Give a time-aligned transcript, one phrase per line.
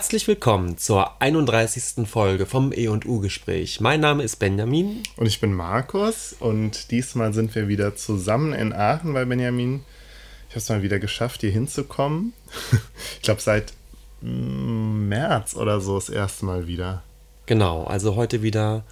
[0.00, 2.08] Herzlich willkommen zur 31.
[2.08, 3.82] Folge vom E&U-Gespräch.
[3.82, 5.02] Mein Name ist Benjamin.
[5.18, 6.34] Und ich bin Markus.
[6.40, 9.84] Und diesmal sind wir wieder zusammen in Aachen, weil Benjamin,
[10.48, 12.32] ich habe es mal wieder geschafft, hier hinzukommen.
[13.16, 13.74] ich glaube, seit
[14.22, 17.02] mm, März oder so das erste Mal wieder.
[17.44, 18.84] Genau, also heute wieder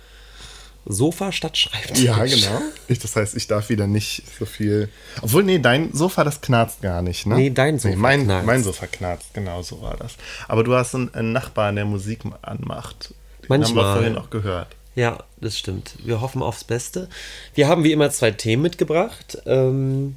[0.86, 2.02] Sofa statt Schreibtisch.
[2.02, 2.62] Ja, genau.
[2.88, 4.88] Ich, das heißt, ich darf wieder nicht so viel.
[5.20, 7.34] Obwohl, nee, dein Sofa, das knarzt gar nicht, ne?
[7.34, 8.46] Nee, dein Sofa nee, mein, knarzt.
[8.46, 10.16] Mein Sofa knarzt, genau so war das.
[10.46, 13.14] Aber du hast einen, einen Nachbarn, der Musik anmacht.
[13.42, 13.84] Den Manchmal.
[13.84, 14.68] haben wir vorhin auch gehört.
[14.94, 15.94] Ja, das stimmt.
[16.04, 17.08] Wir hoffen aufs Beste.
[17.54, 19.38] Wir haben wie immer zwei Themen mitgebracht.
[19.46, 20.16] Ähm,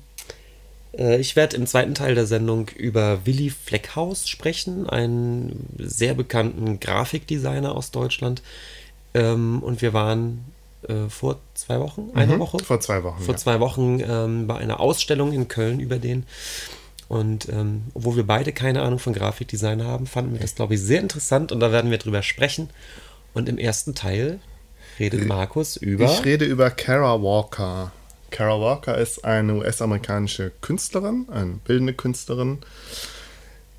[0.97, 6.79] äh, ich werde im zweiten Teil der Sendung über Willi Fleckhaus sprechen, einen sehr bekannten
[6.79, 8.41] Grafikdesigner aus Deutschland.
[9.13, 10.45] Ähm, und wir waren
[10.91, 13.21] äh, vor zwei Wochen, eine Mhm, Woche, Vor zwei Wochen.
[13.23, 13.37] vor ja.
[13.39, 16.25] zwei Wochen ähm, bei einer Ausstellung in Köln über den.
[17.07, 20.81] Und ähm, obwohl wir beide keine Ahnung von Grafikdesign haben, fanden wir das, glaube ich,
[20.81, 22.69] sehr interessant und da werden wir drüber sprechen.
[23.33, 24.39] Und im ersten Teil
[24.99, 26.05] redet Markus über.
[26.05, 27.91] Ich rede über Kara Walker.
[28.29, 32.59] Kara Walker ist eine US-amerikanische Künstlerin, eine bildende Künstlerin.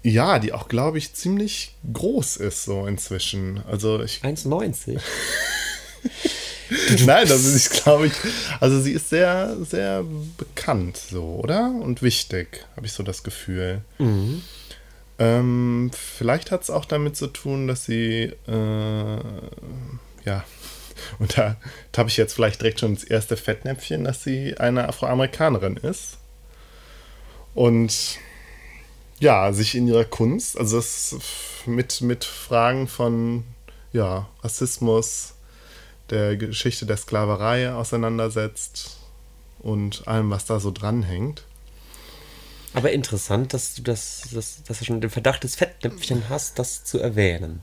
[0.03, 3.63] Ja, die auch, glaube ich, ziemlich groß ist so inzwischen.
[3.71, 4.99] Also ich 1,90.
[7.07, 8.13] Nein, das ist, glaube ich,
[8.61, 10.05] also sie ist sehr, sehr
[10.37, 11.71] bekannt so, oder?
[11.71, 13.83] Und wichtig, habe ich so das Gefühl.
[15.19, 19.17] Ähm, vielleicht hat es auch damit zu tun, dass sie, äh,
[20.25, 20.45] ja,
[21.19, 21.57] und da
[21.97, 26.19] habe ich jetzt vielleicht direkt schon das erste Fettnäpfchen, dass sie eine Afroamerikanerin ist.
[27.55, 28.19] Und
[29.21, 31.17] ja, sich in ihrer Kunst, also das
[31.67, 33.45] mit, mit Fragen von
[33.93, 35.35] ja, Rassismus,
[36.13, 38.99] der Geschichte der Sklaverei auseinandersetzt
[39.61, 41.45] und allem, was da so dranhängt.
[42.75, 46.85] Aber interessant, dass du das, dass, dass du schon den Verdacht des Fettnäpfchen hast, das
[46.85, 47.61] zu erwähnen.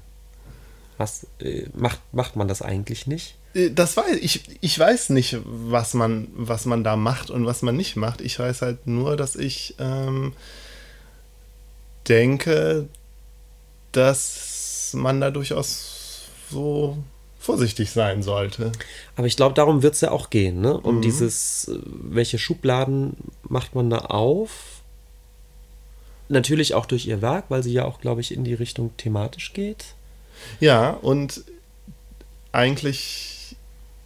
[0.97, 3.35] Was äh, macht, macht man das eigentlich nicht?
[3.53, 7.61] Äh, Das weiß ich, ich weiß nicht, was man, was man da macht und was
[7.61, 8.21] man nicht macht.
[8.21, 10.33] Ich weiß halt nur, dass ich ähm,
[12.07, 12.87] denke,
[13.91, 16.97] dass man da durchaus so
[17.49, 18.71] vorsichtig sein sollte.
[19.15, 20.79] Aber ich glaube, darum wird es ja auch gehen, ne?
[20.79, 24.81] Um dieses, äh, welche Schubladen macht man da auf?
[26.27, 29.53] Natürlich auch durch ihr Werk, weil sie ja auch, glaube ich, in die Richtung thematisch
[29.53, 29.95] geht.
[30.59, 31.43] Ja, und
[32.51, 33.55] eigentlich,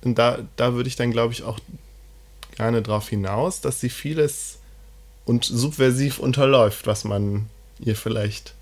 [0.03, 1.59] da, da würde ich dann, glaube ich, auch
[2.55, 4.59] gerne drauf hinaus, dass sie vieles
[5.25, 7.49] und subversiv unterläuft, was man
[7.81, 8.53] ihr vielleicht,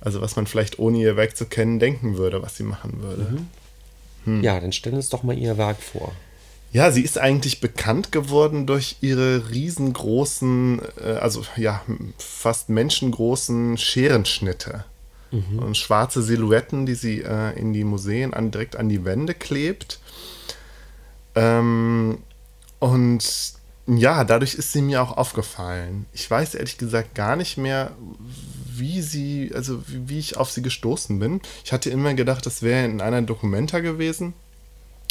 [0.00, 3.26] also was man vielleicht ohne ihr Werk zu kennen, denken würde, was sie machen würde.
[4.42, 6.12] Ja, dann stellen uns doch mal ihr Werk vor.
[6.72, 11.82] Ja, sie ist eigentlich bekannt geworden durch ihre riesengroßen, äh, also ja,
[12.18, 14.84] fast menschengroßen Scherenschnitte.
[15.32, 20.00] Und schwarze Silhouetten, die sie äh, in die Museen an, direkt an die Wände klebt.
[21.36, 22.18] Ähm,
[22.80, 23.52] und
[23.86, 26.06] ja, dadurch ist sie mir auch aufgefallen.
[26.12, 27.92] Ich weiß ehrlich gesagt gar nicht mehr,
[28.80, 31.40] wie sie, also wie, wie ich auf sie gestoßen bin.
[31.64, 34.34] Ich hatte immer gedacht, das wäre in einer Dokumenta gewesen.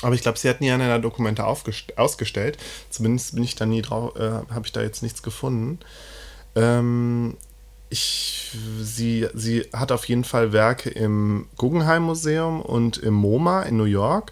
[0.02, 2.58] Aber ich glaube, sie hat nie an einer Dokumenta aufgest- ausgestellt.
[2.90, 5.80] Zumindest bin ich da nie drauf, äh, habe ich da jetzt nichts gefunden.
[6.56, 7.36] Ähm,
[7.90, 13.78] ich, sie, sie hat auf jeden Fall Werke im Guggenheim Museum und im MoMA in
[13.78, 14.32] New York.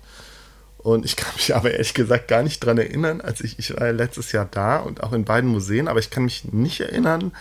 [0.78, 3.92] Und ich kann mich aber ehrlich gesagt gar nicht dran erinnern, als ich, ich war
[3.92, 7.34] letztes Jahr da und auch in beiden Museen, aber ich kann mich nicht erinnern,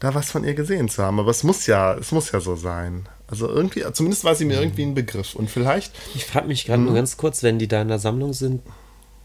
[0.00, 1.20] da was von ihr gesehen zu haben.
[1.20, 3.08] Aber es muss ja, es muss ja so sein.
[3.28, 5.34] Also irgendwie, zumindest war sie mir irgendwie ein Begriff.
[5.34, 8.32] Und vielleicht, Ich frage mich gerade nur ganz kurz, wenn die da in der Sammlung
[8.32, 8.62] sind,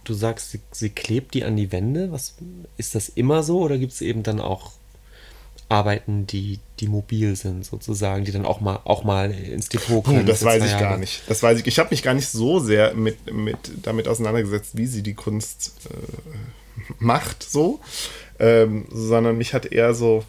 [0.04, 2.12] du sagst, sie, sie klebt die an die Wände.
[2.12, 2.36] Was,
[2.78, 4.72] ist das immer so oder gibt es eben dann auch
[5.70, 10.12] Arbeiten, die, die mobil sind, sozusagen, die dann auch mal, auch mal ins Depot Puh,
[10.12, 10.26] können?
[10.26, 11.22] das weiß ich gar nicht.
[11.28, 11.68] Das weiß ich.
[11.68, 15.74] Ich habe mich gar nicht so sehr mit, mit damit auseinandergesetzt, wie sie die Kunst
[15.90, 17.80] äh, macht, so,
[18.40, 20.26] ähm, sondern mich hat eher so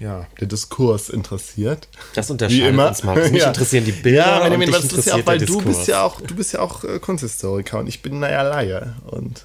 [0.00, 1.88] ja, der Diskurs interessiert.
[2.14, 2.88] Das unterscheidet Wie immer.
[2.88, 3.30] uns, Markus.
[3.30, 3.48] Mich Ja.
[3.48, 5.76] interessieren die Bilder Ja, und Benjamin, dich ja auch, interessiert weil der du Diskurs.
[5.76, 9.44] bist ja auch, du bist ja auch äh, Kunsthistoriker und ich bin naja Laie und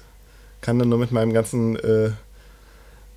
[0.62, 2.10] kann dann nur mit meinem ganzen äh,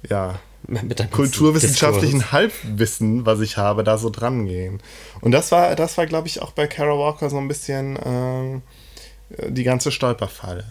[0.09, 0.39] ja,
[1.11, 2.31] kulturwissenschaftlichen Diskurs.
[2.33, 4.81] Halbwissen, was ich habe, da so dran gehen.
[5.21, 8.61] Und das war, das war, glaube ich, auch bei Kara Walker so ein bisschen ähm,
[9.47, 10.65] die ganze Stolperfalle.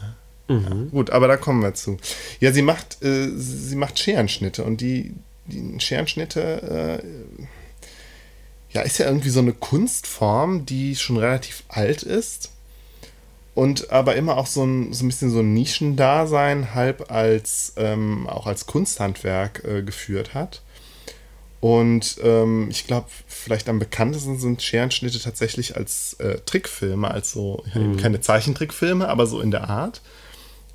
[0.51, 0.59] Ja,
[0.91, 1.99] gut, aber da kommen wir zu.
[2.41, 5.15] Ja, sie macht, äh, sie macht Scherenschnitte und die,
[5.49, 7.07] die Scherenschnitte, äh,
[8.71, 12.51] ja, ist ja irgendwie so eine Kunstform, die schon relativ alt ist
[13.55, 18.29] und aber immer auch so ein, so ein bisschen so ein Nischendasein halb als ähm,
[18.29, 20.63] auch als Kunsthandwerk äh, geführt hat.
[21.61, 27.65] Und ähm, ich glaube, vielleicht am bekanntesten sind Scherenschnitte tatsächlich als äh, Trickfilme, als so,
[27.75, 27.97] mhm.
[27.97, 30.03] keine Zeichentrickfilme, aber so in der Art.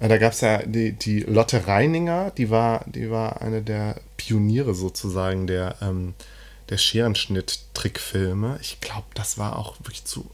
[0.03, 4.01] Äh, da gab es ja die, die Lotte Reininger, die war, die war eine der
[4.17, 6.13] Pioniere sozusagen der, ähm,
[6.69, 8.59] der Scherenschnitt-Trickfilme.
[8.61, 10.29] Ich glaube, das war auch wirklich zu.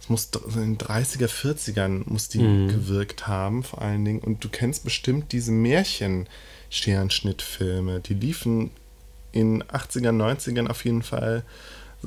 [0.00, 2.68] Es muss in den 30er, 40ern muss die mhm.
[2.68, 4.20] gewirkt haben, vor allen Dingen.
[4.20, 7.98] Und du kennst bestimmt diese Märchen-Scherenschnittfilme.
[8.00, 8.70] Die liefen
[9.32, 11.42] in 80ern, 90ern auf jeden Fall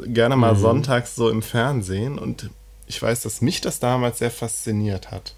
[0.05, 0.59] gerne mal mhm.
[0.59, 2.49] sonntags so im Fernsehen und
[2.87, 5.33] ich weiß, dass mich das damals sehr fasziniert hat.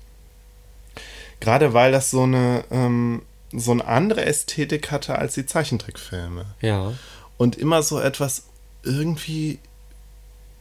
[1.40, 6.46] Gerade weil das so eine, ähm, so eine andere Ästhetik hatte als die Zeichentrickfilme.
[6.62, 6.94] Ja.
[7.38, 8.44] Und immer so etwas
[8.84, 9.60] irgendwie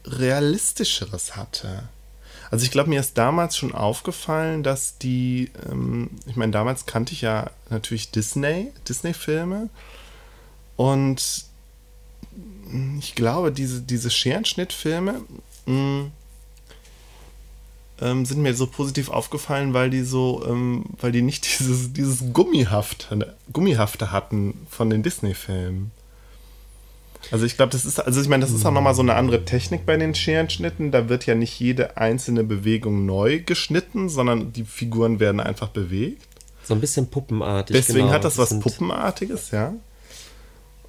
[0.05, 1.89] realistischeres hatte.
[2.49, 7.13] Also ich glaube, mir ist damals schon aufgefallen, dass die, ähm, ich meine, damals kannte
[7.13, 9.69] ich ja natürlich Disney, Disney-Filme
[10.77, 11.45] und
[12.99, 15.21] ich glaube, diese, diese Scherenschnittfilme
[15.65, 16.03] mm,
[18.01, 22.33] ähm, sind mir so positiv aufgefallen, weil die so, ähm, weil die nicht dieses, dieses
[22.33, 25.91] Gummihafte, Gummihafte hatten von den Disney-Filmen.
[27.31, 29.43] Also ich glaube, das ist, also ich meine, das ist auch nochmal so eine andere
[29.43, 30.91] Technik bei den Scherenschnitten.
[30.91, 36.27] Da wird ja nicht jede einzelne Bewegung neu geschnitten, sondern die Figuren werden einfach bewegt.
[36.63, 37.75] So ein bisschen puppenartig.
[37.75, 38.11] Deswegen genau.
[38.11, 39.73] hat das, das was Puppenartiges, ja.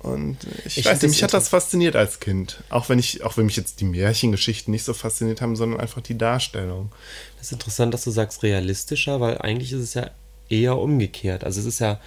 [0.00, 2.62] Und ich, ich weiß nicht, mich hat das fasziniert als Kind.
[2.71, 6.00] Auch wenn ich, auch wenn mich jetzt die Märchengeschichten nicht so fasziniert haben, sondern einfach
[6.00, 6.93] die Darstellung.
[7.37, 10.11] Das ist interessant, dass du sagst realistischer, weil eigentlich ist es ja
[10.49, 11.43] eher umgekehrt.
[11.43, 12.00] Also es ist ja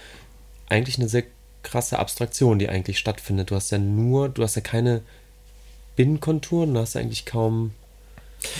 [0.68, 1.24] eigentlich eine sehr
[1.62, 3.50] krasse Abstraktion, die eigentlich stattfindet.
[3.50, 5.02] Du hast ja nur, du hast ja keine
[5.96, 7.72] Binnenkonturen, du hast ja eigentlich kaum.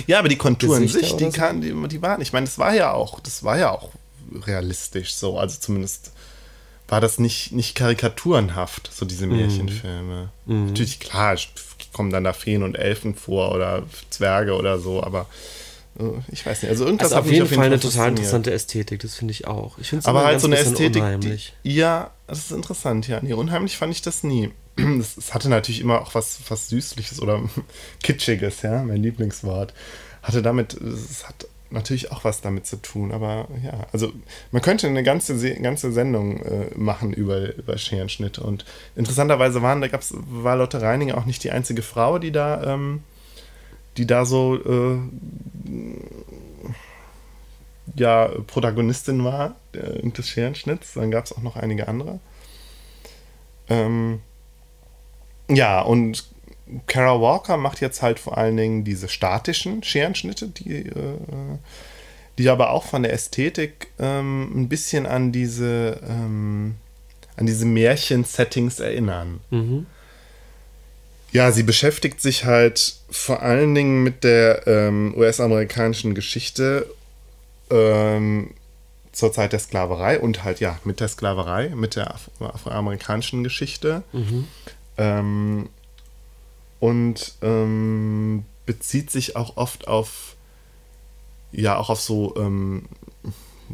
[0.06, 1.30] Ja, aber die Konturen sich, die, so?
[1.30, 3.90] kann, die, die waren, ich meine, das war ja auch, das war ja auch
[4.46, 6.12] realistisch so, also zumindest
[6.88, 9.36] war das nicht, nicht karikaturenhaft, so diese mhm.
[9.36, 10.30] Märchenfilme.
[10.46, 10.66] Mhm.
[10.66, 11.36] Natürlich, klar,
[11.92, 15.26] kommen dann da Feen und Elfen vor oder Zwerge oder so, aber
[15.98, 16.70] äh, ich weiß nicht.
[16.70, 19.46] Also irgendwas also auf jeden, auf jeden Fall eine total interessante Ästhetik, das finde ich
[19.46, 19.78] auch.
[19.78, 21.54] Ich finde es aber halt so eine Ästhetik, unheimlich.
[21.64, 23.20] Die, ja, das ist interessant, ja.
[23.22, 24.50] Nee, unheimlich fand ich das nie.
[24.98, 27.42] Es hatte natürlich immer auch was, was Süßliches oder
[28.02, 29.74] Kitschiges, ja, mein Lieblingswort.
[30.22, 33.12] Hatte damit, es hat natürlich auch was damit zu tun.
[33.12, 34.12] Aber ja, also
[34.50, 38.38] man könnte eine ganze, ganze Sendung äh, machen über, über Scherenschnitt.
[38.38, 38.64] Und
[38.96, 43.02] interessanterweise waren, da gab's, war Lotte Reininger auch nicht die einzige Frau, die da, ähm,
[43.96, 44.98] die da so äh,
[47.96, 50.94] ja, Protagonistin war äh, des Scherenschnitts.
[50.94, 52.20] Dann gab es auch noch einige andere.
[53.68, 54.20] Ähm,
[55.48, 56.31] ja, und
[56.86, 61.18] Kara Walker macht jetzt halt vor allen Dingen diese statischen Scherenschnitte, die, äh,
[62.38, 66.76] die aber auch von der Ästhetik ähm, ein bisschen an diese, ähm,
[67.36, 69.40] an diese Märchen-Settings erinnern.
[69.50, 69.86] Mhm.
[71.32, 76.86] Ja, sie beschäftigt sich halt vor allen Dingen mit der ähm, US-amerikanischen Geschichte
[77.70, 78.50] ähm,
[79.12, 84.02] zur Zeit der Sklaverei und halt ja mit der Sklaverei, mit der Af afroamerikanischen Geschichte.
[84.12, 84.48] Mhm.
[86.82, 90.34] Und ähm, bezieht sich auch oft auf
[91.52, 92.86] ja auch auf so, ähm,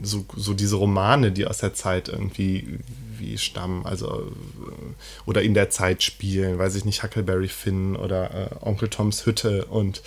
[0.02, 2.80] so, so diese Romane, die aus der Zeit irgendwie
[3.16, 8.52] wie stammen, also äh, oder in der Zeit spielen, weiß ich nicht, Huckleberry Finn oder
[8.52, 10.02] äh, Onkel Toms Hütte und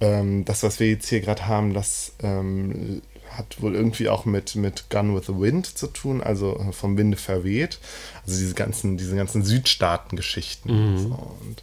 [0.00, 3.00] ähm, das, was wir jetzt hier gerade haben, das ähm,
[3.30, 6.98] hat wohl irgendwie auch mit, mit Gun with the Wind zu tun, also äh, vom
[6.98, 7.78] Winde verweht.
[8.26, 10.94] Also diese ganzen, diese ganzen Südstaaten-Geschichten.
[10.94, 10.98] Mhm.
[10.98, 11.36] So.
[11.40, 11.62] Und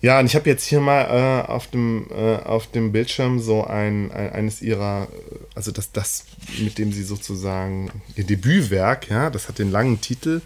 [0.00, 1.02] ja, und ich habe jetzt hier mal
[1.46, 5.08] äh, auf, dem, äh, auf dem Bildschirm so ein, ein, eines ihrer,
[5.54, 6.24] also das, das,
[6.60, 10.40] mit dem sie sozusagen ihr Debütwerk, ja, das hat den langen Titel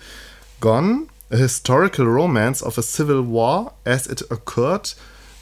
[0.60, 4.94] Gone, a historical romance of a civil war as it occurred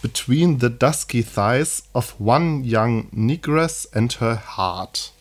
[0.03, 5.13] between the dusky thighs of one young negress and her heart.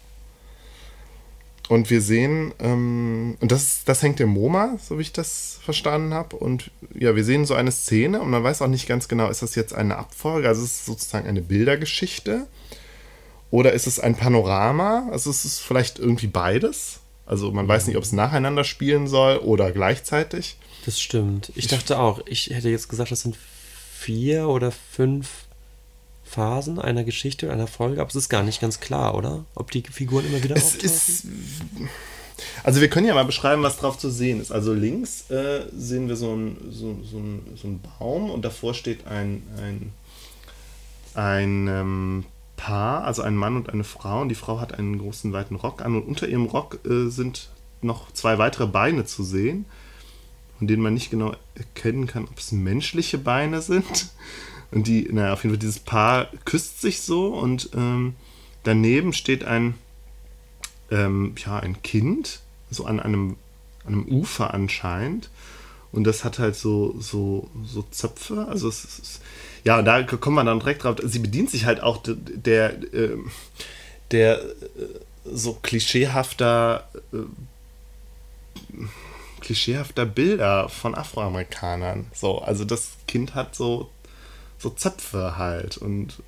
[1.69, 6.15] Und wir sehen, ähm, und das, das hängt im MoMA, so wie ich das verstanden
[6.15, 6.35] habe.
[6.35, 9.43] Und ja, wir sehen so eine Szene und man weiß auch nicht ganz genau, ist
[9.43, 12.47] das jetzt eine Abfolge, also ist es sozusagen eine Bildergeschichte
[13.51, 15.07] oder ist es ein Panorama?
[15.11, 17.01] Also ist es vielleicht irgendwie beides.
[17.27, 20.57] Also man weiß nicht, ob es nacheinander spielen soll oder gleichzeitig.
[20.87, 21.51] Das stimmt.
[21.53, 23.37] Ich dachte auch, ich hätte jetzt gesagt, das sind
[23.93, 25.45] vier oder fünf
[26.29, 29.45] Phasen einer Geschichte, einer Folge, aber es ist gar nicht ganz klar, oder?
[29.55, 30.75] Ob die Figuren immer wieder es?
[30.75, 31.27] Ist,
[32.63, 34.51] also wir können ja mal beschreiben, was drauf zu sehen ist.
[34.51, 38.73] Also links äh, sehen wir so einen so, so ein, so ein Baum und davor
[38.73, 39.91] steht ein, ein,
[41.15, 42.25] ein ähm,
[42.57, 44.21] Paar, also ein Mann und eine Frau.
[44.21, 47.49] Und die Frau hat einen großen, weiten Rock an und unter ihrem Rock äh, sind
[47.81, 49.65] noch zwei weitere Beine zu sehen
[50.59, 54.09] von denen man nicht genau erkennen kann, ob es menschliche Beine sind.
[54.71, 58.15] Und die, naja, auf jeden Fall, dieses Paar küsst sich so und ähm,
[58.63, 59.75] daneben steht ein,
[60.91, 63.35] ähm, ja, ein Kind, so an einem,
[63.85, 65.29] einem Ufer anscheinend.
[65.91, 68.45] Und das hat halt so, so, so Zöpfe.
[68.47, 69.21] Also es ist,
[69.63, 70.97] ja, da kommt man dann direkt drauf.
[71.03, 73.31] Sie bedient sich halt auch der, der, ähm,
[74.11, 74.51] der äh,
[75.25, 77.17] so klischeehafter äh,
[79.39, 82.05] klischeehafter Bilder von Afroamerikanern.
[82.13, 83.89] So, also das Kind hat so,
[84.59, 86.21] so Zöpfe halt und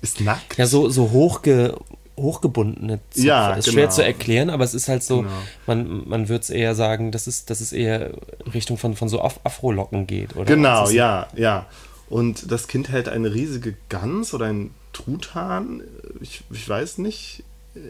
[0.00, 0.58] ist nackt.
[0.58, 1.76] Ja, so, so hochge,
[2.16, 3.26] hochgebundene Zöpfe.
[3.26, 3.74] Ja, ist genau.
[3.74, 5.30] schwer zu erklären, aber es ist halt so, genau.
[5.66, 8.12] man, man würde es eher sagen, dass es, dass es eher
[8.52, 10.44] Richtung von, von so Af Afro-Locken geht, oder?
[10.44, 11.66] Genau, ja, ja.
[12.08, 15.82] Und das Kind hält eine riesige Gans oder ein Truthahn,
[16.20, 17.42] ich, ich weiß nicht,
[17.74, 17.80] äh,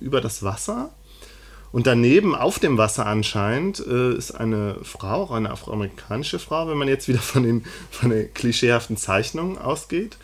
[0.00, 0.90] über das Wasser.
[1.74, 6.78] Und daneben auf dem Wasser anscheinend äh, ist eine Frau, auch eine afroamerikanische Frau, wenn
[6.78, 10.16] man jetzt wieder von den, von den klischeehaften Zeichnungen ausgeht,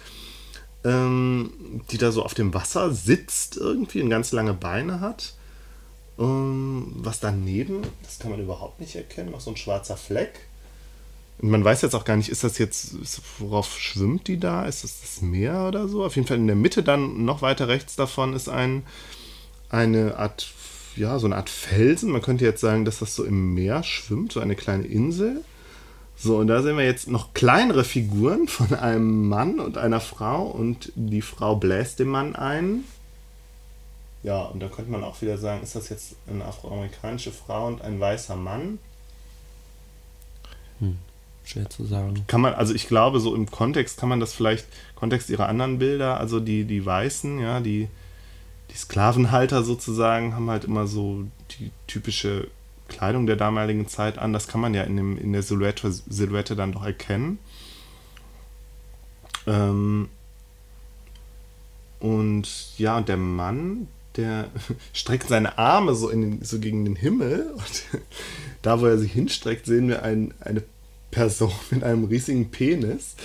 [0.85, 5.35] ähm, die da so auf dem Wasser sitzt irgendwie und ganz lange Beine hat.
[6.21, 10.47] Ähm, was daneben, das kann man überhaupt nicht erkennen, noch so ein schwarzer Fleck.
[11.41, 12.95] Und man weiß jetzt auch gar nicht, ist das jetzt,
[13.41, 14.67] worauf schwimmt die da?
[14.67, 16.05] Ist das das Meer oder so?
[16.05, 18.85] Auf jeden Fall in der Mitte dann noch weiter rechts davon ist ein,
[19.69, 20.43] eine Art
[20.97, 22.11] ja, so eine Art Felsen.
[22.11, 25.45] Man könnte jetzt sagen, dass das so im Meer schwimmt, so eine kleine Insel.
[26.17, 30.43] So, und da sehen wir jetzt noch kleinere Figuren von einem Mann und einer Frau
[30.43, 32.85] und die Frau bläst dem Mann ein.
[34.23, 37.81] Ja, und da könnte man auch wieder sagen, ist das jetzt eine afroamerikanische Frau und
[37.81, 38.79] ein weißer Mann?
[40.81, 40.99] Hm,
[41.43, 42.25] schwer zu sagen.
[42.27, 44.67] Kann man, also ich glaube, so im Kontext kann man das vielleicht,
[44.97, 47.89] Kontext ihrer anderen Bilder, also die, die Weißen, ja, die,
[48.71, 51.25] die Sklavenhalter sozusagen haben halt immer so
[51.59, 52.49] die typische
[52.89, 54.33] Kleidung der damaligen Zeit an.
[54.33, 57.39] Das kann man ja in, dem, in der Silhouette, Silhouette dann doch erkennen.
[59.47, 60.09] Ähm
[61.99, 62.49] und
[62.79, 64.49] ja, und der Mann, der
[64.93, 67.53] streckt seine Arme so, den, so gegen den Himmel.
[67.57, 67.83] Und
[68.63, 70.63] da, wo er sich hinstreckt, sehen wir ein, eine
[71.11, 73.17] Person mit einem riesigen Penis.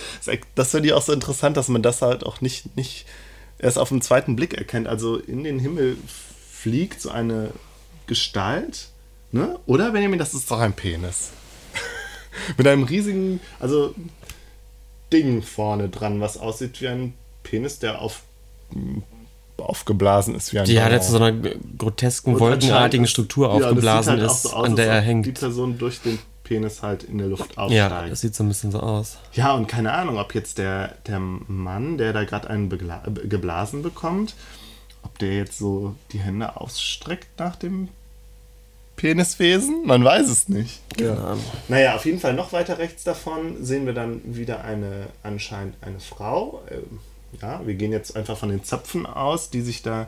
[0.54, 3.06] Das finde ich auch so interessant, dass man das halt auch nicht, nicht
[3.58, 4.88] erst auf den zweiten Blick erkennt.
[4.88, 5.96] Also in den Himmel
[6.50, 7.50] fliegt so eine
[8.06, 8.88] Gestalt,
[9.32, 9.58] ne?
[9.66, 11.30] Oder Benjamin, das ist doch ein Penis.
[12.56, 13.94] Mit einem riesigen, also
[15.12, 18.22] Ding vorne dran, was aussieht wie ein Penis, der auf
[19.58, 21.32] aufgeblasen ist wie ein Ja, der zu so einer
[21.78, 25.26] grotesken, wolkenartigen Struktur aufgeblasen ja, halt ist, so aus, an der er hängt.
[25.26, 27.72] Die Person durch den Penis halt in der Luft aufsteigt.
[27.72, 29.18] Ja, das sieht so ein bisschen so aus.
[29.32, 33.82] Ja, und keine Ahnung, ob jetzt der, der Mann, der da gerade einen Begla geblasen
[33.82, 34.36] bekommt,
[35.02, 37.88] ob der jetzt so die Hände ausstreckt nach dem
[38.94, 39.86] Peniswesen?
[39.86, 40.80] Man weiß es nicht.
[40.98, 41.36] Ja.
[41.66, 45.98] Naja, auf jeden Fall noch weiter rechts davon sehen wir dann wieder eine, anscheinend eine
[45.98, 46.62] Frau.
[46.70, 47.00] Ähm,
[47.42, 50.06] ja, wir gehen jetzt einfach von den Zöpfen aus, die sich da,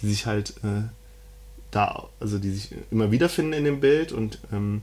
[0.00, 0.84] die sich halt äh,
[1.72, 4.82] da, also die sich immer wiederfinden in dem Bild und ähm,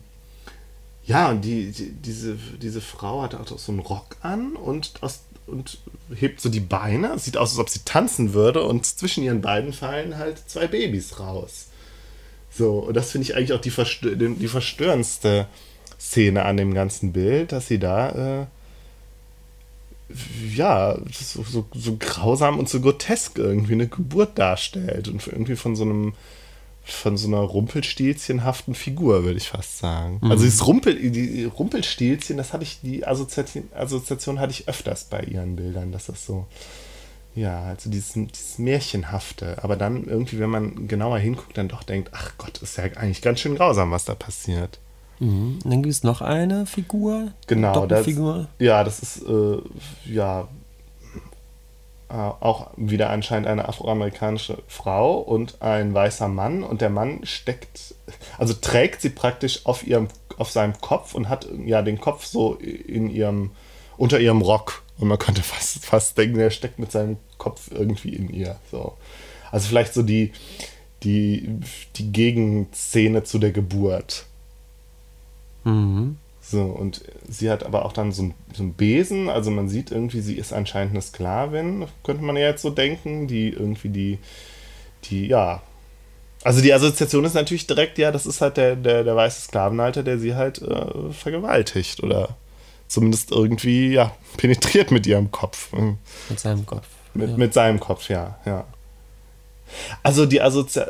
[1.09, 5.21] ja, und die, die, diese, diese Frau hat auch so einen Rock an und, aus,
[5.47, 5.79] und
[6.13, 7.17] hebt so die Beine.
[7.17, 8.63] Sieht aus, als ob sie tanzen würde.
[8.63, 11.69] Und zwischen ihren beiden fallen halt zwei Babys raus.
[12.51, 15.47] So, und das finde ich eigentlich auch die, verstö die verstörendste
[15.99, 18.43] Szene an dem ganzen Bild, dass sie da,
[20.11, 20.15] äh,
[20.53, 25.07] ja, so, so, so grausam und so grotesk irgendwie eine Geburt darstellt.
[25.07, 26.13] Und irgendwie von so einem
[26.91, 30.19] von so einer Rumpelstilzchenhaften Figur, würde ich fast sagen.
[30.21, 30.31] Mhm.
[30.31, 35.21] Also dieses Rumpel, die Rumpelstilzchen, das hatte ich, die Assoziation, Assoziation hatte ich öfters bei
[35.21, 36.45] ihren Bildern, dass das so,
[37.35, 39.63] ja, also dieses, dieses Märchenhafte.
[39.63, 43.21] Aber dann irgendwie, wenn man genauer hinguckt, dann doch denkt, ach Gott, ist ja eigentlich
[43.21, 44.79] ganz schön grausam, was da passiert.
[45.19, 45.59] Mhm.
[45.63, 47.33] Dann gibt es noch eine Figur.
[47.47, 48.07] Genau, das,
[48.59, 49.57] ja, das ist äh,
[50.05, 50.47] ja
[52.09, 57.93] auch wieder anscheinend eine afroamerikanische Frau und ein weißer Mann und der Mann steckt,
[58.37, 62.55] also trägt sie praktisch auf ihrem, auf seinem Kopf und hat ja den Kopf so
[62.55, 63.51] in ihrem,
[63.97, 68.15] unter ihrem Rock und man könnte fast, fast denken, er steckt mit seinem Kopf irgendwie
[68.15, 68.57] in ihr.
[68.71, 68.97] So.
[69.51, 70.33] Also vielleicht so die,
[71.03, 71.59] die,
[71.95, 74.25] die Gegenszene zu der Geburt.
[75.63, 76.17] Mhm.
[76.51, 80.21] So, und sie hat aber auch dann so, so einen Besen, also man sieht irgendwie,
[80.21, 84.17] sie ist anscheinend eine Sklavin, könnte man ja jetzt so denken, die irgendwie die,
[85.03, 85.61] die, ja.
[86.43, 90.01] Also die Assoziation ist natürlich direkt, ja, das ist halt der, der, der weiße Sklavenhalter,
[90.01, 92.35] der sie halt äh, vergewaltigt oder
[92.87, 95.71] zumindest irgendwie, ja, penetriert mit ihrem Kopf.
[96.29, 96.87] Mit seinem Kopf.
[97.13, 97.37] Mit, ja.
[97.37, 98.65] mit seinem Kopf, ja, ja.
[100.03, 100.81] Also die, Assozi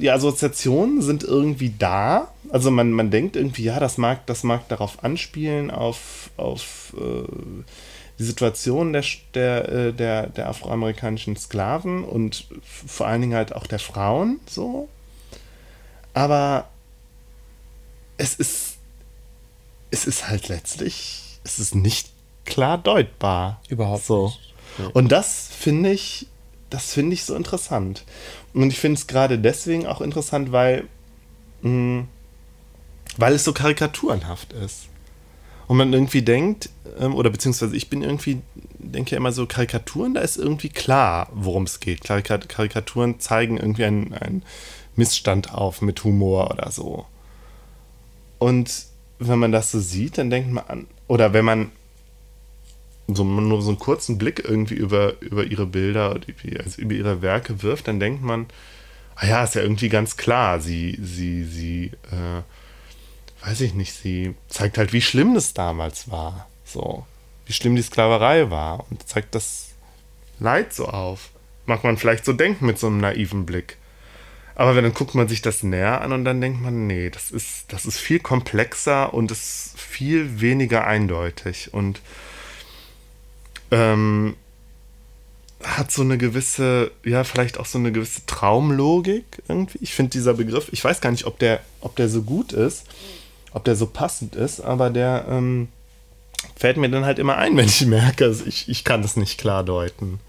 [0.00, 2.32] die Assoziationen sind irgendwie da.
[2.50, 7.28] Also man, man denkt irgendwie, ja, das mag, das mag darauf anspielen, auf, auf äh,
[8.18, 13.66] die Situation der, der, äh, der, der afroamerikanischen Sklaven und vor allen Dingen halt auch
[13.66, 14.88] der Frauen so.
[16.14, 16.68] Aber
[18.16, 18.76] es ist,
[19.90, 22.08] es ist halt letztlich, es ist nicht
[22.44, 23.60] klar deutbar.
[23.68, 24.32] Überhaupt so.
[24.78, 24.94] nicht.
[24.94, 26.26] Und das finde ich,
[26.70, 28.04] das finde ich so interessant.
[28.52, 30.84] Und ich finde es gerade deswegen auch interessant, weil,
[31.62, 32.04] mh,
[33.16, 34.88] weil es so karikaturenhaft ist.
[35.66, 38.40] Und man irgendwie denkt, ähm, oder beziehungsweise ich bin irgendwie,
[38.78, 42.04] denke ja immer so, Karikaturen, da ist irgendwie klar, worum es geht.
[42.04, 44.42] Karikat Karikaturen zeigen irgendwie einen, einen
[44.96, 47.06] Missstand auf mit Humor oder so.
[48.38, 48.86] Und
[49.18, 51.70] wenn man das so sieht, dann denkt man an, oder wenn man
[53.08, 56.20] so nur so einen kurzen Blick irgendwie über, über ihre Bilder,
[56.58, 58.46] also über ihre Werke wirft, dann denkt man,
[59.16, 64.34] ah ja, ist ja irgendwie ganz klar, sie, sie, sie, äh, weiß ich nicht, sie
[64.48, 66.48] zeigt halt, wie schlimm das damals war.
[66.64, 67.06] So,
[67.46, 69.70] wie schlimm die Sklaverei war und zeigt das
[70.38, 71.30] Leid so auf.
[71.66, 73.78] Mag man vielleicht so denken mit so einem naiven Blick.
[74.54, 77.72] Aber dann guckt man sich das näher an und dann denkt man, nee, das ist,
[77.72, 82.00] das ist viel komplexer und ist viel weniger eindeutig und
[83.70, 84.36] ähm,
[85.62, 89.78] hat so eine gewisse, ja, vielleicht auch so eine gewisse Traumlogik irgendwie.
[89.80, 92.84] Ich finde dieser Begriff, ich weiß gar nicht, ob der, ob der so gut ist,
[93.52, 95.68] ob der so passend ist, aber der ähm,
[96.56, 99.38] fällt mir dann halt immer ein, wenn ich merke, also ich, ich kann das nicht
[99.38, 100.20] klar deuten.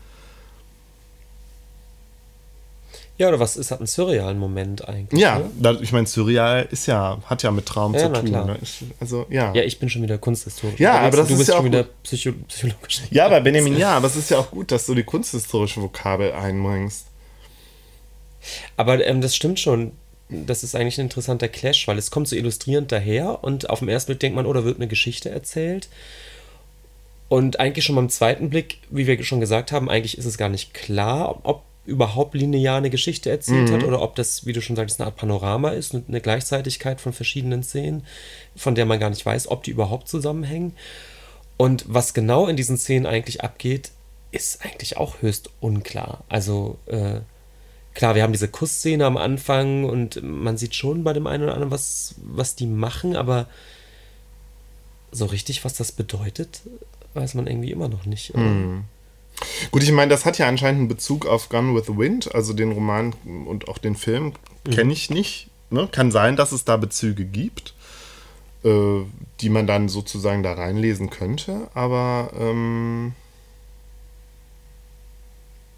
[3.20, 5.20] Ja, oder was ist, hat einen surrealen Moment eigentlich?
[5.22, 5.52] Ja, ne?
[5.60, 8.32] da, ich meine, Surreal ist ja, hat ja mit Traum Ja, zu tun.
[8.32, 8.58] ne?
[8.62, 9.54] Ich, also, ja.
[9.54, 10.80] Ja, ich bin schon wieder kunsthistorisch.
[10.80, 13.02] Ja, aber das du ist bist ja schon auch wieder Psycho psychologisch.
[13.12, 16.32] Ja, aber Benjamin, ja, aber es ist ja auch gut, dass du die kunsthistorische Vokabel
[16.32, 17.08] einbringst.
[18.78, 19.92] Aber ähm, das stimmt schon.
[20.30, 23.90] Das ist eigentlich ein interessanter Clash, weil es kommt so illustrierend daher und auf dem
[23.90, 25.90] ersten Blick denkt man, oh, da wird eine Geschichte erzählt.
[27.28, 30.50] Und eigentlich schon beim zweiten Blick, wie wir schon gesagt haben, eigentlich ist es gar
[30.50, 34.76] nicht klar, ob überhaupt linear eine Geschichte erzählt hat oder ob das, wie du schon
[34.76, 38.04] sagst, eine Art Panorama ist, und eine Gleichzeitigkeit von verschiedenen Szenen,
[38.56, 40.76] von der man gar nicht weiß, ob die überhaupt zusammenhängen.
[41.58, 43.92] Und was genau in diesen Szenen eigentlich abgeht,
[44.32, 46.24] ist eigentlich auch höchst unklar.
[46.30, 47.22] Also, äh,
[47.96, 51.54] klar, wir haben diese Kussszene am Anfang und man sieht schon bei dem einen oder
[51.54, 53.48] anderen, was, was die machen, aber
[55.12, 56.62] so richtig, was das bedeutet,
[57.16, 58.36] weiß man irgendwie immer noch nicht.
[58.36, 58.44] oder?
[59.72, 62.54] Gut, ich meine, das hat ja anscheinend einen Bezug auf Gone with the Wind, also
[62.54, 63.14] den Roman
[63.46, 64.34] und auch den Film
[64.70, 65.50] kenne ich nicht.
[65.70, 65.88] Ne?
[65.92, 67.74] Kann sein, dass es da Bezüge gibt,
[68.64, 69.02] äh,
[69.42, 73.14] die man dann sozusagen da reinlesen könnte, aber ähm,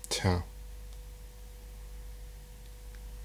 [0.09, 0.43] tja.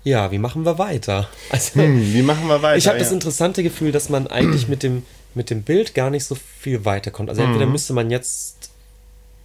[0.05, 1.29] Ja, wie machen wir weiter?
[1.51, 2.77] Also, Hm, wie machen wir weiter?
[2.79, 3.15] ich habe das Ja.
[3.15, 7.29] interessante Gefühl, dass man eigentlich mit dem, mit dem Bild gar nicht so viel weiterkommt.
[7.29, 7.49] Also Mhm.
[7.49, 8.56] entweder müsste man jetzt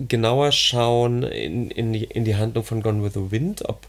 [0.08, 3.88] genauer schauen in, in, die, in die Handlung von Gone with the Wind, ob,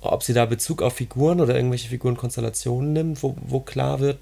[0.00, 4.18] ob sie da Bezug auf Figuren oder irgendwelche Figurenkonstellationen nimmt, wo, wo klar wird,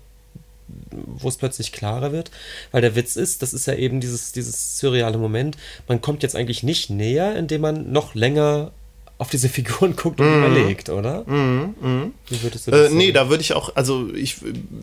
[1.06, 2.30] wo es plötzlich klarer wird.
[2.70, 5.56] Weil der Witz ist, das ist ja eben dieses, dieses surreale Moment,
[5.88, 8.72] man kommt jetzt eigentlich nicht näher, indem man noch länger
[9.20, 11.24] auf diese Figuren guckt und überlegt, oder?
[11.26, 12.96] Wie würdest du das Mhm, Äh, sehen?
[12.98, 14.36] nee, da würde ich auch, also ich,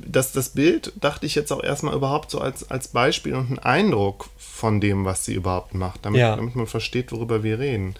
[0.05, 3.59] das, das Bild dachte ich jetzt auch erstmal überhaupt so als, als Beispiel und einen
[3.59, 6.35] Eindruck von dem, was sie überhaupt macht, damit, Ja.
[6.35, 7.95] damit man versteht, worüber wir reden.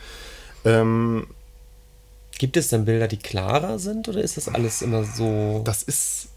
[0.63, 1.27] Ähm,
[2.37, 5.61] Gibt es denn Bilder, die klarer sind oder ist das alles immer so?
[5.65, 6.27] das ist,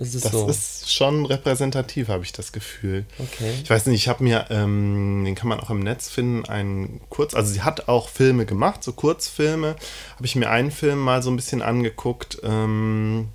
[0.00, 0.48] ist es das so?
[0.48, 3.04] ist schon repräsentativ, habe ich das Gefühl.
[3.18, 3.52] okay.
[3.62, 7.00] Ich weiß nicht, ich habe mir, ähm, den kann man auch im Netz finden, einen
[7.10, 9.76] Kurz, also sie hat auch Filme gemacht, so Kurzfilme.
[10.16, 12.38] Habe ich mir einen Film mal so ein bisschen angeguckt.
[12.42, 13.28] Ähm,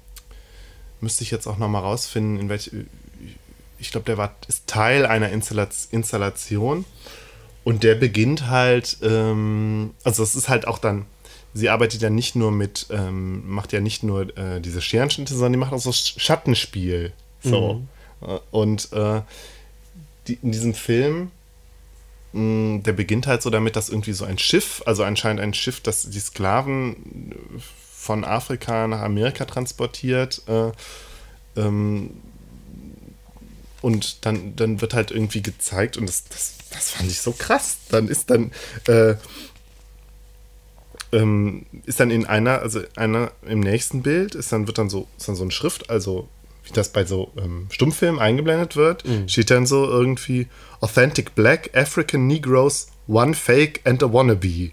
[1.02, 2.72] müsste ich jetzt auch noch mal rausfinden, in welch,
[3.78, 6.86] ich glaube, der war, ist Teil einer Installa Installation.
[7.64, 11.06] Und der beginnt halt, ähm, also es ist halt auch dann,
[11.56, 15.54] sie arbeitet ja nicht nur mit, ähm, macht ja nicht nur äh, diese Scherenschnitte, sondern
[15.54, 17.14] die macht auch so Sch- Schattenspiel.
[17.42, 17.82] So.
[18.22, 19.22] Äh, Und äh,
[20.28, 21.32] die, in diesem Film,
[22.34, 25.80] mh, der beginnt halt so damit, dass irgendwie so ein Schiff, also anscheinend ein Schiff,
[25.80, 27.36] das die Sklaven äh,
[27.98, 30.72] von Afrika nach Amerika transportiert, äh,
[31.56, 32.12] ähm,
[33.82, 37.78] und dann, dann wird halt irgendwie gezeigt, und das, das, das fand ich so krass.
[37.90, 38.52] Dann ist dann,
[38.88, 39.14] äh,
[41.16, 45.08] ähm, ist dann in einer, also einer im nächsten Bild, ist dann, wird dann so,
[45.18, 46.28] ist dann so ein Schrift, also
[46.64, 50.48] wie das bei so ähm, Stummfilmen eingeblendet wird, steht dann so irgendwie
[50.82, 54.72] Authentic Black African Negroes, One Fake and a Wannabe.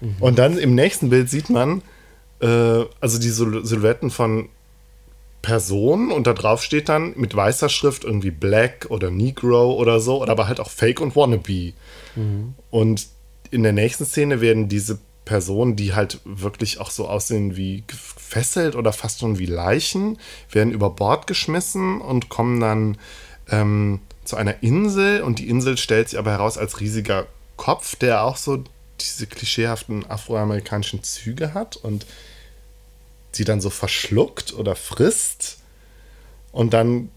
[0.00, 0.16] Mhm.
[0.20, 1.82] Und dann im nächsten Bild sieht man,
[2.40, 4.48] äh, also die Silhouetten von
[5.40, 10.22] Personen und da drauf steht dann mit weißer Schrift irgendwie Black oder Negro oder so,
[10.22, 11.72] oder aber halt auch Fake und Wannabe.
[12.16, 12.54] Mhm.
[12.70, 13.06] Und
[13.50, 18.76] in der nächsten Szene werden diese Personen, die halt wirklich auch so aussehen wie gefesselt
[18.76, 20.18] oder fast schon wie Leichen,
[20.50, 22.98] werden über Bord geschmissen und kommen dann
[23.50, 28.24] ähm, zu einer Insel und die Insel stellt sich aber heraus als riesiger Kopf, der
[28.24, 28.64] auch so
[29.00, 32.06] diese klischeehaften afroamerikanischen Züge hat und
[33.32, 35.58] sie dann so verschluckt oder frisst.
[36.52, 37.10] Und dann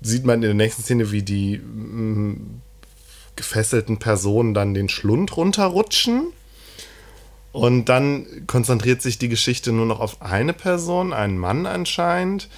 [0.00, 2.60] sieht man in der nächsten Szene, wie die mh, mm,
[3.36, 6.32] gefesselten Personen dann den Schlund runterrutschen.
[7.52, 12.48] Und dann konzentriert sich die Geschichte nur noch auf eine Person, einen Mann anscheinend,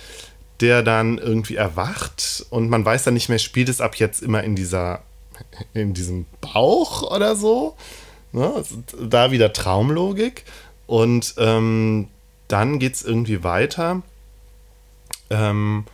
[0.60, 4.44] der dann irgendwie erwacht und man weiß dann nicht mehr, spielt es ab jetzt immer
[4.44, 5.02] in dieser,
[5.72, 7.76] in diesem Bauch oder so.
[8.32, 8.62] Ne?
[9.00, 10.44] Da wieder Traumlogik.
[10.86, 12.08] Und ähm,
[12.48, 14.02] dann geht es irgendwie weiter,
[15.30, 15.84] ähm,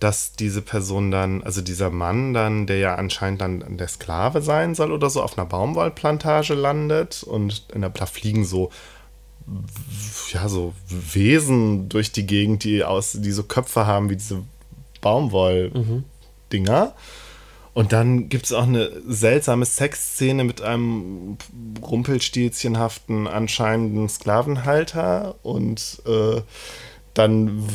[0.00, 4.74] dass diese Person dann, also dieser Mann dann, der ja anscheinend dann der Sklave sein
[4.74, 8.70] soll oder so, auf einer Baumwollplantage landet und in der, da fliegen so
[10.32, 14.42] ja, so Wesen durch die Gegend, die aus, die so Köpfe haben wie diese
[15.00, 16.94] Baumwoll-Dinger.
[17.74, 21.38] Und dann gibt es auch eine seltsame Sexszene mit einem
[21.80, 26.42] rumpelstilzchenhaften anscheinenden Sklavenhalter und äh,
[27.14, 27.68] dann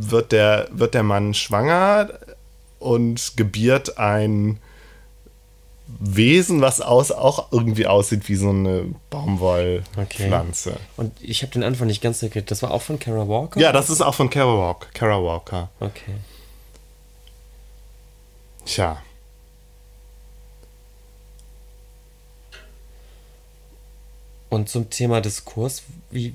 [0.00, 2.10] wird der, wird der Mann schwanger
[2.78, 4.60] und gebiert ein
[6.00, 10.70] Wesen, was aus, auch irgendwie aussieht wie so eine Baumwollpflanze.
[10.70, 10.80] Okay.
[10.98, 12.50] Und ich habe den Anfang nicht ganz gekriegt.
[12.50, 13.58] Das war auch von Kara Walker?
[13.58, 14.86] Ja, das ist auch von Kara Walker.
[14.92, 15.70] Kara Walker.
[15.80, 16.14] Okay.
[18.66, 19.02] Tja.
[24.50, 26.32] Und zum Thema Diskurs, wie.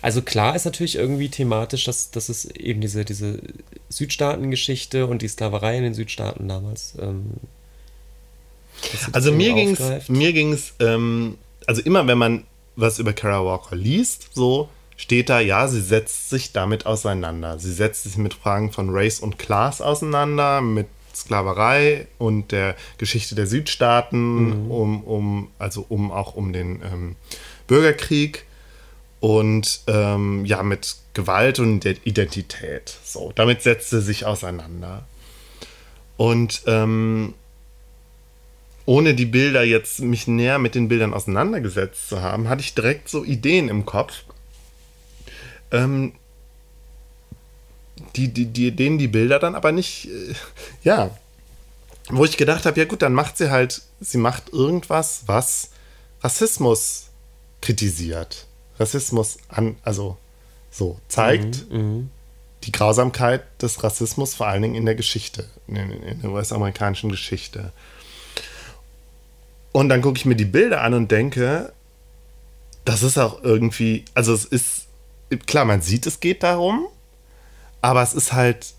[0.00, 3.40] Also klar ist natürlich irgendwie thematisch, dass, dass es eben diese, diese
[3.88, 6.94] Südstaaten-Geschichte und die Sklaverei in den Südstaaten damals.
[7.00, 7.32] Ähm,
[9.12, 12.44] also mir ging es, mir ging es, ähm, also immer wenn man
[12.76, 17.58] was über Kara Walker liest, so steht da, ja, sie setzt sich damit auseinander.
[17.58, 23.34] Sie setzt sich mit Fragen von Race und Class auseinander, mit Sklaverei und der Geschichte
[23.34, 24.70] der Südstaaten, mhm.
[24.70, 27.16] um, um, also um auch um den ähm,
[27.66, 28.44] Bürgerkrieg
[29.20, 32.96] und ähm, ja, mit Gewalt und Identität.
[33.04, 35.06] So, damit setzt sie sich auseinander.
[36.16, 37.34] Und ähm,
[38.86, 43.08] ohne die Bilder jetzt mich näher mit den Bildern auseinandergesetzt zu haben, hatte ich direkt
[43.08, 44.24] so Ideen im Kopf,
[45.70, 46.14] ähm,
[48.16, 50.34] die, die, die, denen die Bilder dann aber nicht, äh,
[50.82, 51.10] ja,
[52.10, 55.70] wo ich gedacht habe, ja gut, dann macht sie halt, sie macht irgendwas, was
[56.22, 57.08] Rassismus
[57.60, 58.47] kritisiert.
[58.78, 60.16] Rassismus an, also
[60.70, 62.10] so zeigt mhm, mhm.
[62.64, 67.72] die Grausamkeit des Rassismus vor allen Dingen in der Geschichte, in, in der US-amerikanischen Geschichte.
[69.72, 71.72] Und dann gucke ich mir die Bilder an und denke,
[72.84, 74.86] das ist auch irgendwie, also es ist,
[75.46, 76.88] klar, man sieht, es geht darum,
[77.80, 78.74] aber es ist halt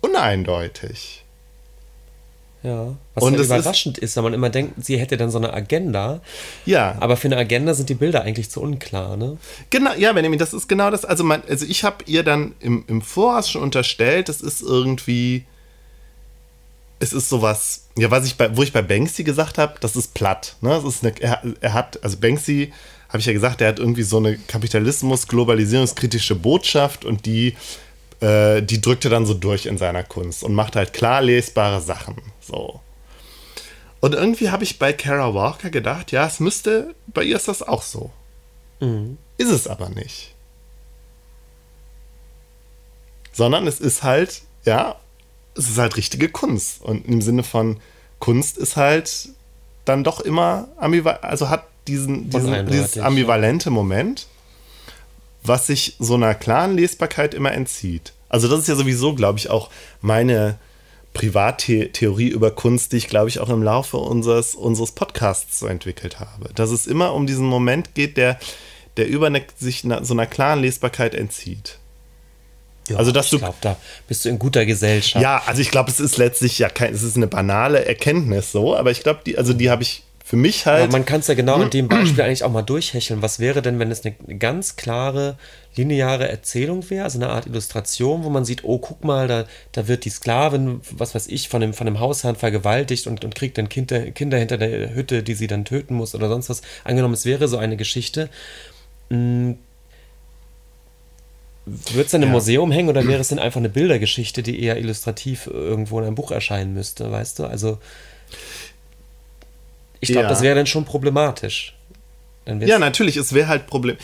[0.00, 1.24] uneindeutig.
[2.62, 5.38] Ja, was und ja überraschend ist, ist, wenn man immer denkt, sie hätte dann so
[5.38, 6.20] eine Agenda.
[6.64, 6.96] Ja.
[6.98, 9.36] Aber für eine Agenda sind die Bilder eigentlich zu unklar, ne?
[9.70, 11.04] Genau, ja, Benjamin, das ist genau das.
[11.04, 15.44] Also, man, also ich habe ihr dann im, im Voraus schon unterstellt, das ist irgendwie.
[16.98, 20.14] Es ist sowas, ja, was ich bei, wo ich bei Banksy gesagt habe, das ist
[20.14, 20.56] platt.
[20.62, 20.70] Ne?
[20.70, 22.72] Das ist eine, er, er hat, also Banksy,
[23.10, 27.54] habe ich ja gesagt, der hat irgendwie so eine Kapitalismus-globalisierungskritische Botschaft und die
[28.20, 32.16] äh, die drückte dann so durch in seiner Kunst und macht halt klar lesbare Sachen.
[32.46, 32.80] So.
[34.00, 37.62] Und irgendwie habe ich bei Kara Walker gedacht, ja, es müsste, bei ihr ist das
[37.62, 38.10] auch so.
[38.80, 39.18] Mhm.
[39.38, 40.34] Ist es aber nicht.
[43.32, 44.96] Sondern es ist halt, ja,
[45.56, 46.82] es ist halt richtige Kunst.
[46.82, 47.80] Und im Sinne von
[48.18, 49.30] Kunst ist halt
[49.84, 53.70] dann doch immer ambivalent, also hat diesen, diesen dieses ambivalente ja.
[53.70, 54.26] Moment
[55.48, 58.12] was sich so einer klaren Lesbarkeit immer entzieht.
[58.28, 60.58] Also das ist ja sowieso, glaube ich, auch meine
[61.16, 66.20] Privattheorie über Kunst, die ich, glaube ich, auch im Laufe unseres, unseres Podcasts so entwickelt
[66.20, 66.50] habe.
[66.54, 68.38] Dass es immer um diesen Moment geht, der,
[68.98, 71.78] der über eine, sich na, so einer klaren Lesbarkeit entzieht.
[72.88, 73.76] Ja, also, dass ich glaube, da
[74.06, 75.22] bist du in guter Gesellschaft.
[75.22, 78.76] Ja, also ich glaube, es ist letztlich ja kein, es ist eine banale Erkenntnis so,
[78.76, 80.82] aber ich glaube, die, also die habe ich für mich halt.
[80.82, 83.22] Aber man kann es ja genau in dem Beispiel eigentlich auch mal durchhecheln.
[83.22, 85.38] Was wäre denn, wenn es eine ganz klare,
[85.76, 89.86] lineare Erzählung wäre, also eine Art Illustration, wo man sieht, oh, guck mal, da, da
[89.86, 93.56] wird die Sklavin, was weiß ich, von dem, von dem Hausherrn vergewaltigt und, und kriegt
[93.56, 96.62] dann Kinder, Kinder hinter der Hütte, die sie dann töten muss oder sonst was.
[96.82, 98.28] Angenommen, es wäre so eine Geschichte.
[99.10, 99.58] Hm,
[101.66, 102.32] wird es denn im ja.
[102.32, 106.14] Museum hängen oder wäre es denn einfach eine Bildergeschichte, die eher illustrativ irgendwo in einem
[106.16, 107.44] Buch erscheinen müsste, weißt du?
[107.46, 107.78] Also
[110.00, 110.28] ich glaube, ja.
[110.28, 111.74] das wäre dann schon problematisch.
[112.46, 113.96] ja, natürlich, es wäre halt Problem.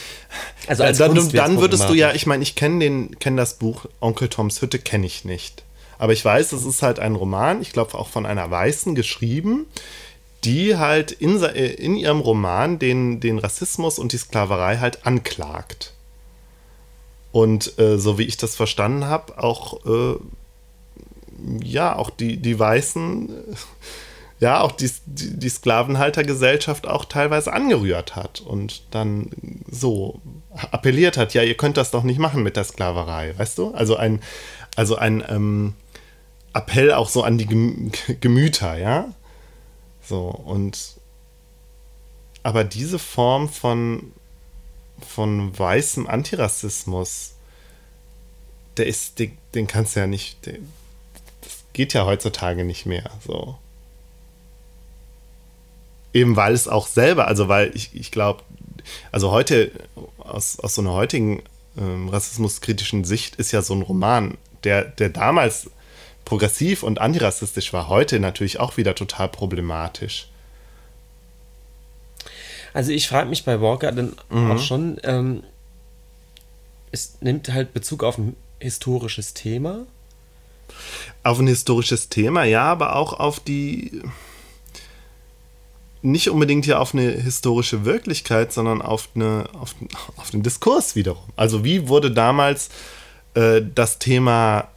[0.66, 4.28] Also als dann, dann würdest du ja, ich meine, ich kenne kenn das Buch Onkel
[4.28, 5.64] Toms Hütte, kenne ich nicht.
[5.98, 9.66] Aber ich weiß, es ist halt ein Roman, ich glaube auch von einer Weißen geschrieben,
[10.44, 15.92] die halt in, in ihrem Roman den, den Rassismus und die Sklaverei halt anklagt.
[17.30, 20.16] Und äh, so wie ich das verstanden habe, auch äh,
[21.62, 23.30] ja, auch die, die Weißen
[24.42, 29.30] ja auch die, die, die Sklavenhaltergesellschaft auch teilweise angerührt hat und dann
[29.70, 30.20] so
[30.72, 33.72] appelliert hat, ja, ihr könnt das doch nicht machen mit der Sklaverei, weißt du?
[33.72, 34.20] Also ein,
[34.74, 35.74] also ein ähm,
[36.54, 37.46] Appell auch so an die
[38.20, 39.14] Gemüter, ja?
[40.02, 40.96] So, und
[42.42, 44.10] aber diese Form von,
[45.06, 47.34] von weißem Antirassismus,
[48.76, 50.54] der ist, den, den kannst du ja nicht, der,
[51.42, 53.56] das geht ja heutzutage nicht mehr, so.
[56.12, 58.42] Eben weil es auch selber, also weil ich, ich glaube,
[59.10, 59.70] also heute,
[60.18, 61.42] aus, aus so einer heutigen
[61.78, 65.70] ähm, rassismuskritischen Sicht ist ja so ein Roman, der, der damals
[66.24, 70.28] progressiv und antirassistisch war, heute natürlich auch wieder total problematisch.
[72.74, 74.50] Also ich frage mich bei Walker dann mhm.
[74.50, 75.42] auch schon, ähm,
[76.90, 79.86] es nimmt halt Bezug auf ein historisches Thema.
[81.22, 84.02] Auf ein historisches Thema, ja, aber auch auf die
[86.02, 89.74] nicht unbedingt hier auf eine historische Wirklichkeit, sondern auf, eine, auf,
[90.16, 91.22] auf den Diskurs wiederum.
[91.36, 92.70] Also wie wurde damals
[93.34, 94.68] äh, das Thema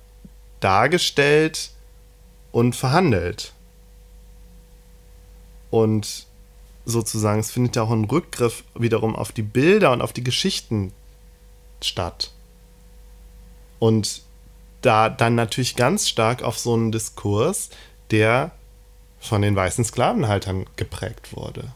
[0.59, 1.71] dargestellt
[2.51, 3.53] und verhandelt?
[5.71, 6.27] Und
[6.85, 10.93] sozusagen, es findet ja auch ein Rückgriff wiederum auf die Bilder und auf die Geschichten
[11.81, 12.31] statt.
[13.79, 14.21] Und
[14.81, 17.71] da dann natürlich ganz stark auf so einen Diskurs,
[18.11, 18.51] der
[19.25, 21.71] von den weißen Sklavenhaltern geprägt wurde.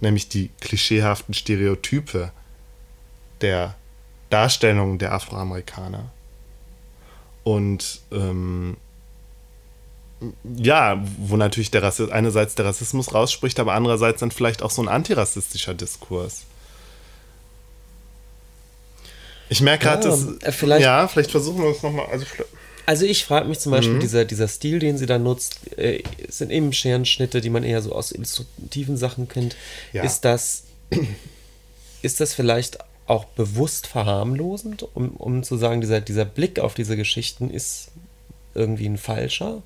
[0.00, 2.32] Nämlich die klischeehaften Stereotype
[3.40, 3.74] der
[4.30, 6.10] Darstellung der Afroamerikaner.
[7.44, 8.76] Und ähm,
[10.44, 14.82] ja, wo natürlich der Rassismus, einerseits der Rassismus rausspricht, aber andererseits dann vielleicht auch so
[14.82, 16.44] ein antirassistischer Diskurs.
[19.48, 20.42] Ich merke gerade, ja, dass.
[20.42, 22.06] Äh, vielleicht, ja, vielleicht versuchen wir es nochmal.
[22.06, 22.26] Also,
[22.88, 24.00] also ich frage mich zum Beispiel, mhm.
[24.00, 27.92] dieser, dieser Stil, den sie da nutzt, äh, sind eben Scherenschnitte, die man eher so
[27.92, 29.56] aus illustrativen Sachen kennt.
[29.92, 30.04] Ja.
[30.04, 30.62] Ist das,
[32.02, 36.96] ist das vielleicht auch bewusst verharmlosend, um, um zu sagen, dieser, dieser Blick auf diese
[36.96, 37.88] Geschichten ist
[38.54, 39.62] irgendwie ein falscher?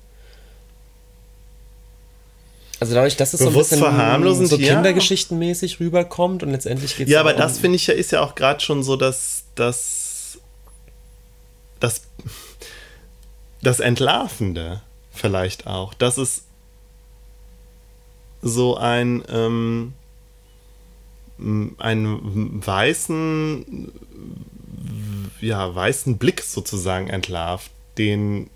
[2.81, 5.77] Also dadurch, dass es bewusst so ein bisschen so kindergeschichtenmäßig ja.
[5.79, 8.35] rüberkommt und letztendlich geht es Ja, aber um das finde ich ja ist ja auch
[8.35, 10.02] gerade schon so, dass das
[13.63, 16.43] das Entlarvende vielleicht auch, dass es
[18.41, 19.93] so ein ähm,
[21.79, 23.91] einen weißen
[25.41, 28.49] ja weißen Blick sozusagen entlarvt, den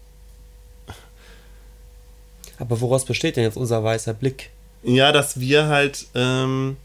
[2.60, 4.50] aber woraus besteht denn jetzt unser weißer Blick?
[4.84, 6.78] Ja, dass wir halt ähm,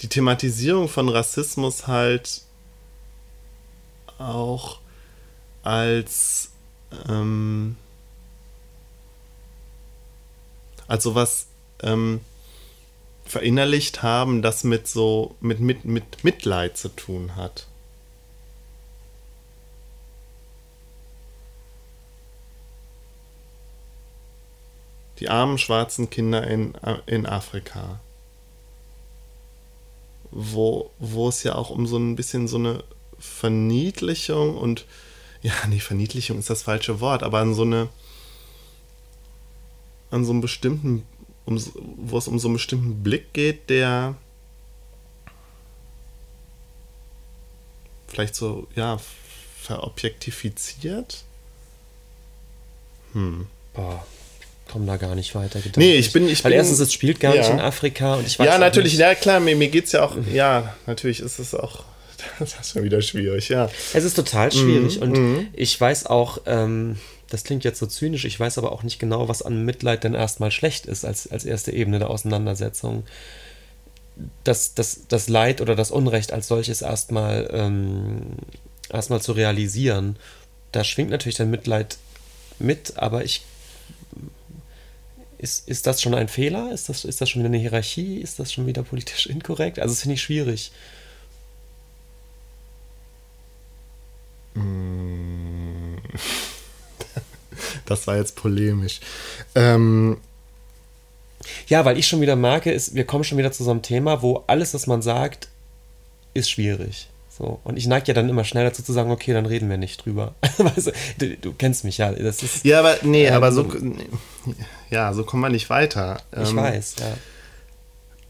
[0.00, 2.42] die Thematisierung von Rassismus halt
[4.18, 4.78] auch
[5.62, 6.53] als
[7.08, 7.76] ähm,
[10.86, 11.46] als sowas
[11.82, 12.20] ähm,
[13.24, 17.66] verinnerlicht haben, das mit so mit, mit, mit Mitleid zu tun hat.
[25.20, 26.74] Die armen schwarzen Kinder in,
[27.06, 28.00] in Afrika.
[30.30, 32.82] Wo, wo es ja auch um so ein bisschen so eine
[33.20, 34.84] Verniedlichung und
[35.44, 37.90] ja, nee, Verniedlichung ist das falsche Wort, aber an so eine,
[40.10, 41.04] an so einen bestimmten,
[41.44, 41.62] um,
[41.96, 44.14] wo es um so einen bestimmten Blick geht, der
[48.08, 48.98] vielleicht so, ja,
[49.60, 51.24] verobjektifiziert.
[53.12, 53.46] Hm.
[53.74, 54.06] Boah,
[54.72, 55.60] komm da gar nicht weiter.
[55.76, 56.26] Nee, ich bin.
[56.26, 57.42] Ich Weil bin, erstens, es spielt gar ja.
[57.42, 59.00] nicht in Afrika und ich weiß Ja, natürlich, nicht.
[59.00, 61.84] ja klar, mir, mir geht es ja auch, ja, natürlich ist es auch
[62.38, 63.68] das ist schon wieder schwierig, ja.
[63.92, 65.02] Es ist total schwierig mhm.
[65.02, 65.46] und mhm.
[65.52, 66.96] ich weiß auch, ähm,
[67.30, 70.14] das klingt jetzt so zynisch, ich weiß aber auch nicht genau, was an Mitleid denn
[70.14, 73.04] erstmal schlecht ist als, als erste Ebene der Auseinandersetzung.
[74.44, 78.36] Das, das, das Leid oder das Unrecht als solches erstmal ähm,
[78.88, 80.16] erstmal zu realisieren.
[80.72, 81.98] Da schwingt natürlich dann Mitleid
[82.58, 83.42] mit, aber ich.
[85.38, 86.72] Ist, ist das schon ein Fehler?
[86.72, 88.18] Ist das, ist das schon wieder eine Hierarchie?
[88.18, 89.78] Ist das schon wieder politisch inkorrekt?
[89.78, 90.72] Also, das finde ich schwierig.
[97.86, 99.00] Das war jetzt polemisch.
[99.54, 100.16] Ähm,
[101.66, 104.22] ja, weil ich schon wieder merke, ist, wir kommen schon wieder zu so einem Thema,
[104.22, 105.48] wo alles, was man sagt,
[106.32, 107.08] ist schwierig.
[107.36, 107.60] So.
[107.64, 110.04] Und ich neige ja dann immer schnell dazu zu sagen, okay, dann reden wir nicht
[110.04, 110.34] drüber.
[110.58, 112.12] weißt du, du, kennst mich ja.
[112.12, 113.66] Das ist, ja, aber nee, ähm, aber so,
[114.90, 116.20] ja, so kommen wir nicht weiter.
[116.32, 117.16] Ich ähm, weiß, ja.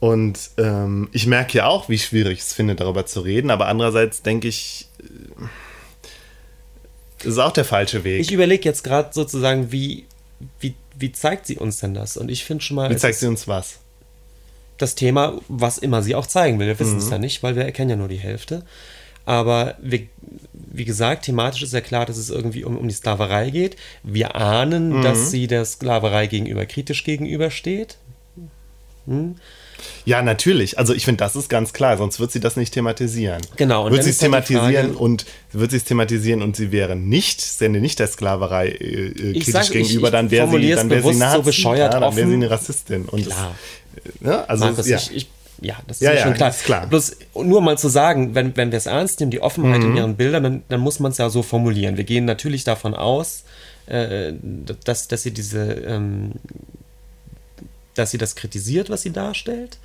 [0.00, 3.66] Und ähm, ich merke ja auch, wie schwierig ich es finde, darüber zu reden, aber
[3.66, 4.88] andererseits denke ich,
[7.24, 8.20] das ist auch der falsche Weg.
[8.20, 10.04] Ich überlege jetzt gerade sozusagen, wie,
[10.60, 12.16] wie, wie zeigt sie uns denn das?
[12.16, 12.90] Und ich finde schon mal.
[12.90, 13.78] Wie zeigt sie uns was?
[14.78, 16.66] Das Thema, was immer sie auch zeigen will.
[16.66, 16.98] Wir wissen mhm.
[16.98, 18.64] es ja nicht, weil wir erkennen ja nur die Hälfte.
[19.26, 20.06] Aber wir,
[20.52, 23.76] wie gesagt, thematisch ist ja klar, dass es irgendwie um, um die Sklaverei geht.
[24.02, 25.02] Wir ahnen, mhm.
[25.02, 27.96] dass sie der Sklaverei gegenüber kritisch gegenübersteht.
[29.06, 29.36] Hm?
[30.04, 30.78] Ja, natürlich.
[30.78, 33.40] Also ich finde, das ist ganz klar, sonst wird sie das nicht thematisieren.
[33.56, 33.86] Genau.
[33.86, 37.40] Und wird sie es thematisieren Frage, und wird sie es thematisieren und sie wäre nicht,
[37.40, 40.90] sende nicht der Sklaverei äh, äh kritisch sag, gegenüber, ich, ich dann wäre sie, dann
[40.90, 43.04] wäre sie Nazi, so bescheuert ja, dann wäre sie eine Rassistin.
[43.06, 43.54] Und klar.
[43.94, 44.96] Das, ja, also Markus, ja.
[44.98, 45.28] Ich, ich,
[45.60, 46.50] ja, das ist ja, schon ja, klar.
[46.50, 46.86] Ist klar.
[46.86, 49.90] Bloß nur mal zu sagen, wenn, wenn wir es ernst nehmen, die Offenheit mhm.
[49.90, 51.96] in ihren Bildern, dann, dann muss man es ja so formulieren.
[51.96, 53.44] Wir gehen natürlich davon aus,
[53.86, 54.32] äh,
[54.84, 56.32] dass, dass sie diese, ähm,
[57.94, 59.78] dass sie das kritisiert, was sie darstellt.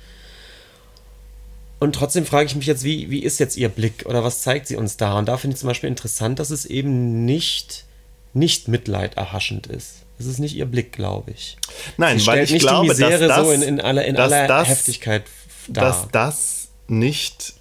[1.78, 4.66] Und trotzdem frage ich mich jetzt, wie, wie ist jetzt ihr Blick oder was zeigt
[4.66, 5.18] sie uns da?
[5.18, 7.86] Und da finde ich zum Beispiel interessant, dass es eben nicht,
[8.34, 10.02] nicht Mitleid erhaschend ist.
[10.18, 11.56] Das ist nicht ihr Blick, glaube ich.
[11.96, 14.18] Nein, sie weil ich nicht glaube, die Misere dass das, so in, in aller, in
[14.18, 15.22] aller das, Heftigkeit
[15.68, 15.84] dar.
[15.86, 17.54] Dass das nicht,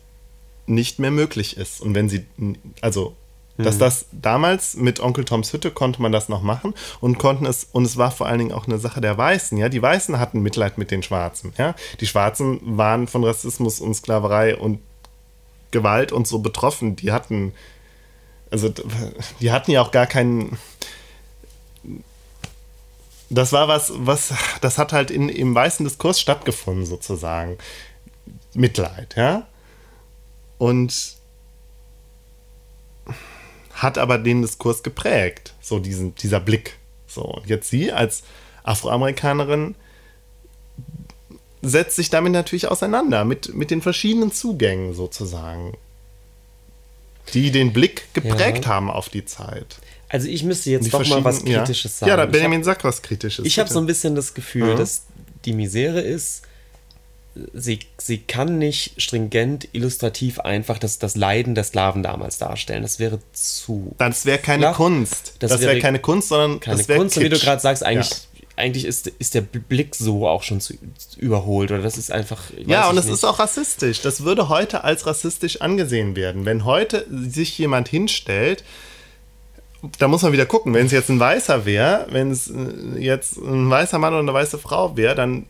[0.65, 1.79] nicht mehr möglich ist.
[1.79, 2.25] Und wenn sie,
[2.81, 3.15] also
[3.63, 3.79] dass mhm.
[3.79, 7.83] das damals mit Onkel Toms Hütte konnte man das noch machen und konnten es, und
[7.83, 9.67] es war vor allen Dingen auch eine Sache der Weißen, ja.
[9.67, 11.75] Die Weißen hatten Mitleid mit den Schwarzen, ja.
[11.99, 14.79] Die Schwarzen waren von Rassismus und Sklaverei und
[15.71, 16.95] Gewalt und so betroffen.
[16.95, 17.53] Die hatten,
[18.49, 18.73] also,
[19.41, 20.57] die hatten ja auch gar keinen.
[23.29, 27.57] Das war was, was, das hat halt in, im weißen Diskurs stattgefunden, sozusagen.
[28.53, 29.47] Mitleid, ja.
[30.57, 31.18] Und
[33.79, 36.77] hat aber den Diskurs geprägt, so diesen, dieser Blick.
[37.07, 38.23] So, und jetzt sie als
[38.63, 39.75] Afroamerikanerin
[41.61, 45.77] setzt sich damit natürlich auseinander, mit, mit den verschiedenen Zugängen sozusagen,
[47.33, 48.71] die den Blick geprägt ja.
[48.71, 49.79] haben auf die Zeit.
[50.09, 52.07] Also ich müsste jetzt doch mal was Kritisches ja.
[52.07, 52.09] sagen.
[52.09, 53.45] Ja, da Benjamin sagt was Kritisches.
[53.45, 54.77] Ich habe so ein bisschen das Gefühl, mhm.
[54.77, 55.03] dass
[55.45, 56.43] die Misere ist,
[57.53, 62.81] sie, sie kann nicht stringent, illustrativ einfach das, das Leiden der Sklaven damals darstellen.
[62.81, 63.95] Das wäre zu.
[63.97, 64.77] Das wäre keine flach.
[64.77, 65.33] Kunst.
[65.39, 67.17] Das, das wäre wär keine Kunst, sondern keine das Kunst.
[67.17, 68.41] Und wie du gerade sagst, eigentlich, ja.
[68.57, 70.73] eigentlich ist, ist der Blick so auch schon zu,
[71.17, 71.71] überholt.
[71.71, 72.43] Oder das ist einfach.
[72.65, 74.01] Ja, und es ist auch rassistisch.
[74.01, 76.45] Das würde heute als rassistisch angesehen werden.
[76.45, 78.63] Wenn heute sich jemand hinstellt,
[79.97, 83.37] da muss man wieder gucken, wenn es jetzt ein Weißer wäre, wenn es äh, jetzt
[83.37, 85.45] ein weißer Mann oder eine weiße Frau wäre, dann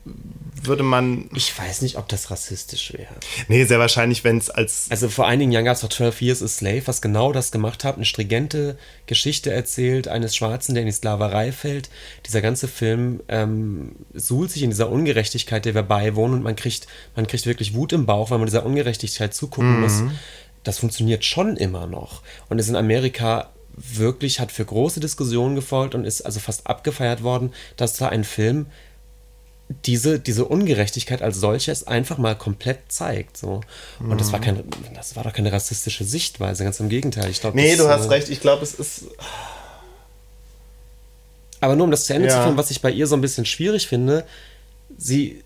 [0.66, 1.30] würde man.
[1.34, 3.14] Ich weiß nicht, ob das rassistisch wäre.
[3.48, 4.88] Nee, sehr wahrscheinlich, wenn es als.
[4.90, 7.84] Also vor einigen Jahren gab es doch 12 Years a Slave, was genau das gemacht
[7.84, 11.90] hat, eine stringente Geschichte erzählt eines Schwarzen, der in die Sklaverei fällt.
[12.26, 16.88] Dieser ganze Film ähm, suhlt sich in dieser Ungerechtigkeit, der wir beiwohnen und man kriegt,
[17.16, 19.82] man kriegt wirklich Wut im Bauch, weil man dieser Ungerechtigkeit zugucken mhm.
[19.82, 20.04] muss.
[20.64, 22.22] Das funktioniert schon immer noch.
[22.50, 27.24] Und ist in Amerika wirklich, hat für große Diskussionen gefolgt und ist also fast abgefeiert
[27.24, 28.68] worden, dass da ein Film
[29.86, 33.38] diese, diese Ungerechtigkeit als solches einfach mal komplett zeigt.
[33.38, 33.62] So.
[34.00, 34.18] Und mhm.
[34.18, 34.64] das war kein,
[34.96, 37.30] das war doch keine rassistische Sichtweise, ganz im Gegenteil.
[37.30, 39.04] Ich glaub, nee, das, du hast äh, recht, ich glaube, es ist.
[41.62, 42.36] Aber nur um das zu Ende ja.
[42.36, 44.26] zu führen, was ich bei ihr so ein bisschen schwierig finde,
[44.98, 45.44] sie,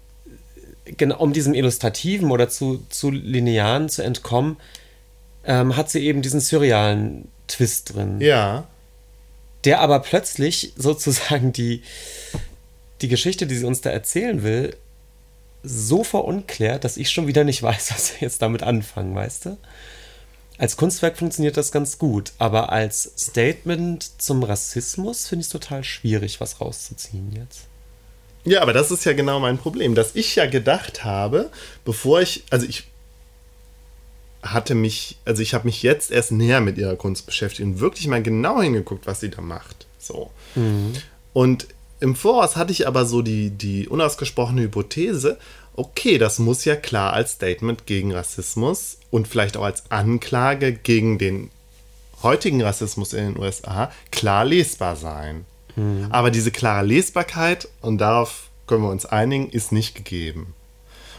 [0.86, 4.58] genau, um diesem Illustrativen oder zu, zu Linearen zu entkommen,
[5.44, 8.22] ähm, hat sie eben diesen surrealen Twist drin.
[8.22, 8.68] Ja.
[9.66, 11.84] Der aber plötzlich sozusagen die,
[13.04, 14.76] die Geschichte, die sie uns da erzählen will,
[15.62, 19.58] so verunklärt, dass ich schon wieder nicht weiß, was wir jetzt damit anfangen, weißt du?
[20.58, 25.84] Als Kunstwerk funktioniert das ganz gut, aber als Statement zum Rassismus finde ich es total
[25.84, 27.62] schwierig, was rauszuziehen jetzt.
[28.46, 31.50] Ja, aber das ist ja genau mein Problem, dass ich ja gedacht habe,
[31.86, 32.84] bevor ich, also ich
[34.44, 38.08] hatte mich, also ich habe mich jetzt erst näher mit ihrer Kunst beschäftigt und wirklich
[38.08, 39.88] mal genau hingeguckt, was sie da macht.
[39.98, 40.30] So.
[41.32, 41.68] Und
[42.04, 45.38] im Voraus hatte ich aber so die, die unausgesprochene Hypothese,
[45.74, 51.18] okay, das muss ja klar als Statement gegen Rassismus und vielleicht auch als Anklage gegen
[51.18, 51.50] den
[52.22, 55.46] heutigen Rassismus in den USA klar lesbar sein.
[56.12, 60.54] Aber diese klare Lesbarkeit, und darauf können wir uns einigen, ist nicht gegeben.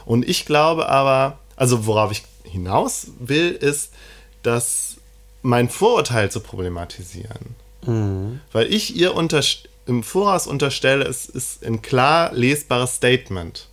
[0.04, 3.90] Und ich glaube aber, also worauf ich hinaus will, ist,
[4.42, 4.96] dass
[5.40, 7.56] mein Vorurteil zu problematisieren.
[8.52, 13.68] Weil ich ihr unterst im Voraus unterstelle, es ist ein klar lesbares Statement.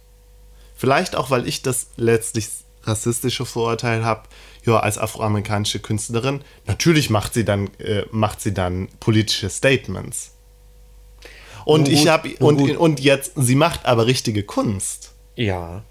[0.76, 2.48] Vielleicht auch, weil ich das letztlich
[2.84, 4.24] rassistische Vorurteil habe,
[4.66, 10.32] ja, als afroamerikanische Künstlerin, natürlich macht sie dann, äh, macht sie dann politische Statements.
[11.66, 12.78] Und Nun ich gut, habe und, gut.
[12.78, 15.14] und jetzt, sie macht aber richtige Kunst.
[15.36, 15.84] Ja.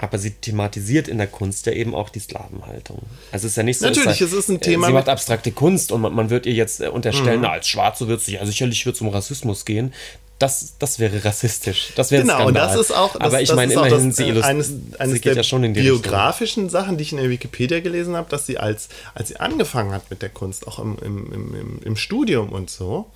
[0.00, 3.02] Aber sie thematisiert in der Kunst ja eben auch die Sklavenhaltung.
[3.32, 3.88] Also es ist ja nicht so.
[3.88, 6.46] dass Natürlich, es ist ein äh, Thema Sie macht abstrakte Kunst und man, man wird
[6.46, 9.64] ihr jetzt äh, unterstellen, na, als Schwarze wird es ja sicherlich wird es um Rassismus
[9.64, 9.92] gehen.
[10.38, 11.88] Das, das wäre rassistisch.
[11.96, 14.30] Das wäre Genau, und das ist auch, das, Aber ich meine, immerhin, das, sie, äh,
[14.30, 16.00] illust- eines, sie eines geht der ja schon in die Richtung.
[16.00, 19.90] biografischen Sachen, die ich in der Wikipedia gelesen habe, dass sie als, als sie angefangen
[19.92, 23.06] hat mit der Kunst, auch im, im, im, im, im Studium und so,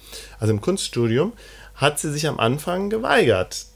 [0.40, 1.32] also im Kunststudium,
[1.76, 3.66] hat sie sich am Anfang geweigert,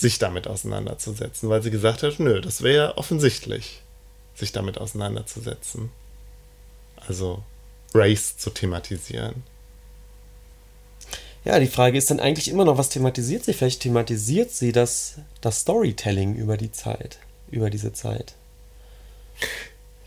[0.00, 3.82] sich damit auseinanderzusetzen, weil sie gesagt hat, nö, das wäre ja offensichtlich,
[4.34, 5.90] sich damit auseinanderzusetzen.
[7.06, 7.42] Also
[7.94, 9.42] Race zu thematisieren.
[11.44, 13.52] Ja, die Frage ist dann eigentlich immer noch, was thematisiert sie?
[13.52, 17.18] Vielleicht thematisiert sie das, das Storytelling über die Zeit,
[17.50, 18.34] über diese Zeit.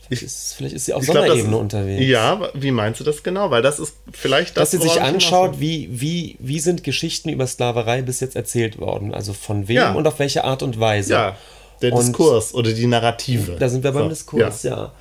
[0.08, 2.06] Vielleicht, Ich- ist, vielleicht ist sie auf Ich glaub, das Sonderebene unterwegs.
[2.06, 3.49] Ja, wie meinst du das genau?
[3.51, 7.47] Weil das ist vielleicht das, dass sie sich anschaut, wie, wie, wie sind Geschichten über
[7.47, 9.14] Sklaverei bis jetzt erzählt worden?
[9.14, 9.93] Also von wem Ja.
[9.93, 11.14] und auf welche Art und Weise?
[11.14, 11.38] Ja,
[11.82, 13.56] der Und Diskurs oder die Narrative.
[13.60, 14.91] Da sind wir beim So, Diskurs, ja.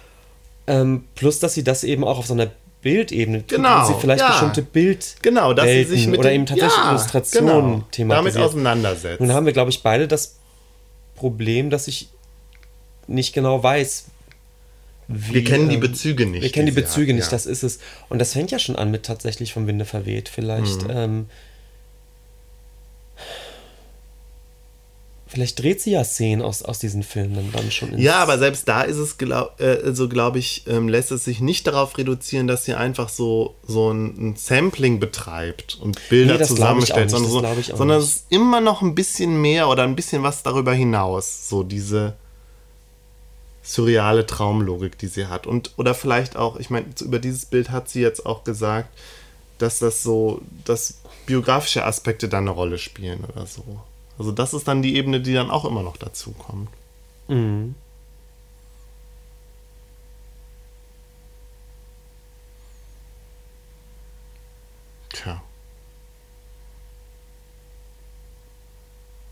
[0.66, 2.50] Ähm, plus, dass sie das eben auch auf so einer
[2.82, 4.28] Bildebene tut, Genau, sie vielleicht ja.
[4.30, 8.34] bestimmte Bild Genau, dass sie sich mit oder eben tatsächlich Ja, Illustrationen genau, thematisiert.
[8.36, 9.20] damit auseinandersetzt.
[9.20, 10.36] Nun haben wir, glaube ich, beide das
[11.16, 12.08] Problem, dass ich
[13.06, 14.06] nicht genau weiß,
[15.14, 16.42] wie, Wir kennen die Bezüge nicht.
[16.42, 17.30] Wir kennen die Bezüge hat, nicht, ja.
[17.30, 17.78] das ist es.
[18.08, 20.28] Und das fängt ja schon an mit tatsächlich vom Winde verweht.
[20.28, 20.90] Vielleicht, Mhm.
[20.90, 21.26] ähm,
[25.26, 27.96] vielleicht dreht sie ja Szenen aus, aus diesen Filmen dann schon.
[27.98, 31.40] Ja, aber selbst da ist es, glaub, äh, so glaube ich, ähm, lässt es sich
[31.40, 36.44] nicht darauf reduzieren, dass sie einfach so, so ein, ein Sampling betreibt und Bilder Nee,
[36.44, 40.42] zusammenstellt, sondern, so, sondern es ist immer noch ein bisschen mehr oder ein bisschen was
[40.42, 41.48] darüber hinaus.
[41.48, 42.14] So diese
[43.62, 45.46] surreale Traumlogik, die sie hat.
[45.46, 48.88] Und, oder vielleicht auch, ich meine, über dieses Bild hat sie jetzt auch gesagt,
[49.58, 53.80] dass das so, dass biografische Aspekte da eine Rolle spielen oder so.
[54.18, 56.68] Also das ist dann die Ebene, die dann auch immer noch dazu kommt.
[57.28, 57.74] Mhm.
[65.10, 65.42] Tja.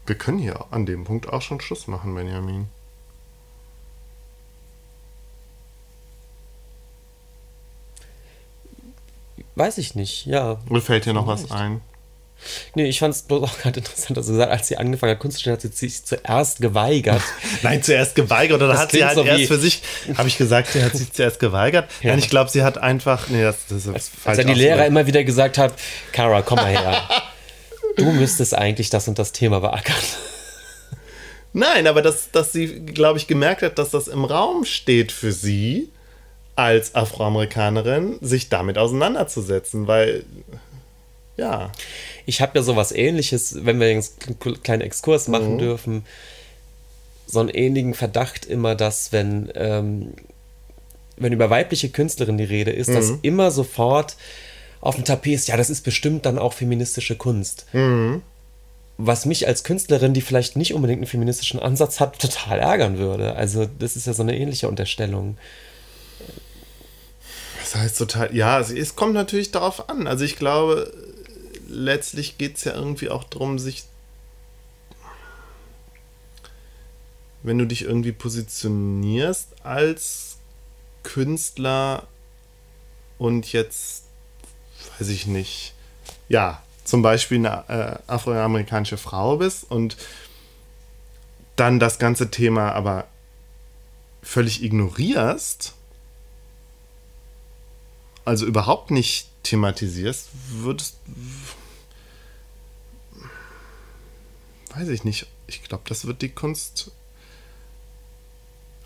[0.07, 2.69] Wir können hier an dem Punkt auch schon Schluss machen, Benjamin.
[9.55, 10.59] Weiß ich nicht, ja.
[10.69, 11.61] Oder fällt dir noch was Vielleicht.
[11.61, 11.81] ein?
[12.75, 15.19] Nee, ich fand es bloß auch gerade interessant, dass sie gesagt als sie angefangen hat,
[15.19, 17.23] Kunst zu studieren, hat sie sich zuerst geweigert.
[17.63, 19.83] Nein, zuerst geweigert oder Das hat sie halt so erst für sich,
[20.17, 21.91] habe ich gesagt, sie hat sich zuerst geweigert?
[22.01, 22.11] Ja.
[22.11, 24.87] Nein, ich glaube, sie hat einfach, nee, das, das ist Als falsch ja die Lehrer
[24.87, 25.75] immer wieder gesagt hat,
[26.13, 27.09] Kara, komm mal her.
[27.97, 29.97] Du müsstest eigentlich das und das Thema beackern.
[31.53, 35.33] Nein, aber dass, dass sie, glaube ich, gemerkt hat, dass das im Raum steht für
[35.33, 35.91] sie
[36.57, 40.25] als Afroamerikanerin, sich damit auseinanderzusetzen, weil,
[41.37, 41.71] ja,
[42.27, 46.05] Ich habe ja sowas ähnliches, wenn wir jetzt einen kleinen Exkurs machen dürfen,
[47.27, 50.13] so einen ähnlichen Verdacht immer, dass wenn, ähm,
[51.17, 54.17] wenn über weibliche Künstlerinnen die Rede ist, dass immer sofort
[54.81, 57.67] auf dem Tapet ist, ja, das ist bestimmt dann auch feministische Kunst.
[58.99, 63.35] Was mich als Künstlerin, die vielleicht nicht unbedingt einen feministischen Ansatz hat, total ärgern würde.
[63.35, 65.39] Also das ist ja so eine ähnliche Unterstellung.
[67.71, 70.09] Das heißt total, ja, es, kommt natürlich darauf an.
[70.09, 70.93] Also ich glaube,
[71.69, 73.85] letztlich geht es ja irgendwie auch darum, sich,
[77.45, 80.39] wenn du dich irgendwie positionierst als
[81.05, 82.09] Künstler
[83.19, 84.03] und jetzt,
[84.99, 85.75] weiß ich nicht,
[86.29, 89.97] ja, zum Beispiel eine äh, afroamerikanische Frau bist und
[91.55, 93.07] dann das ganze Thema aber
[94.25, 95.75] völlig ignorierst,
[98.25, 100.97] also überhaupt nicht thematisierst, würdest.
[104.75, 105.27] Weiß ich nicht.
[105.47, 106.93] Ich glaube, das wird die Kunst.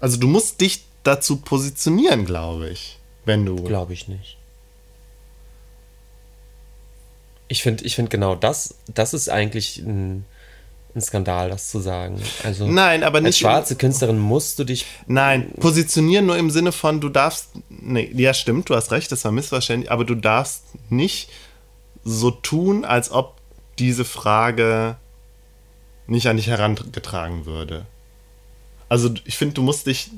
[0.01, 2.99] Also du musst dich dazu positionieren, glaube ich.
[3.25, 3.57] Wenn du.
[3.57, 4.39] Glaube ich nicht.
[7.49, 10.25] Ich finde ich find genau das, das ist eigentlich ein,
[10.95, 12.23] ein Skandal, das zu sagen.
[12.45, 13.29] Also Nein, aber nicht.
[13.29, 14.87] als schwarze Künstlerin musst du dich.
[15.07, 17.51] Nein, positionieren nur im Sinne von, du darfst.
[17.69, 21.31] Nee, ja, stimmt, du hast recht, das war missverständlich, aber du darfst nicht
[22.05, 23.37] so tun, als ob
[23.79, 24.97] diese Frage
[26.07, 27.87] nicht an dich herangetragen würde.
[28.89, 30.11] Also, ich finde, du musst dich.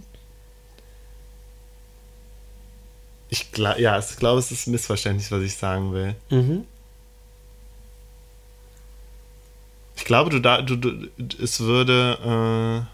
[3.29, 6.15] Ich glaube, ja, ich glaube, es ist missverständlich, was ich sagen will.
[6.31, 6.65] Mhm.
[9.97, 11.09] Ich glaube, du da, du, du
[11.43, 12.87] es würde.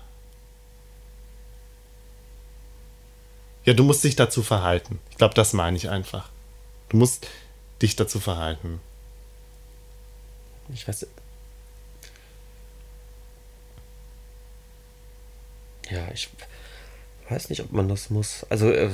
[3.65, 4.99] Äh, ja, du musst dich dazu verhalten.
[5.11, 6.31] Ich glaube, das meine ich einfach.
[6.89, 7.29] Du musst
[7.81, 8.81] dich dazu verhalten.
[10.73, 11.07] Ich weiß.
[15.91, 16.31] Ja, ich
[17.29, 18.47] weiß nicht, ob man das muss.
[18.49, 18.91] Also, äh,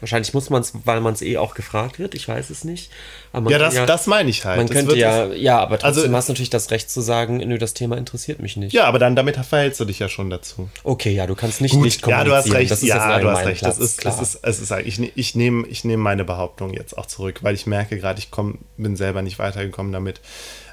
[0.00, 2.14] wahrscheinlich muss man es, weil man es eh auch gefragt wird.
[2.14, 2.90] Ich weiß es nicht.
[3.32, 4.56] Aber man Ja, das, das meine ich halt.
[4.56, 7.36] Man Es könnte ja, ja, aber trotzdem Also- hast du natürlich das Recht zu sagen,
[7.38, 8.72] nö, das Thema interessiert mich nicht.
[8.72, 10.68] Ja, aber dann damit verhältst du dich ja schon dazu.
[10.84, 12.56] Okay, ja, du kannst nicht nicht ja, du hast kommunizieren.
[12.56, 12.70] recht.
[12.70, 13.62] Das ist ja, du hast recht.
[13.64, 14.16] Das Platz, ist, klar.
[14.18, 17.40] das ist, es ist, ich, ne- ich nehme ich nehme meine Behauptung jetzt auch zurück,
[17.42, 20.20] weil ich merke gerade, ich komm, bin selber nicht weitergekommen damit.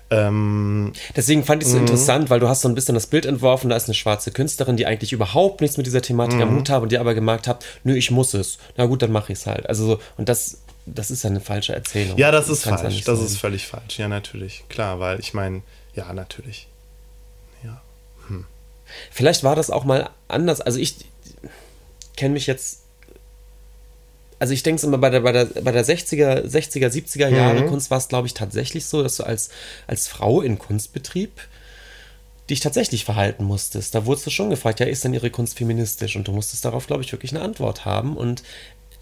[0.10, 1.62] Ähm, Deswegen fand Mhm.
[1.62, 3.86] ich es so interessant, weil du hast so ein bisschen das Bild entworfen, da ist
[3.88, 6.42] eine schwarze Künstlerin, die eigentlich überhaupt nichts mit dieser Thematik Mhm.
[6.44, 8.58] am Hut hat und die aber gemerkt hat, nö, ich muss es.
[8.78, 9.68] Na gut, dann mache ich es halt.
[9.68, 12.18] Also so, und das, das ist ja eine falsche Erzählung.
[12.18, 12.96] ja, das ist kann's ja falsch.
[12.96, 14.00] nicht Das ist völlig falsch.
[14.00, 14.64] Ja, natürlich.
[14.70, 15.62] Klar, weil ich meine,
[15.94, 16.68] ja, natürlich.
[17.64, 17.82] Ja.
[19.12, 20.62] Vielleicht war das auch mal anders.
[20.62, 20.96] Also ich
[22.16, 22.84] kenne mich jetzt.
[24.40, 27.62] Also ich denke es immer bei der, bei der, bei der 60er, 60er, 70er Jahre
[27.62, 27.68] Mhm.
[27.68, 29.50] Kunst war es, glaube ich, tatsächlich so, dass du als,
[29.88, 31.32] als Frau in Kunstbetrieb
[32.50, 33.94] dich tatsächlich verhalten musstest.
[33.96, 36.16] Da wurdest du schon gefragt, ja, ist denn ihre Kunst feministisch?
[36.16, 38.16] Und du musstest darauf, glaube ich, wirklich eine Antwort haben.
[38.16, 38.44] Und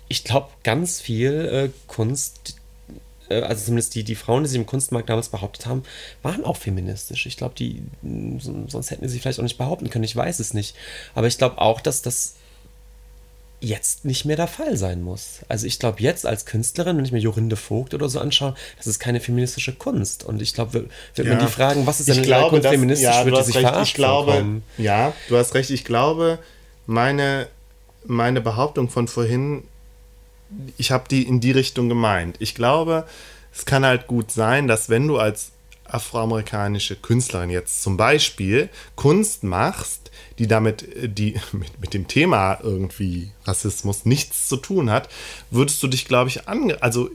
[0.08, 2.56] ich glaube, ganz viel äh, Kunst,
[3.30, 5.84] äh, also zumindest die, die Frauen, die sich im Kunstmarkt damals behauptet haben,
[6.24, 7.26] waren auch feministisch.
[7.26, 7.84] Ich glaube, die,
[8.40, 10.76] sonst hätten sie vielleicht auch nicht behaupten können, ich weiß es nicht.
[11.14, 12.36] Aber ich glaube auch, dass das
[13.66, 15.40] jetzt nicht mehr der Fall sein muss.
[15.50, 18.88] Also ich glaube jetzt als Künstlerin, wenn ich mir Jorinde Vogt oder so anschaue, das
[18.88, 20.24] ist keine feministische Kunst.
[20.24, 21.46] Und ich glaube, wird wird man Ja.
[21.46, 23.74] die fragen, was ist denn in glaube, Kunst dass, feministisch, ja, hast sich recht.
[23.84, 25.72] Ich glaube, ja, du hast recht.
[25.72, 26.40] Ich glaube,
[26.86, 27.48] meine,
[28.06, 29.64] meine Behauptung von vorhin,
[30.78, 32.36] ich habe die in die Richtung gemeint.
[32.40, 33.06] Ich glaube,
[33.54, 35.52] es kann halt gut sein, dass wenn du als
[35.88, 42.60] afroamerikanische Künstlerin jetzt zum Beispiel Kunst machst, die damit, äh, die mit, mit dem Thema
[42.62, 45.10] irgendwie Rassismus nichts zu tun hat,
[45.52, 47.10] würdest du dich, glaube ich, ange also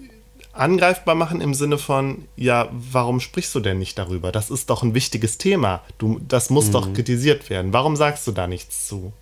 [0.52, 4.32] angreifbar machen im Sinne von, ja, warum sprichst du denn nicht darüber?
[4.32, 5.80] Das ist doch ein wichtiges Thema.
[5.98, 6.72] Du, das muss Mhm.
[6.72, 7.72] doch kritisiert werden.
[7.72, 9.12] Warum sagst du da nichts zu?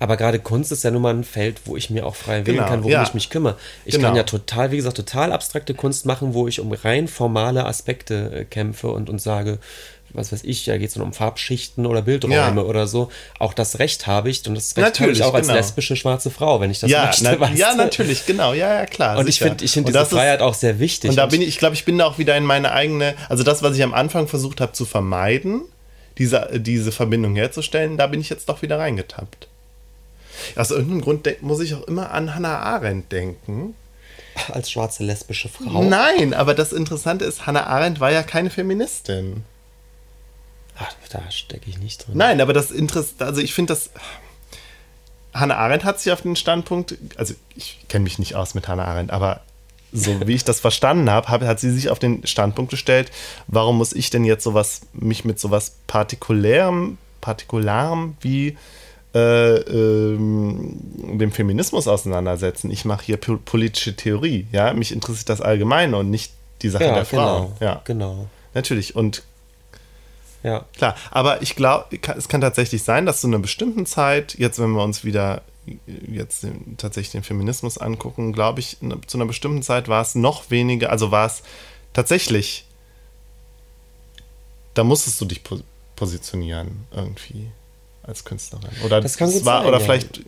[0.00, 2.56] Aber gerade Kunst ist ja nun mal ein Feld, wo ich mir auch frei wählen
[2.56, 3.02] Genau, kann, worum ja.
[3.04, 3.56] ich mich kümmere.
[3.84, 4.08] Ich Genau.
[4.08, 8.32] kann ja total, wie gesagt, total abstrakte Kunst machen, wo ich um rein formale Aspekte
[8.40, 9.58] äh, kämpfe und, und sage,
[10.12, 12.56] was weiß ich, da geht es um Farbschichten oder Bildräume Ja.
[12.62, 13.10] oder so.
[13.38, 15.58] Auch das Recht habe ich und das Recht habe Natürlich, ich auch als genau.
[15.58, 17.22] lesbische schwarze Frau, wenn ich das ja, möchte.
[17.38, 19.18] na, ja, natürlich, genau, ja, ja, klar.
[19.18, 19.48] Und ich sicher.
[19.50, 21.10] finde ich find diese ist- Freiheit auch sehr wichtig.
[21.10, 23.44] Und da bin ich, ich glaube, ich bin da auch wieder in meine eigene, also
[23.44, 25.60] das, was ich am Anfang versucht habe zu vermeiden,
[26.18, 29.46] diese, diese Verbindung herzustellen, da bin ich jetzt doch wieder reingetappt.
[30.56, 33.74] Aus irgendeinem Grund muss ich auch immer an Hannah Arendt denken.
[34.52, 35.82] als schwarze lesbische Frau.
[35.82, 39.44] Nein, aber das Interessante ist, Hannah Arendt war ja keine Feministin.
[40.78, 42.16] Ach, da stecke ich nicht drin.
[42.16, 43.90] Nein, aber das Interesse, also ich finde das.
[45.34, 48.86] Hannah Arendt hat sich auf den Standpunkt, also ich kenne mich nicht aus mit Hannah
[48.86, 49.42] Arendt, aber
[49.92, 53.10] so wie ich das verstanden habe, hab, hat sie sich auf den Standpunkt gestellt,
[53.46, 58.56] warum muss ich denn jetzt sowas, mich mit sowas Partikulärem, Partikularem wie
[59.14, 60.78] äh, ähm,
[61.18, 62.70] dem Feminismus auseinandersetzen.
[62.70, 66.32] Ich mache hier po politische Theorie, ja, mich interessiert das Allgemeine und nicht
[66.62, 67.40] die Sache ja, der Frau.
[67.40, 67.56] genau.
[67.60, 68.26] Ja, Genau.
[68.54, 68.94] natürlich.
[68.94, 69.22] Und
[70.42, 70.64] Ja.
[70.76, 74.70] Klar, aber ich glaube, es kann tatsächlich sein, dass zu einer bestimmten Zeit, jetzt wenn
[74.70, 75.42] wir uns wieder
[76.08, 80.50] jetzt den, tatsächlich den Feminismus angucken, glaube ich, zu einer bestimmten Zeit war es noch
[80.50, 81.42] weniger, also war es
[81.92, 82.64] tatsächlich,
[84.74, 85.58] da musstest du dich po
[85.96, 87.50] positionieren irgendwie
[88.02, 88.70] als Künstlerin.
[88.84, 89.84] Oder Das kann gut war, sein, oder ja.
[89.84, 90.20] vielleicht,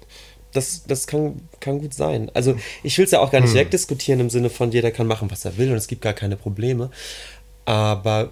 [0.52, 2.30] Das, das kann, kann gut sein.
[2.34, 3.46] Also ich will es ja auch gar Hm.
[3.48, 6.12] nicht wegdiskutieren im Sinne von jeder kann machen, was er will und es gibt gar
[6.12, 6.90] keine Probleme.
[7.64, 8.30] Aber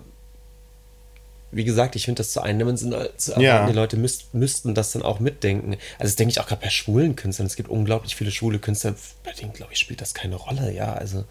[1.52, 3.44] wie gesagt, ich finde das zu eindimensional zu erwarten.
[3.44, 3.66] Ja.
[3.66, 5.72] Die Leute müsst, müssten das dann auch mitdenken.
[5.98, 7.46] Also das denke ich auch gerade bei schwulen Künstlern.
[7.46, 10.92] Es gibt unglaublich viele schwule Künstler, bei denen, glaube ich, spielt das keine Rolle, ja.
[10.92, 11.24] Also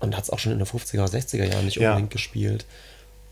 [0.00, 1.90] und hat es auch schon in den 50er oder 60er Jahren nicht Ja.
[1.90, 2.64] unbedingt gespielt.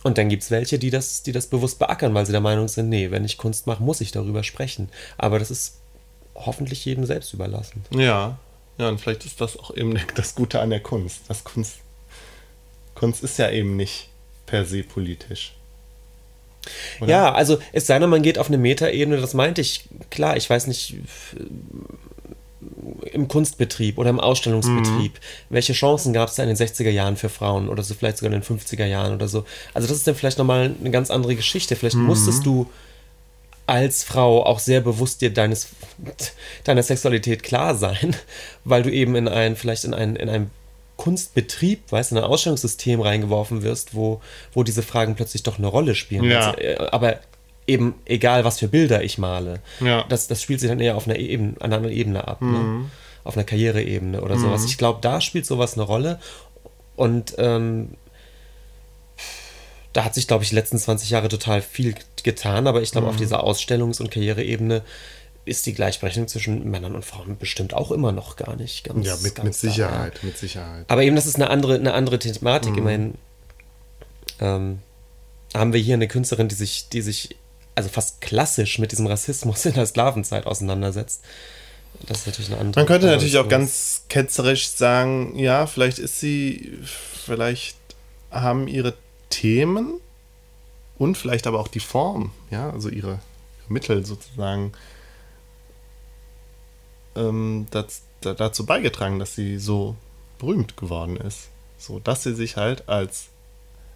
[0.06, 2.68] Und dann gibt es welche, die das, die das bewusst beackern, weil sie der Meinung
[2.68, 4.88] sind, nee, wenn ich Kunst mache, muss ich darüber sprechen.
[5.18, 5.80] Aber das ist
[6.36, 7.84] hoffentlich jedem selbst überlassen.
[7.90, 8.38] ja,
[8.78, 11.78] ja, und vielleicht ist das auch eben das Gute an der Kunst, dass Kunst
[12.94, 14.08] Kunst ist ja eben nicht
[14.46, 15.54] per se politisch.
[17.00, 17.10] Oder?
[17.10, 20.48] Ja, also es sei denn, man geht auf eine Metaebene, das meinte ich, klar, ich
[20.48, 20.98] weiß nicht,
[23.12, 25.18] im Kunstbetrieb oder im Ausstellungsbetrieb, mhm.
[25.50, 28.32] welche Chancen gab es da in den 60er Jahren für Frauen oder so vielleicht sogar
[28.32, 29.44] in den 50er Jahren oder so.
[29.74, 31.76] Also das ist dann vielleicht nochmal eine ganz andere Geschichte.
[31.76, 32.04] Vielleicht mhm.
[32.04, 32.68] musstest du
[33.66, 35.68] als Frau auch sehr bewusst dir deines,
[36.64, 38.14] deiner Sexualität klar sein,
[38.64, 40.50] weil du eben in ein, vielleicht in ein, in ein
[40.96, 44.20] Kunstbetrieb, weißt du, in ein Ausstellungssystem reingeworfen wirst, wo,
[44.52, 46.24] wo diese Fragen plötzlich doch eine Rolle spielen.
[46.24, 46.54] Ja.
[46.56, 47.20] Äh, aber
[47.66, 49.60] eben egal, was für Bilder ich male.
[49.80, 50.04] Ja.
[50.08, 52.40] Das, das spielt sich dann eher auf einer, Ebene, einer anderen Ebene ab.
[52.40, 52.48] Ne?
[52.48, 52.82] Mhm.
[52.82, 52.90] Ne?
[53.24, 54.40] Auf einer Karriereebene oder mhm.
[54.40, 54.64] sowas.
[54.64, 56.20] Ich glaube, da spielt sowas eine Rolle.
[56.94, 57.90] Und ähm,
[59.92, 63.06] da hat sich, glaube ich, die letzten 20 Jahre total viel getan, aber ich glaube,
[63.06, 63.10] mhm.
[63.10, 64.82] auf dieser Ausstellungs- und Karriereebene
[65.46, 69.06] ist die Gleichberechtigung zwischen Männern und Frauen bestimmt auch immer noch gar nicht ganz.
[69.06, 70.26] Ja, mit, ganz mit Sicherheit, da.
[70.26, 70.84] mit Sicherheit.
[70.88, 72.72] Aber eben, das ist eine andere, eine andere Thematik.
[72.72, 72.78] Mhm.
[72.78, 73.14] Immerhin
[74.40, 74.78] ähm,
[75.54, 77.36] haben wir hier eine Künstlerin, die sich, die sich
[77.76, 81.22] also fast klassisch mit diesem Rassismus in der Sklavenzeit auseinandersetzt.
[82.06, 82.80] Das ist natürlich eine andere.
[82.80, 87.76] Man könnte natürlich auch ganz ketzerisch sagen, ja, vielleicht ist sie, vielleicht
[88.30, 88.94] haben ihre
[89.30, 90.00] Themen
[90.98, 93.20] und vielleicht aber auch die Form, ja, also ihre
[93.68, 94.72] Mittel sozusagen
[97.14, 99.96] ähm, das, dazu beigetragen, dass sie so
[100.38, 101.48] berühmt geworden ist.
[101.78, 103.26] So, dass sie sich halt als,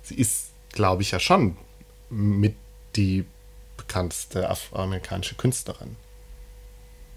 [0.03, 1.57] sie ist, glaube ich, ja schon
[2.11, 2.55] mit
[2.97, 3.25] die
[3.91, 5.97] bekannteste afroamerikanische Künstlerin.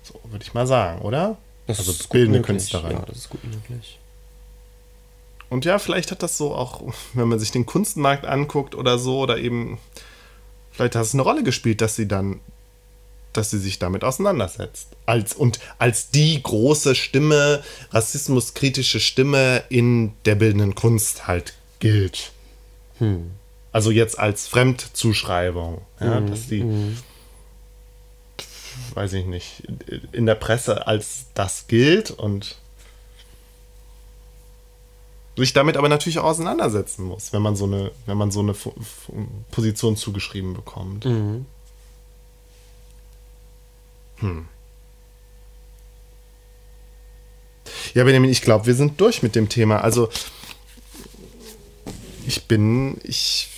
[0.02, 1.38] So würde ich mal sagen, oder?
[1.68, 2.94] Das also bildende Künstlerin.
[2.94, 4.00] Ja, das ist gut möglich.
[5.50, 6.82] Und ja, vielleicht hat das so auch,
[7.14, 9.78] wenn man sich den Kunstmarkt anguckt oder so, oder eben,
[10.72, 12.40] vielleicht hat es eine Rolle gespielt, dass sie dann,
[13.34, 14.88] dass sie sich damit auseinandersetzt.
[15.06, 22.32] Als, und als die große Stimme, rassismuskritische Stimme in der bildenden Kunst halt gilt.
[22.98, 23.32] Hm.
[23.74, 26.30] Also jetzt als Fremdzuschreibung, ja, hm.
[26.30, 26.98] dass die, hm.
[28.94, 29.64] weiß ich nicht,
[30.12, 32.58] in der Presse als das gilt und
[35.36, 38.54] sich damit aber natürlich auch auseinandersetzen muss, wenn man so eine, wenn man so eine
[39.50, 41.06] Position zugeschrieben bekommt.
[41.06, 41.48] Mhm.
[44.18, 44.48] Hm.
[47.96, 49.82] Ja, Benjamin, ich glaube, wir sind durch mit dem Thema.
[49.82, 50.10] Also,
[52.28, 53.50] ich bin, ich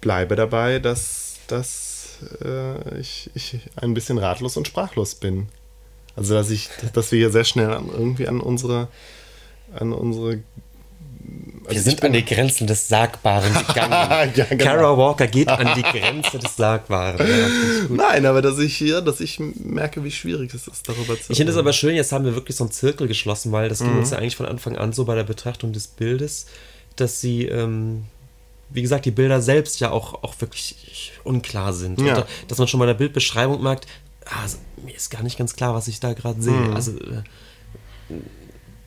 [0.00, 5.48] bleibe dabei, dass, dass äh, ich, ich ein bisschen ratlos und sprachlos bin.
[6.16, 8.88] Also, dass ich, dass wir hier sehr schnell irgendwie an unsere
[9.74, 10.40] an unsere
[11.64, 14.32] also wir sind an die Grenzen des Sagbaren gegangen.
[14.34, 14.64] ja, genau.
[14.64, 17.18] Kara Walker geht an die Grenze des Sagbaren.
[17.18, 17.48] Ja,
[17.90, 21.36] Nein, aber dass ich hier, dass ich merke, wie schwierig es ist, darüber zu Ich
[21.36, 23.88] finde es aber schön, jetzt haben wir wirklich so einen Zirkel geschlossen, weil das mhm.
[23.88, 26.46] ging uns ja eigentlich von Anfang an so bei der Betrachtung des Bildes,
[26.96, 28.04] dass sie, ähm,
[28.70, 32.00] wie gesagt, die Bilder selbst ja auch, auch wirklich unklar sind.
[32.00, 32.18] Ja.
[32.18, 33.86] Und, dass man schon mal der Bildbeschreibung merkt,
[34.26, 34.46] ah,
[34.84, 36.52] mir ist gar nicht ganz klar, was ich da gerade sehe.
[36.52, 36.74] Mhm.
[36.74, 37.22] Also äh,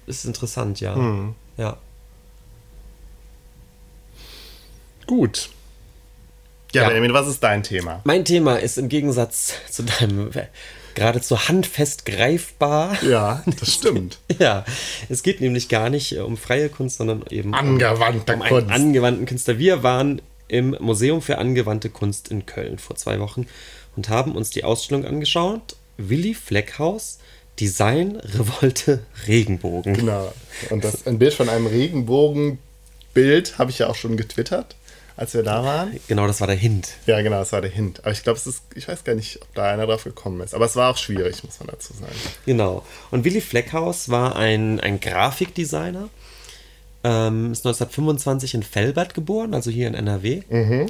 [0.08, 0.96] ist interessant, ja.
[0.96, 1.36] Hm.
[1.58, 1.78] Ja.
[5.08, 5.50] Gut.
[6.74, 6.88] Ja, ja.
[6.88, 8.02] Benjamin, was ist dein Thema?
[8.04, 10.32] Mein Thema ist im Gegensatz zu deinem
[10.96, 12.98] geradezu handfest greifbar.
[13.04, 14.20] Ja, das stimmt.
[14.40, 14.66] ja,
[15.10, 18.72] es geht nämlich gar nicht um freie Kunst, sondern eben Angewandte um, um Kunst.
[18.72, 19.58] angewandten Künstler.
[19.58, 23.48] Wir waren im Museum für angewandte Kunst in Köln vor zwei Wochen
[23.96, 25.76] und haben uns die Ausstellung angeschaut.
[25.98, 27.20] Willi Fleckhaus,
[27.60, 29.94] Design Revolte Regenbogen.
[29.94, 30.34] Genau.
[30.70, 34.76] Und das ein Bild von einem Regenbogenbild habe ich ja auch schon getwittert,
[35.22, 36.00] als wir da waren.
[36.08, 36.94] Genau, das war der Hint.
[37.06, 38.00] Ja, genau, das war der Hint.
[38.00, 40.56] Aber ich glaube, es ist, ich weiß gar nicht, ob da einer drauf gekommen ist.
[40.56, 42.12] Aber es war auch schwierig, muss man dazu sagen.
[42.48, 42.84] Genau.
[43.12, 46.10] Und Willy Fleckhaus war ein, ein Grafikdesigner.
[47.04, 50.42] Ähm, ist 1925 in Velbert geboren, also hier in NRW.
[50.50, 50.88] Mhm.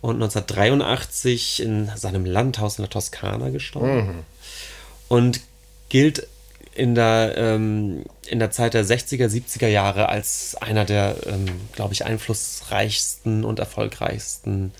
[0.00, 3.96] Und 1983 in seinem Landhaus in der Toskana gestorben.
[3.96, 4.18] Mhm.
[5.06, 5.40] Und
[5.90, 6.26] gilt
[6.80, 11.92] in der, ähm, in der Zeit der 60er, 70er Jahre als einer der, ähm, glaube
[11.92, 14.72] ich, einflussreichsten und erfolgreichsten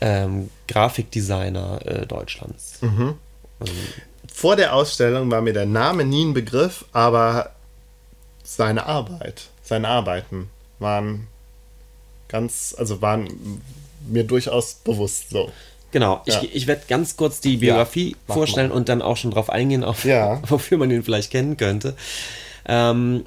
[0.00, 2.82] ähm, Grafikdesigner äh, Deutschlands.
[2.82, 3.14] Mhm.
[3.60, 3.68] Ähm,
[4.34, 7.52] Vor der Ausstellung war mir der Name nie ein Begriff, aber
[8.42, 10.50] seine Arbeit, seine Arbeiten
[10.80, 11.28] waren
[12.26, 13.62] ganz, also waren
[14.08, 15.52] mir durchaus bewusst so.
[15.92, 16.42] Genau, ja.
[16.42, 18.76] ich, ich werde ganz kurz die Biografie ja, vorstellen mal.
[18.76, 20.40] und dann auch schon darauf eingehen, auf, ja.
[20.48, 21.94] wofür man ihn vielleicht kennen könnte.
[22.66, 23.26] Ähm,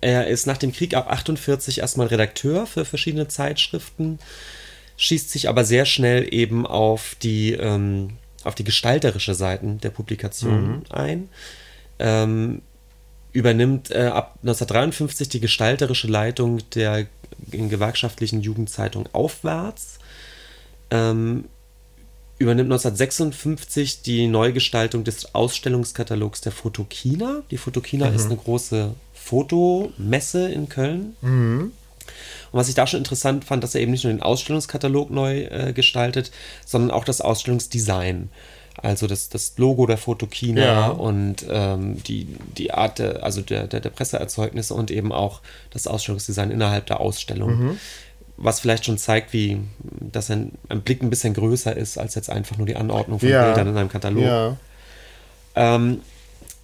[0.00, 4.20] er ist nach dem Krieg ab 48 erstmal Redakteur für verschiedene Zeitschriften,
[4.96, 8.10] schießt sich aber sehr schnell eben auf die, ähm,
[8.44, 10.82] auf die gestalterische Seiten der Publikation mhm.
[10.90, 11.28] ein.
[11.98, 12.62] Ähm,
[13.32, 17.06] übernimmt äh, ab 1953 die gestalterische Leitung der
[17.50, 19.98] gewerkschaftlichen Jugendzeitung Aufwärts.
[20.90, 21.44] Ähm,
[22.38, 27.42] übernimmt 1956 die Neugestaltung des Ausstellungskatalogs der Fotokina.
[27.50, 28.16] Die Fotokina mhm.
[28.16, 31.16] ist eine große Fotomesse in Köln.
[31.20, 31.72] Mhm.
[32.50, 35.42] Und was ich da schon interessant fand, dass er eben nicht nur den Ausstellungskatalog neu
[35.42, 36.30] äh, gestaltet,
[36.64, 38.30] sondern auch das Ausstellungsdesign.
[38.80, 40.86] Also das, das Logo der Fotokina ja.
[40.88, 45.88] und ähm, die, die Art der, also der, der, der, Presseerzeugnisse und eben auch das
[45.88, 47.58] Ausstellungsdesign innerhalb der Ausstellung.
[47.58, 47.78] Mhm.
[48.40, 52.30] Was vielleicht schon zeigt, wie dass ein, ein, Blick ein bisschen größer ist als jetzt
[52.30, 53.44] einfach nur die Anordnung von ja.
[53.44, 54.22] Bildern in einem Katalog.
[54.22, 54.56] Ja.
[55.56, 56.02] Ähm,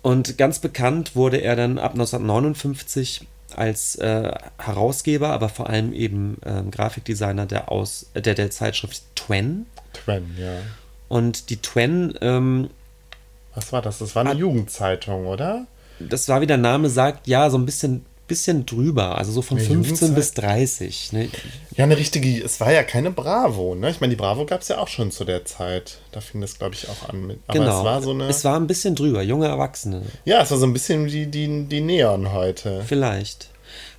[0.03, 6.39] und ganz bekannt wurde er dann ab 1959 als äh, Herausgeber, aber vor allem eben
[6.45, 9.66] äh, Grafikdesigner der, Aus, der, der Zeitschrift Twen.
[9.93, 10.59] Twen, ja.
[11.09, 12.14] Und die Twen.
[12.20, 12.70] Ähm,
[13.55, 13.99] Was war das?
[13.99, 15.66] Das war eine Jugendzeitung, oder?
[16.01, 19.59] Das war, wie der Name sagt, ja, so ein bisschen bisschen drüber, also so von
[19.59, 20.14] eine 15 Jugendzeit?
[20.14, 21.12] bis 30.
[21.12, 21.29] Ne?
[21.77, 23.91] Ja, eine richtige, es war ja keine Bravo, ne?
[23.91, 25.99] Ich meine, die Bravo gab es ja auch schon zu der Zeit.
[26.12, 27.39] Da fing das, glaube ich, auch an mit.
[27.47, 27.79] Aber genau.
[27.79, 28.29] es war so eine.
[28.29, 30.03] Es war ein bisschen drüber, junge Erwachsene.
[30.25, 32.83] Ja, es war so ein bisschen wie die, die Neon heute.
[32.87, 33.51] Vielleicht.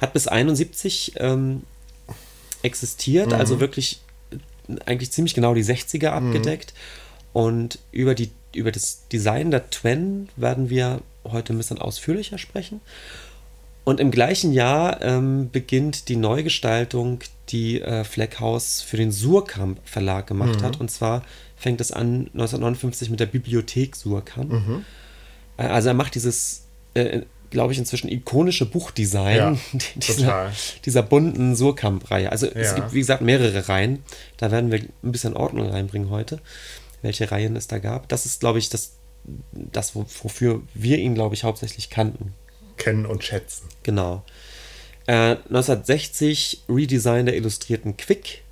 [0.02, 1.64] Hat bis 71 ähm,
[2.64, 3.34] existiert, mhm.
[3.34, 4.02] also wirklich
[4.86, 6.74] eigentlich ziemlich genau die 60er abgedeckt.
[6.74, 7.40] Mhm.
[7.42, 12.82] Und über, die, über das Design der Twen werden wir heute ein bisschen ausführlicher sprechen.
[13.86, 17.20] Und im gleichen Jahr ähm, beginnt die Neugestaltung,
[17.50, 20.66] die äh, Fleckhaus für den Surkamp Verlag gemacht mhm.
[20.66, 20.80] hat.
[20.80, 21.24] Und zwar
[21.56, 24.52] fängt es an 1959 mit der Bibliothek Surkamp.
[24.52, 24.86] Mhm.
[25.58, 26.66] Äh, also er macht dieses,
[26.96, 27.22] äh,
[27.52, 29.58] glaube ich, inzwischen ikonische Buchdesign ja,
[29.96, 30.52] dieser,
[30.84, 32.32] dieser, bunten Surkamp-Reihe.
[32.32, 32.54] Also ja.
[32.54, 34.02] es gibt, wie gesagt, mehrere Reihen.
[34.38, 36.40] Da werden wir ein bisschen Ordnung reinbringen heute,
[37.04, 38.10] welche Reihen es da gab.
[38.10, 38.94] Das ist, glaube ich, das,
[39.54, 42.34] das wofür wir ihn, glaube ich, hauptsächlich kannten
[42.78, 43.68] kennen und schätzen.
[43.84, 44.24] Genau.
[45.08, 48.44] Äh, 1960 Redesign der illustrierten Quick.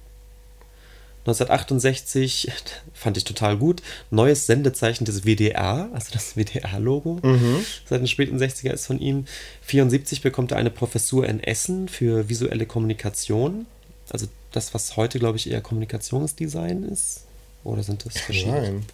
[1.25, 2.51] 1968
[2.93, 3.81] fand ich total gut.
[4.11, 7.19] Neues Sendezeichen des WDR, also das WDR-Logo.
[7.23, 7.65] Mhm.
[7.85, 9.25] Seit den späten 60er ist von ihm.
[9.61, 13.65] 74 bekommt er eine Professur in Essen für visuelle Kommunikation.
[14.09, 17.23] Also das, was heute, glaube ich, eher Kommunikationsdesign ist.
[17.63, 18.61] Oder sind das verschiedene?
[18.61, 18.85] Nein.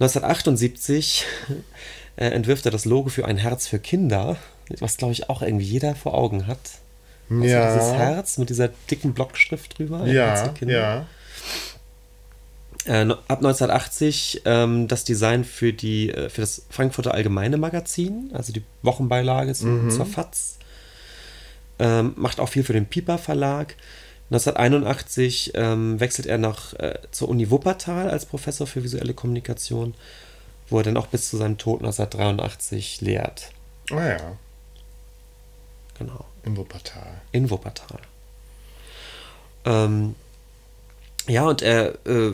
[0.00, 1.26] 1978
[2.16, 4.36] äh, entwirft er das Logo für ein Herz für Kinder,
[4.78, 6.58] was glaube ich auch irgendwie jeder vor Augen hat.
[7.30, 7.74] Also ja.
[7.74, 10.04] Dieses Herz mit dieser dicken Blockschrift drüber.
[10.06, 11.06] Ja, ja.
[12.86, 18.52] Äh, ab 1980 ähm, das Design für, die, äh, für das Frankfurter Allgemeine Magazin, also
[18.52, 19.90] die Wochenbeilage zu, mhm.
[19.90, 20.58] zur FAZ.
[21.78, 23.76] Ähm, macht auch viel für den Piper Verlag.
[24.30, 29.94] 1981 ähm, wechselt er nach, äh, zur Uni Wuppertal als Professor für visuelle Kommunikation
[30.70, 33.50] wo er dann auch bis zu seinem Tod 1983 lehrt.
[33.90, 34.36] Ah ja.
[35.98, 36.24] Genau.
[36.44, 37.20] In Wuppertal.
[37.32, 37.98] In Wuppertal.
[39.66, 40.14] Ähm,
[41.26, 42.32] ja, und er, äh,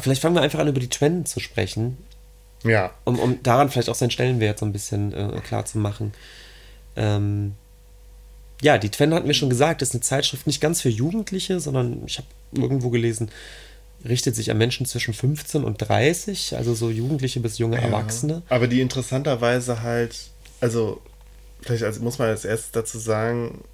[0.00, 1.96] vielleicht fangen wir einfach an, über die Twen zu sprechen.
[2.64, 2.92] Ja.
[3.04, 6.12] Um, um daran vielleicht auch seinen Stellenwert so ein bisschen äh, klar zu machen.
[6.96, 7.54] Ähm,
[8.60, 12.02] ja, die Twen hatten wir schon gesagt, ist eine Zeitschrift nicht ganz für Jugendliche, sondern
[12.06, 13.30] ich habe irgendwo gelesen,
[14.06, 18.42] richtet sich an Menschen zwischen 15 und 30, also so Jugendliche bis junge ja, Erwachsene.
[18.48, 20.16] Aber die interessanterweise halt,
[20.60, 21.00] also
[21.62, 23.64] vielleicht also muss man als erstes dazu sagen,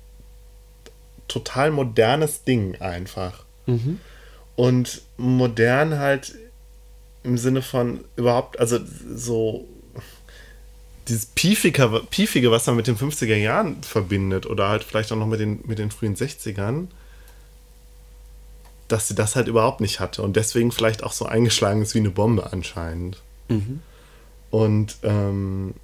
[1.28, 3.44] total modernes Ding einfach.
[3.66, 4.00] Mhm.
[4.56, 6.34] Und modern halt
[7.22, 8.78] im Sinne von überhaupt, also
[9.14, 9.66] so
[11.08, 15.26] dieses Piefige, Piefige, was man mit den 50er Jahren verbindet oder halt vielleicht auch noch
[15.26, 16.88] mit den, mit den frühen 60ern,
[18.94, 21.98] dass sie das halt überhaupt nicht hatte und deswegen vielleicht auch so eingeschlagen ist wie
[21.98, 23.20] eine Bombe anscheinend.
[23.48, 23.82] Mhm.
[24.52, 25.74] Und ähm,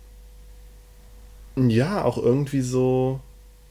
[1.57, 3.19] ja, auch irgendwie so,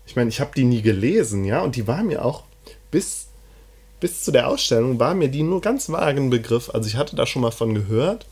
[0.06, 2.44] ich meine, ich habe die nie gelesen, ja, und die war mir auch
[2.92, 3.28] bis,
[4.02, 6.70] bis zu der Ausstellung war mir die nur ganz vagen Begriff.
[6.74, 8.26] Also ich hatte da schon mal von gehört,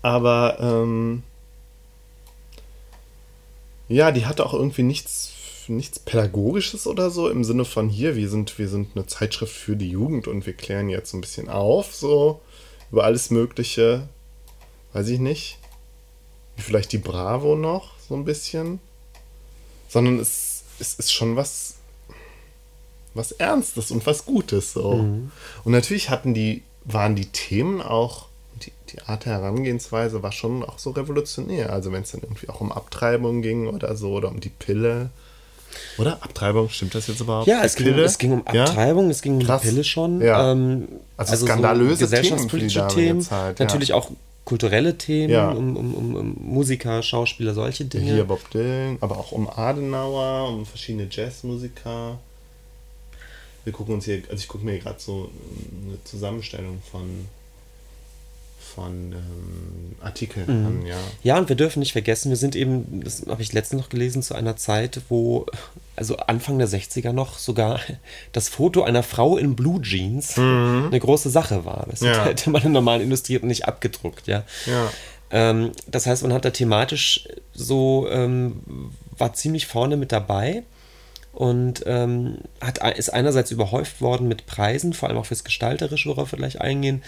[0.00, 1.22] aber ähm,
[3.88, 5.32] ja, die hatte auch irgendwie nichts
[5.68, 9.76] nichts Pädagogisches oder so im Sinne von hier, wir sind, wir sind eine Zeitschrift für
[9.76, 12.40] die Jugend und wir klären jetzt ein bisschen auf, so
[12.90, 14.08] über alles Mögliche.
[14.92, 15.58] Weiß ich nicht.
[16.56, 18.80] Wie vielleicht die Bravo noch, so ein bisschen.
[19.88, 21.74] Sondern es, es ist schon was,
[23.14, 24.94] was Ernstes und was Gutes so.
[24.94, 25.30] Mhm.
[25.64, 28.26] Und natürlich hatten die, waren die Themen auch,
[28.62, 31.72] die, die Art der Herangehensweise war schon auch so revolutionär.
[31.72, 35.10] Also wenn es dann irgendwie auch um Abtreibung ging oder so oder um die Pille
[35.98, 36.22] oder?
[36.22, 37.46] Abtreibung, stimmt das jetzt überhaupt?
[37.46, 39.10] Ja, es, ging, es ging, um Abtreibung, ja?
[39.10, 39.62] es ging um Krass.
[39.62, 40.20] die Pille schon.
[40.20, 40.52] Ja.
[40.52, 43.20] Ähm, also, also skandalöse so gesellschaftspolitische Themen.
[43.20, 43.64] Zeit, ja.
[43.64, 44.10] Natürlich auch
[44.44, 45.50] kulturelle Themen, Ja.
[45.50, 48.12] um, um, um, um Musiker, Schauspieler, solche Dinge.
[48.12, 52.18] Hier Bob Dylan, aber auch um Adenauer, um verschiedene Jazzmusiker.
[53.64, 55.28] Wir gucken uns hier, also ich gucke mir gerade so
[55.84, 57.26] eine Zusammenstellung von,
[58.74, 60.66] von ähm, Artikeln Mhm.
[60.66, 60.96] an, ja.
[61.22, 64.22] Ja, und wir dürfen nicht vergessen, wir sind eben, das habe ich letztens noch gelesen,
[64.22, 65.46] zu einer Zeit, wo,
[65.96, 67.80] also Anfang der 60er noch, sogar
[68.32, 71.86] das Foto einer Frau in Blue Jeans eine große Sache war.
[71.90, 72.06] Das Mhm.
[72.08, 72.24] Ja.
[72.24, 74.42] hätte man in normalen Illustrierten nicht abgedruckt, ja.
[74.66, 74.90] Ja.
[75.30, 78.60] Ähm, das heißt, man hat da thematisch so, ähm,
[79.18, 80.62] war ziemlich vorne mit dabei
[81.36, 86.32] und ähm, hat, ist einerseits überhäuft worden mit Preisen, vor allem auch fürs Gestalterische, worauf
[86.32, 87.02] wir gleich eingehen,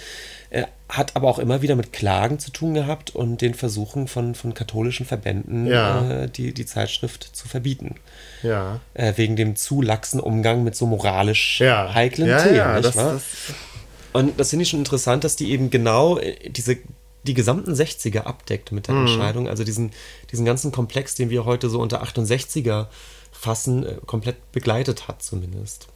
[0.50, 4.34] äh, hat aber auch immer wieder mit Klagen zu tun gehabt und den Versuchen von,
[4.34, 6.24] von katholischen Verbänden, Ja.
[6.24, 7.94] äh, die, die Zeitschrift zu verbieten.
[8.42, 8.80] Ja.
[8.92, 11.94] Äh, wegen dem zu laxen Umgang mit so moralisch Ja.
[11.94, 12.56] heiklen ja, Themen.
[12.56, 13.22] Ja, nicht das, das,
[14.12, 16.76] Und das finde ich schon interessant, dass die eben genau äh, diese
[17.26, 19.06] die gesamten 60er abdeckt mit der Mhm.
[19.06, 19.48] Entscheidung.
[19.48, 19.90] Also diesen,
[20.30, 22.86] diesen ganzen Komplex, den wir heute so unter 68er
[23.38, 25.88] fassen, äh, komplett begleitet hat zumindest.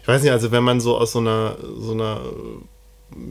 [0.00, 2.22] ich weiß nicht, also wenn man so aus so einer, so einer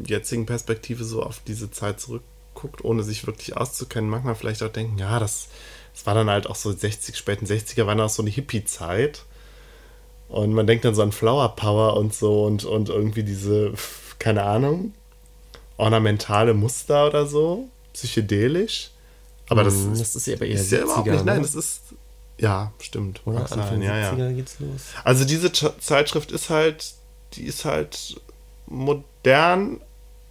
[0.06, 4.72] jetzigen Perspektive so auf diese Zeit zurückguckt, ohne sich wirklich auszukennen, mag man vielleicht auch
[4.72, 5.48] denken, ja, das,
[5.94, 9.24] das war dann halt auch so 60, späten 60er, war dann auch so eine Hippie-Zeit.
[10.30, 13.74] Und man denkt dann so an Flower Power und so und, und irgendwie diese,
[14.20, 14.94] keine Ahnung,
[15.78, 18.92] ornamentale Muster oder so, psychedelisch.
[19.50, 21.36] Aber das, Mm, ist, das ist ja aber eher ist ja überhaupt 70er, nicht, nein,
[21.38, 21.42] ne?
[21.42, 21.82] das ist,
[22.42, 23.22] ja, stimmt.
[23.26, 24.12] Oder mag sein, Anfang ja, ja.
[24.12, 24.82] 70er geht's los.
[25.06, 26.94] Also diese Ch- Zeitschrift ist halt,
[27.34, 28.20] die ist halt
[28.68, 29.80] modern,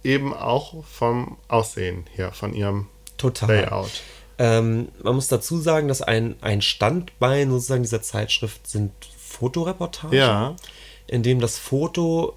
[0.03, 2.87] eben auch vom Aussehen her, von ihrem
[3.17, 3.47] Total.
[3.49, 3.91] Layout.
[4.39, 10.55] Ähm, man muss dazu sagen, dass ein, ein Standbein sozusagen dieser Zeitschrift sind Fotoreportagen, Ja,
[11.07, 12.35] in dem das Foto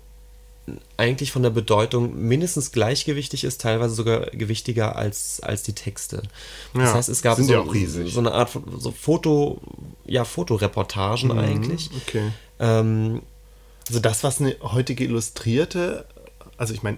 [0.96, 6.22] eigentlich von der Bedeutung mindestens gleichgewichtig ist, teilweise sogar gewichtiger als, als die Texte.
[6.72, 7.44] Das Ja, heißt, es gab so,
[8.06, 9.60] so eine Art von so Foto,
[10.06, 11.38] ja, Fotoreportagen Mhm.
[11.38, 11.90] eigentlich.
[12.06, 12.30] okay.
[12.60, 13.22] Ähm,
[13.88, 16.06] Also das, was eine heutige Illustrierte,
[16.56, 16.96] also ich meine,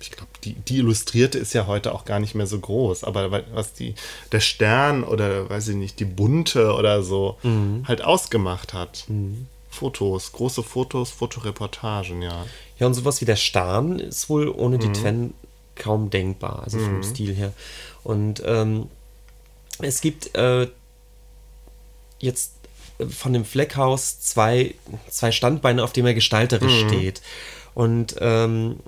[0.00, 3.32] ich glaube, die, die Illustrierte ist ja heute auch gar nicht mehr so groß, aber
[3.32, 3.96] wa- was die,
[4.30, 7.82] der Stern oder weiß ich nicht, die Bunte oder so Mhm.
[7.88, 9.06] halt ausgemacht hat.
[9.70, 12.46] Fotos, große Fotos, Fotoreportagen, ja.
[12.78, 14.80] Ja, und sowas wie der Stern ist wohl ohne Mhm.
[14.80, 15.34] die Twen
[15.76, 17.52] kaum denkbar, also vom Stil her.
[18.04, 18.86] Und ähm,
[19.80, 20.68] es gibt äh,
[22.18, 22.52] jetzt
[22.98, 24.74] äh, von dem Fleckhaus zwei,
[25.08, 26.88] zwei Standbeine, auf denen er gestalterisch Mhm.
[26.88, 27.22] steht.
[27.74, 28.80] Und ähm,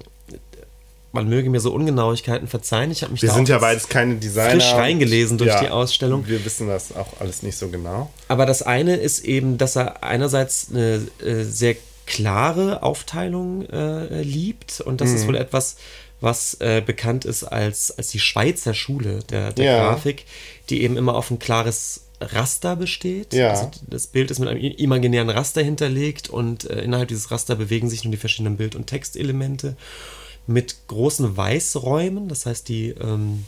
[1.13, 2.93] man möge mir so Ungenauigkeiten verzeihen.
[2.93, 4.51] Ich habe mich Wir da sind ja beides keine Designer.
[4.53, 6.27] frisch reingelesen durch Ja, die Ausstellung.
[6.29, 8.11] Wir wissen das auch alles nicht so genau.
[8.29, 11.75] Aber das eine ist eben, dass er einerseits eine äh, sehr
[12.11, 15.77] klare Aufteilung äh, liebt und das ist wohl etwas,
[16.21, 19.89] was äh, bekannt ist als, als die Schweizer Schule der, der Ja.
[19.89, 20.25] Grafik,
[20.69, 23.33] die eben immer auf ein klares Raster besteht.
[23.33, 23.51] Ja.
[23.51, 27.89] Also das Bild ist mit einem imaginären Raster hinterlegt und äh, innerhalb dieses Raster bewegen
[27.89, 29.77] sich nun die verschiedenen Bild- und Textelemente
[30.49, 32.29] mit großen Weißräumen.
[32.29, 33.45] Das heißt, die, ähm,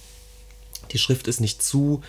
[0.93, 2.01] die Schrift ist nicht zu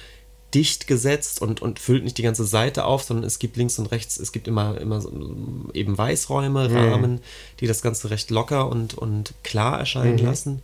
[0.54, 3.88] dicht gesetzt und, und füllt nicht die ganze Seite auf, sondern es gibt links und
[3.88, 5.12] rechts, es gibt immer, immer so,
[5.74, 7.22] eben Weißräume, Rahmen,
[7.60, 10.62] die das Ganze recht locker und, und klar erscheinen lassen.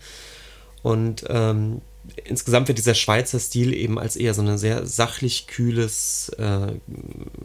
[0.81, 1.81] Und ähm,
[2.23, 6.73] insgesamt wird dieser Schweizer Stil eben als eher so ein sehr sachlich kühles äh,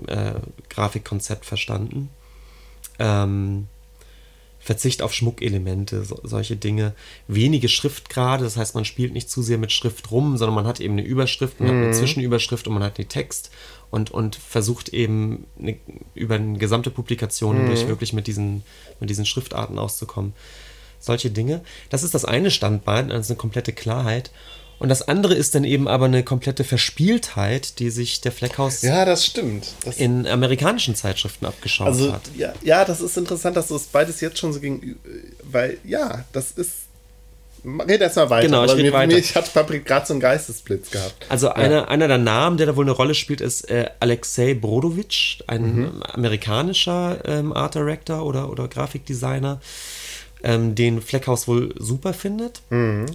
[0.07, 0.34] äh,
[0.68, 2.11] Grafikkonzept verstanden.
[2.99, 3.66] Ähm,
[4.64, 6.94] Verzicht auf Schmuckelemente, so, solche Dinge.
[7.28, 10.80] Wenige Schriftgrade, das heißt, man spielt nicht zu sehr mit Schrift rum, sondern man hat
[10.80, 13.50] eben eine Überschrift, man hat eine Zwischenüberschrift und man hat den Text
[13.90, 15.76] und, und versucht eben eine,
[16.14, 18.62] über eine gesamte Publikation hindurch wirklich mit diesen,
[19.00, 20.32] mit diesen Schriftarten auszukommen.
[20.98, 21.60] Solche Dinge.
[21.90, 24.30] Das ist das eine Standbein, also eine komplette Klarheit.
[24.78, 29.04] Und das andere ist dann eben aber eine komplette Verspieltheit, die sich der Fleckhaus Ja,
[29.04, 29.68] das stimmt.
[29.84, 32.22] Das, in amerikanischen Zeitschriften abgeschaut also, hat.
[32.36, 34.98] ja, ja, das ist interessant, dass du es beides jetzt schon so gegenüber.
[35.42, 36.72] Weil, ja, das ist.
[37.66, 38.46] Red erst mal weiter.
[38.46, 39.14] Genau, ich mir, weiter.
[39.14, 41.24] Mir, ich hatte gerade so einen Geistesblitz gehabt.
[41.30, 45.40] Also einer, einer der Namen, der da wohl eine Rolle spielt, ist äh, Alexei Brodowitsch,
[45.46, 49.62] ein ähm, amerikanischer ähm, Art Director oder, oder Grafikdesigner,
[50.45, 52.62] ähm, den Fleckhaus wohl super findet.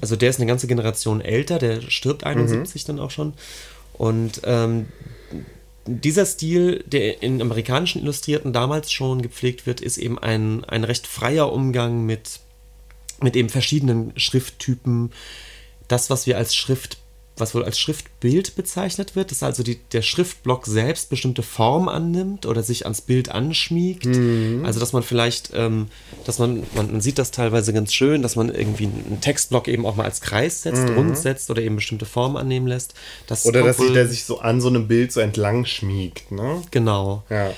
[0.02, 3.34] Also der ist eine ganze Generation älter, der stirbt 71 dann auch schon.
[3.94, 4.88] Und ähm,
[5.86, 11.08] dieser Stil, der in amerikanischen Illustrierten damals schon gepflegt wird, ist eben ein, ein recht
[11.08, 12.40] freier Umgang mit,
[13.22, 15.12] mit eben verschiedenen Schrifttypen.
[15.88, 16.98] Das, was wir als Schrift
[17.40, 22.46] was wohl als Schriftbild bezeichnet wird, dass also die, der Schriftblock selbst bestimmte Form annimmt
[22.46, 24.06] oder sich ans Bild anschmiegt.
[24.06, 24.64] Mhm.
[24.66, 25.88] Also dass man vielleicht, ähm,
[26.26, 29.86] dass man, man, man sieht das teilweise ganz schön, dass man irgendwie einen Textblock eben
[29.86, 32.94] auch mal als Kreis setzt, rund setzt oder eben bestimmte Formen annehmen lässt.
[33.28, 33.50] Das Mhm.
[33.50, 36.62] Oder dass sich der sich so an so einem Bild so entlang schmiegt, ne?
[36.72, 37.24] Genau.
[37.30, 37.52] Ja.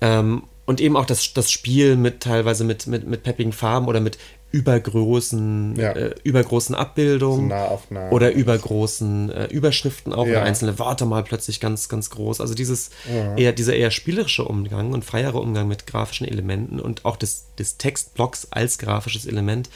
[0.00, 4.00] Ähm, und eben auch das, das Spiel mit teilweise mit, mit, mit peppigen Farben oder
[4.00, 4.18] mit
[4.52, 5.92] übergroßen, Ja.
[5.92, 7.48] äh, übergroßen Abbildungen.
[7.48, 8.12] So Nahaufnahmen.
[8.12, 10.32] Oder übergroßen äh, Überschriften auch Ja.
[10.32, 12.40] oder einzelne Worte mal plötzlich ganz, ganz groß.
[12.40, 12.90] Also dieses
[13.36, 17.78] eher, dieser eher spielerische Umgang und freiere Umgang mit grafischen Elementen und auch des, des
[17.78, 19.70] Textblocks als grafisches Element,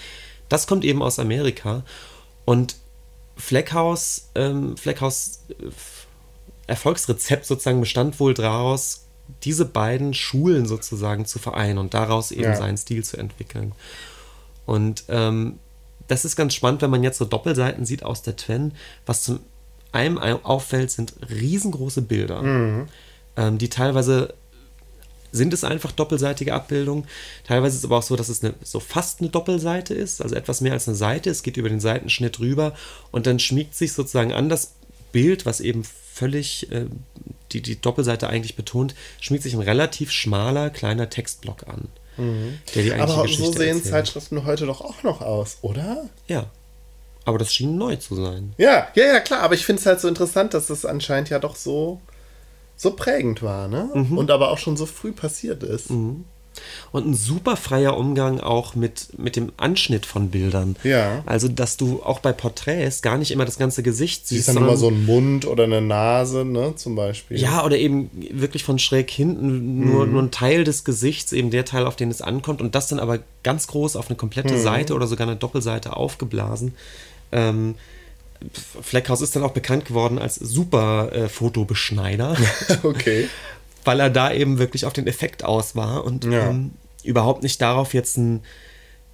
[0.49, 1.83] das kommt eben aus Amerika.
[2.45, 2.77] Und
[3.37, 5.55] Fleckhaus, ähm, Fleckhaus äh,
[6.69, 9.03] Erfolgsrezept sozusagen bestand wohl daraus,
[9.45, 12.57] diese beiden Schulen sozusagen zu vereinen und daraus eben Ja.
[12.57, 13.73] seinen Stil zu entwickeln.
[14.67, 15.59] Und ähm,
[16.09, 18.73] das ist ganz spannend, wenn man jetzt so Doppelseiten sieht aus der Twen.
[19.07, 19.41] Was zum
[19.93, 22.43] einem auffällt, sind riesengroße Bilder,
[23.37, 24.35] ähm, die teilweise
[25.33, 27.07] sind es einfach doppelseitige Abbildungen.
[27.45, 30.35] Teilweise ist es aber auch so, dass es eine, so fast eine Doppelseite ist, also
[30.35, 31.31] etwas mehr als eine Seite.
[31.31, 32.75] Es geht über den Seitenschnitt rüber
[33.11, 34.75] und dann schmiegt sich sozusagen an das
[35.13, 36.87] Bild, was eben völlig äh,
[37.53, 41.89] die, die Doppelseite eigentlich betont, schmiegt sich ein relativ schmaler, kleiner Textblock an.
[42.19, 43.85] Der die Aber so Geschichte sehen erzählt.
[43.87, 46.09] Zeitschriften heute doch auch noch aus, oder?
[46.27, 46.47] Ja.
[47.25, 48.55] Aber das schien neu zu sein.
[48.57, 49.41] Ja, ja, ja, klar.
[49.41, 52.01] Aber ich finde es halt so interessant, dass das anscheinend ja doch so,
[52.77, 53.91] so prägend war, ne?
[53.93, 54.17] Mhm.
[54.17, 55.91] Und aber auch schon so früh passiert ist.
[56.93, 60.77] Und ein super freier Umgang auch mit, mit dem Anschnitt von Bildern.
[60.85, 61.23] Ja.
[61.27, 64.49] Also, dass du auch bei Porträts gar nicht immer das ganze Gesicht Siehst siehst.
[64.57, 67.39] dann immer so ein Mund oder eine Nase, ne, zum Beispiel.
[67.39, 70.13] Ja, oder eben wirklich von schräg hinten nur, Mhm.
[70.13, 72.99] nur ein Teil des Gesichts, eben der Teil, auf den es ankommt, und das dann
[72.99, 74.63] aber ganz groß auf eine komplette Mhm.
[74.63, 76.75] Seite oder sogar eine Doppelseite aufgeblasen.
[77.33, 77.75] Ähm,
[78.83, 82.37] Fleckhaus ist dann auch bekannt geworden als super äh, Fotobeschneider,
[82.83, 83.29] Okay.
[83.87, 86.51] weil er da eben wirklich auf den Effekt aus war und Ja.
[86.51, 86.73] ähm,
[87.05, 88.43] überhaupt nicht darauf jetzt ein,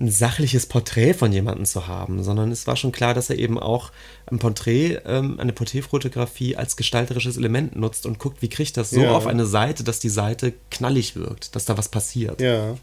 [0.00, 3.58] ein sachliches Porträt von jemandem zu haben, sondern es war schon klar, dass er eben
[3.58, 3.92] auch
[4.26, 9.02] ein Porträt, ähm, eine Porträtfotografie als gestalterisches Element nutzt und guckt, wie kriegt das so
[9.02, 9.12] Ja.
[9.12, 12.40] auf eine Seite, dass die Seite knallig wirkt, dass da was passiert.
[12.40, 12.76] Ja.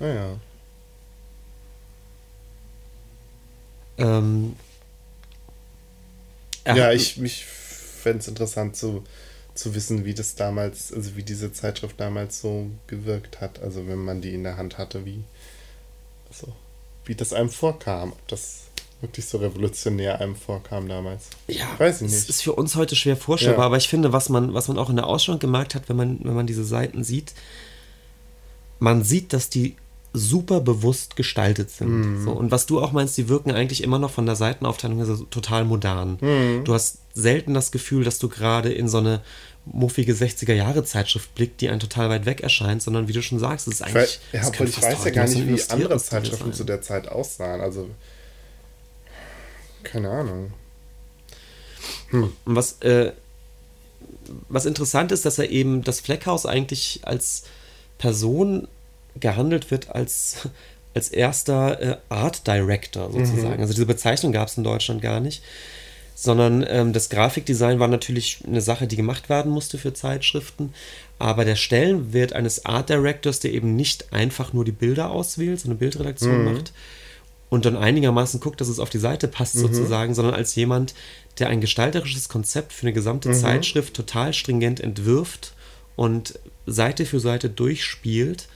[0.00, 0.36] Naja.
[3.98, 4.56] Ähm,
[6.66, 9.04] Ja, ich, ich fände es interessant zu,
[9.56, 13.60] zu wissen, wie das damals, also wie diese Zeitschrift damals so gewirkt hat.
[13.60, 15.24] Also wenn man die in der Hand hatte, wie,
[16.30, 16.52] also,
[17.04, 18.12] wie das einem vorkam.
[18.12, 18.62] Ob das
[19.00, 21.24] wirklich so revolutionär einem vorkam damals.
[21.48, 22.28] Ja, Weiß ich es nicht.
[22.30, 23.66] ist für uns heute schwer vorstellbar, Ja.
[23.66, 26.18] aber ich finde, was man, was man auch in der Ausstellung gemerkt hat, wenn man,
[26.22, 27.34] wenn man diese Seiten sieht,
[28.78, 29.76] man sieht, dass die
[30.12, 31.88] super bewusst gestaltet sind.
[32.20, 32.24] Mhm.
[32.24, 35.06] So, und was du auch meinst, die wirken eigentlich immer noch von der Seitenaufteilung her
[35.06, 36.16] so total modern.
[36.20, 36.64] Mhm.
[36.64, 39.22] Du hast selten das Gefühl, dass du gerade in so eine
[39.64, 43.80] muffige 60er-Jahre-Zeitschrift blickt, die einen total weit weg erscheint, sondern wie du schon sagst, es
[43.80, 44.20] ist Ich, eigentlich.
[44.32, 46.52] ja, obwohl ich weiß ja gar nicht, wie andere Zeitschriften sein.
[46.54, 47.60] zu der Zeit aussahen.
[47.60, 47.90] Also,
[49.82, 50.52] keine Ahnung.
[52.12, 53.12] Und was, äh,
[54.48, 57.44] was interessant ist, dass er eben das Fleckhaus eigentlich als
[57.98, 58.68] Person
[59.18, 60.48] gehandelt wird als,
[60.94, 63.60] als erster äh, Art Director sozusagen.
[63.60, 65.42] Also diese Bezeichnung gab es in Deutschland gar nicht.
[66.18, 70.72] Sondern ähm, das Grafikdesign war natürlich eine Sache, die gemacht werden musste für Zeitschriften.
[71.18, 75.68] Aber der Stellenwert eines Art Directors, der eben nicht einfach nur die Bilder auswählt, so
[75.68, 76.72] eine Bildredaktion macht,
[77.48, 80.94] und dann einigermaßen guckt, dass es auf die Seite passt sozusagen, sondern als jemand,
[81.38, 85.54] der ein gestalterisches Konzept für eine gesamte Zeitschrift total stringent entwirft
[85.94, 88.48] und Seite für Seite durchspielt.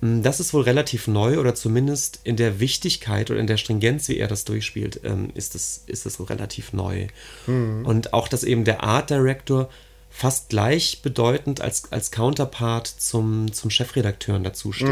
[0.00, 4.08] Mm, Das ist wohl relativ neu oder zumindest in der Wichtigkeit oder in der Stringenz,
[4.08, 7.06] wie er das durchspielt, ähm, ist es ist es wohl relativ neu.
[7.84, 9.68] Und auch, dass eben der Art Director
[10.10, 14.88] fast gleichbedeutend als, als Counterpart zum, zum Chefredakteur dazu steht.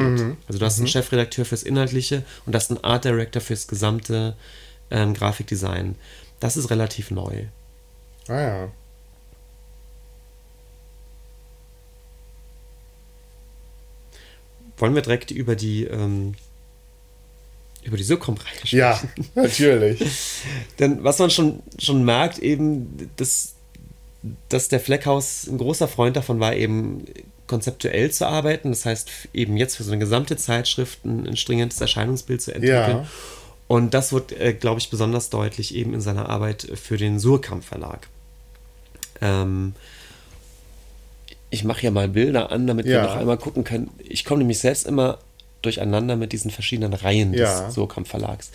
[0.47, 4.37] Also du hast einen Chefredakteur fürs Inhaltliche und hast einen Art Director fürs gesamte
[4.91, 5.95] ähm, Grafikdesign.
[6.41, 7.45] Das ist relativ neu.
[8.29, 8.69] Ah ja.
[14.79, 16.35] Wollen wir direkt über die ähm,
[17.85, 18.77] über die Socom-Reihe sprechen?
[18.77, 19.01] Ja,
[19.35, 20.01] natürlich.
[20.79, 23.55] Denn was man schon, schon merkt, eben, dass,
[24.49, 27.05] dass der Fleckhaus ein großer Freund davon war, eben
[27.47, 28.70] konzeptuell zu arbeiten.
[28.70, 32.99] Das heißt, eben jetzt für so eine gesamte Zeitschrift ein, ein stringentes Erscheinungsbild zu entwickeln.
[32.99, 33.07] Ja.
[33.68, 37.64] Und das wird, äh, glaube ich, besonders deutlich eben in seiner Arbeit für den Surkamp
[37.64, 38.09] Verlag.
[39.20, 39.75] Ähm,
[41.55, 43.03] ich mache ja mal Bilder an, damit wir Ja.
[43.05, 43.91] noch einmal gucken können.
[43.99, 45.19] Ich komme nämlich selbst immer
[45.63, 47.71] durcheinander mit diesen verschiedenen Reihen des Ja.
[47.71, 48.51] Surkamp Verlags.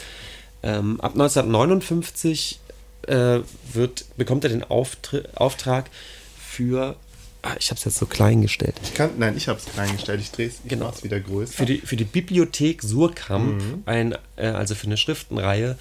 [0.61, 2.59] Ähm, ab 1959
[3.07, 3.39] äh,
[3.73, 5.89] wird, bekommt er den Auftri Auftrag
[6.37, 6.95] für.
[7.41, 8.75] Ah, ich habe es jetzt so klein gestellt.
[8.83, 10.19] Ich kann, nein, ich habe es klein gestellt.
[10.19, 10.91] Ich drehe es Genau.
[11.01, 11.53] wieder größer.
[11.53, 15.77] Für die, für die Bibliothek Surkamp, ein, äh, also für eine Schriftenreihe,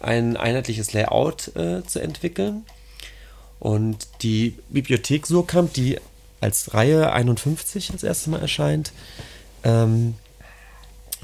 [0.00, 2.64] ein einheitliches Layout äh, zu entwickeln.
[3.58, 5.98] Und die Bibliothek Surkamp, die
[6.40, 8.92] als Reihe 51 das erste Mal erscheint,
[9.64, 10.14] ähm,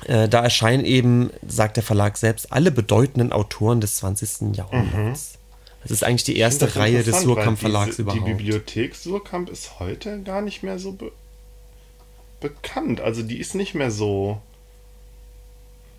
[0.05, 4.57] äh, da erscheinen eben, sagt der Verlag selbst, alle bedeutenden Autoren des 20.
[4.57, 5.39] Jahrhunderts.
[5.83, 8.27] Das ist eigentlich die erste Reihe des Surkamp Verlags überhaupt.
[8.27, 11.13] Die Bibliothek Surkamp ist heute gar nicht mehr so be
[12.41, 13.01] bekannt.
[13.01, 14.43] Also die ist nicht mehr so.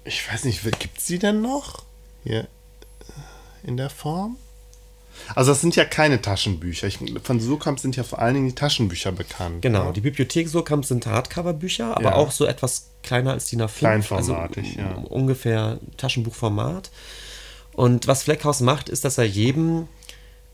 [0.04, 1.84] Ich weiß nicht, gibt es die denn noch?
[2.24, 2.48] Hier äh,
[3.64, 4.38] in der Form?
[5.36, 6.88] Also das sind ja keine Taschenbücher.
[6.88, 9.62] Ich, von Surkamp sind ja vor allen Dingen die Taschenbücher bekannt.
[9.62, 9.94] Genau, ne?
[9.94, 12.16] die Bibliothek Surkamp sind Hardcover-Bücher, aber Ja.
[12.16, 13.78] auch so etwas kleiner als DIN A5.
[13.78, 15.04] Kleinformatig, also ja.
[15.10, 16.92] ungefähr Taschenbuchformat.
[17.74, 19.88] Und was Fleckhaus macht, ist, dass er jedem,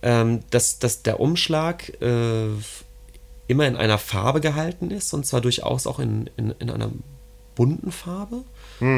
[0.01, 2.47] ähm, dass, dass der Umschlag äh,
[3.47, 6.91] immer in einer Farbe gehalten ist und zwar durchaus auch in, in, in einer
[7.55, 8.43] bunten Farbe.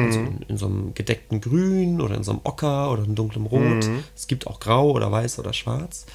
[0.06, 3.46] Also in, in so einem gedeckten Grün oder in so einem Ocker oder in dunklem
[3.46, 3.88] Rot.
[4.14, 6.06] Es gibt auch Grau oder Weiß oder Schwarz.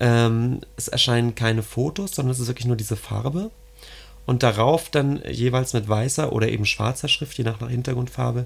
[0.00, 3.50] Ähm, es erscheinen keine Fotos, sondern es ist wirklich nur diese Farbe.
[4.26, 8.44] Und darauf dann jeweils mit weißer oder eben schwarzer Schrift, je nach Hintergrundfarbe,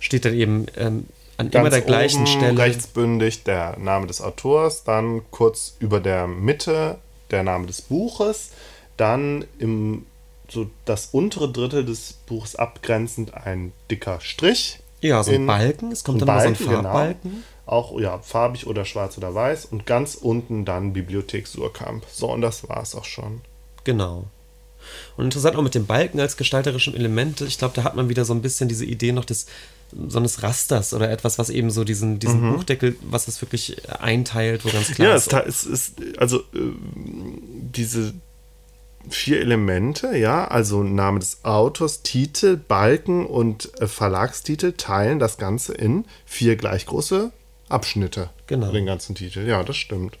[0.00, 1.06] steht dann eben ähm,
[1.36, 2.58] an Ganz immer der gleichen oben Stelle.
[2.58, 6.98] rechtsbündig der Name des Autors, dann kurz über der Mitte
[7.30, 8.50] der Name des Buches,
[8.96, 10.06] dann im
[10.50, 14.80] so das untere Drittel des Buches abgrenzend ein dicker Strich.
[15.00, 15.92] Ja, so ein in- Balken.
[15.92, 16.82] Es kommt dann mal so ein Balken, genau.
[16.82, 17.44] Farbbalken.
[17.66, 22.04] Auch ja, farbig oder schwarz oder weiß und ganz unten dann Bibliothek Surkamp.
[22.10, 23.42] So, und das war es auch schon.
[23.84, 24.24] Genau.
[25.18, 27.42] Und interessant auch mit dem Balken als gestalterischem Element.
[27.42, 29.46] Ich glaube, da hat man wieder so ein bisschen diese Idee noch des
[30.08, 34.64] so eines Rasters oder etwas, was eben so diesen, diesen Buchdeckel, was das wirklich einteilt,
[34.64, 35.22] wo ganz klar Ja, ist.
[35.22, 38.14] es, ta- es ist, also äh, diese
[39.10, 45.74] vier Elemente, ja, also Name des Autors, Titel, Balken und äh, Verlagstitel teilen das Ganze
[45.74, 47.30] in vier gleich große
[47.68, 48.30] Abschnitte.
[48.46, 48.72] Genau.
[48.72, 50.18] Den ganzen Titel, ja, das stimmt.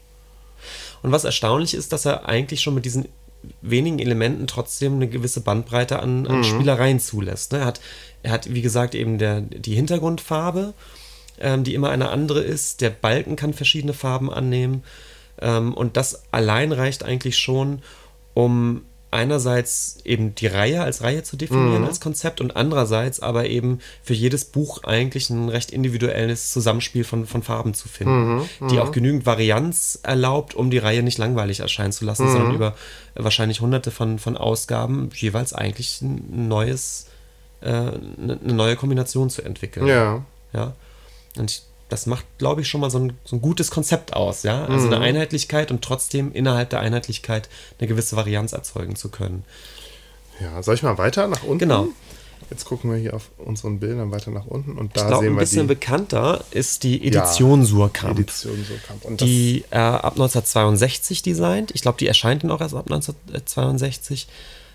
[1.02, 3.06] Und was erstaunlich ist, dass er eigentlich schon mit diesen
[3.62, 6.26] wenigen Elementen trotzdem eine gewisse Bandbreite an, Mhm.
[6.28, 7.52] an Spielereien zulässt.
[7.52, 7.58] Ne?
[7.58, 7.80] Er, hat,
[8.22, 10.74] er hat, wie gesagt, eben der, die Hintergrundfarbe,
[11.40, 12.80] ähm, die immer eine andere ist.
[12.80, 14.82] Der Balken kann verschiedene Farben annehmen.
[15.40, 17.80] Ähm, und das allein reicht eigentlich schon,
[18.38, 23.80] um einerseits eben die Reihe als Reihe zu definieren, als Konzept und andererseits aber eben
[24.00, 28.92] für jedes Buch eigentlich ein recht individuelles Zusammenspiel von, von Farben zu finden, die auch
[28.92, 32.76] genügend Varianz erlaubt, um die Reihe nicht langweilig erscheinen zu lassen, sondern über
[33.16, 37.06] wahrscheinlich hunderte von, von Ausgaben jeweils eigentlich ein neues,
[37.60, 39.88] äh, eine eine neue Kombination zu entwickeln.
[39.88, 40.24] Ja.
[40.52, 40.74] Ja.
[41.36, 44.42] Und ich, das macht, glaube ich, schon mal so ein, so ein gutes Konzept aus,
[44.42, 44.64] ja.
[44.66, 44.92] Also Mhm.
[44.94, 49.44] eine Einheitlichkeit und trotzdem innerhalb der Einheitlichkeit eine gewisse Varianz erzeugen zu können.
[50.40, 51.58] Ja, soll ich mal weiter nach unten?
[51.58, 51.88] Genau.
[52.50, 55.32] Jetzt gucken wir hier auf unseren Bildern weiter nach unten und da Ich glaube, sehen
[55.32, 58.18] ein wir bisschen die bekannter ist die Edition Surkamp.
[58.18, 59.18] Edition Surkamp.
[59.18, 61.72] Die äh, ab 1962 designt.
[61.74, 64.28] Ich glaube, die erscheint dann auch erst ab 1962.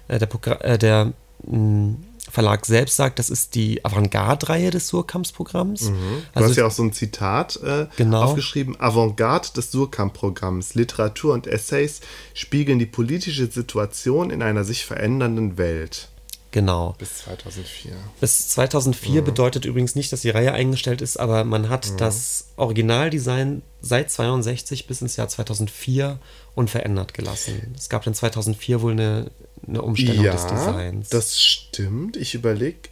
[0.07, 0.29] Äh, der
[0.61, 1.13] äh, der
[1.47, 1.95] mh,
[2.33, 5.81] Verlag selbst sagt, das ist die Avantgarde-Reihe des Surkamps-Programms.
[5.81, 5.93] du
[6.33, 8.23] Also hast ja auch so ein Zitat äh, Genau.
[8.23, 8.75] aufgeschrieben.
[8.79, 10.73] Avantgarde des Surkamp-Programms.
[10.73, 12.01] Literatur und Essays
[12.33, 16.09] spiegeln die politische Situation in einer sich verändernden Welt.
[16.51, 16.95] genau.
[16.97, 17.91] Bis 2004.
[18.19, 23.61] Bis 2004 bedeutet übrigens nicht, dass die Reihe eingestellt ist, aber man hat das Originaldesign
[23.81, 26.17] seit 62 bis ins Jahr 2004
[26.55, 27.73] unverändert gelassen.
[27.77, 29.29] Es gab dann 2004 wohl eine,
[29.67, 31.09] eine Umstellung des Designs.
[31.09, 32.17] das stimmt.
[32.17, 32.89] Ich überlege.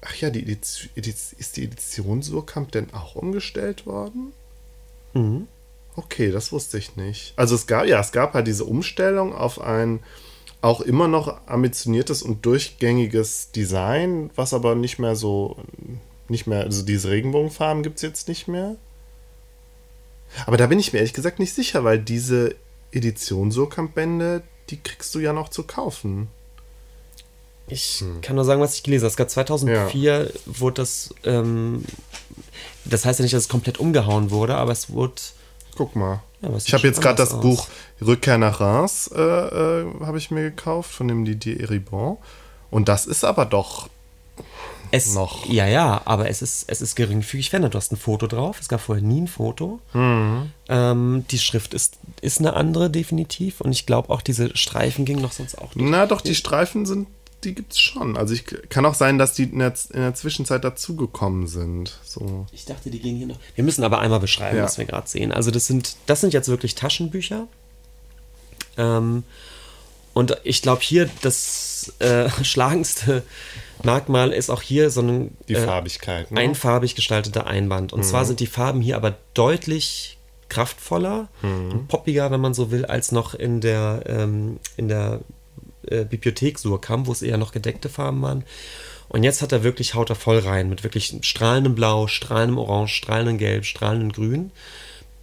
[0.00, 4.32] Ach ja, die Edition, ist die Edition Surkamp denn auch umgestellt worden?
[5.14, 5.48] Mhm.
[5.96, 7.32] Okay, das wusste ich nicht.
[7.36, 10.00] Also es gab, ja, es gab halt diese Umstellung auf ein
[10.60, 15.58] auch immer noch ambitioniertes und durchgängiges Design, was aber nicht mehr so,
[16.28, 18.76] nicht mehr, also diese Regenbogenfarben gibt es jetzt nicht mehr.
[20.46, 22.56] Aber da bin ich mir ehrlich gesagt nicht sicher, weil diese
[22.92, 26.28] Edition Surkamp-Bände, die kriegst du ja noch zu kaufen.
[27.66, 29.10] Ich kann nur sagen, was ich gelesen habe.
[29.10, 31.84] Es gab 2004 wurde das, ähm,
[32.84, 35.14] das heißt ja nicht, dass es komplett umgehauen wurde, aber es wurde,
[35.76, 36.22] Guck mal.
[36.40, 38.06] Ja, ich habe jetzt gerade das anders Buch aus.
[38.06, 42.18] Rückkehr nach Reims, äh, äh, habe ich mir gekauft, von dem Didier Eribon.
[42.70, 43.88] Und das ist aber doch
[44.94, 45.46] es, Noch.
[45.46, 47.74] ja, ja, aber es ist, es ist geringfügig verändert.
[47.74, 49.80] Du hast ein Foto drauf, es gab vorher nie ein Foto.
[49.92, 50.50] Mhm.
[50.68, 55.22] Ähm, die Schrift ist, ist eine andere definitiv und ich glaube auch diese Streifen gingen
[55.22, 55.88] noch sonst auch nicht.
[55.88, 57.08] Na doch, die Streifen sind,
[57.42, 58.16] die gibt's schon.
[58.16, 61.98] Also ich kann auch sein, dass die in der, in der Zwischenzeit dazugekommen sind.
[62.04, 62.46] So.
[62.52, 63.38] Ich dachte, die gehen hier noch.
[63.54, 64.64] Wir müssen aber einmal beschreiben, Ja.
[64.64, 65.32] was wir gerade sehen.
[65.32, 67.46] Also das sind, das sind jetzt wirklich Taschenbücher.
[68.76, 69.24] Ähm,
[70.14, 73.22] und ich glaube hier das äh, schlagendste
[73.84, 76.30] Merkmal ist auch hier so ein Die äh, Farbigkeit.
[76.30, 76.40] Ne?
[76.40, 77.92] einfarbig gestalteter Einband.
[77.92, 82.84] Und zwar sind die Farben hier aber deutlich kraftvoller und poppiger, wenn man so will,
[82.84, 85.20] als noch in der, ähm, in der
[85.88, 88.44] äh, Bibliothek Surkamp, wo es eher noch gedeckte Farben waren.
[89.08, 92.94] Und jetzt hat er wirklich, haut er voll rein mit wirklich strahlendem Blau, strahlendem Orange,
[92.94, 94.50] strahlendem Gelb, strahlendem Grün.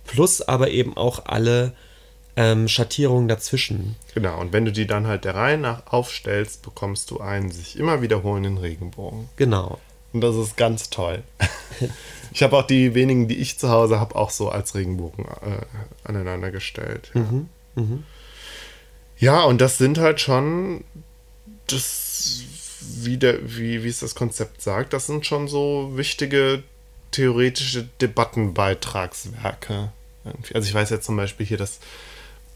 [0.05, 1.73] Plus aber eben auch alle
[2.35, 3.95] ähm, Schattierungen dazwischen.
[4.13, 7.77] Genau, und wenn du die dann halt der Reihe nach aufstellst, bekommst du einen sich
[7.77, 9.29] immer wiederholenden Regenbogen.
[9.35, 9.79] Genau.
[10.13, 11.23] Und das ist ganz toll.
[12.33, 15.65] ich habe auch die wenigen, die ich zu Hause habe, auch so als Regenbogen äh,
[16.03, 17.11] aneinander gestellt.
[17.13, 17.23] Ja.
[19.17, 20.83] ja, und das sind halt schon,
[21.67, 22.43] das,
[22.81, 26.63] wie, der, wie, wie es das Konzept sagt, das sind schon so wichtige
[27.11, 29.91] theoretische Debattenbeitragswerke.
[30.53, 31.79] Also ich weiß jetzt zum Beispiel hier das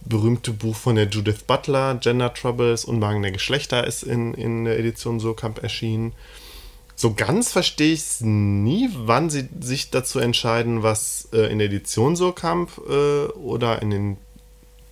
[0.05, 4.79] berühmte Buch von der Judith Butler, Gender Troubles, Unbehagen der Geschlechter, ist in, in der
[4.79, 6.13] Edition Surkamp erschienen.
[6.95, 11.67] So ganz verstehe ich es nie, wann sie sich dazu entscheiden, was äh, in der
[11.67, 14.17] Edition Surkamp äh, oder in den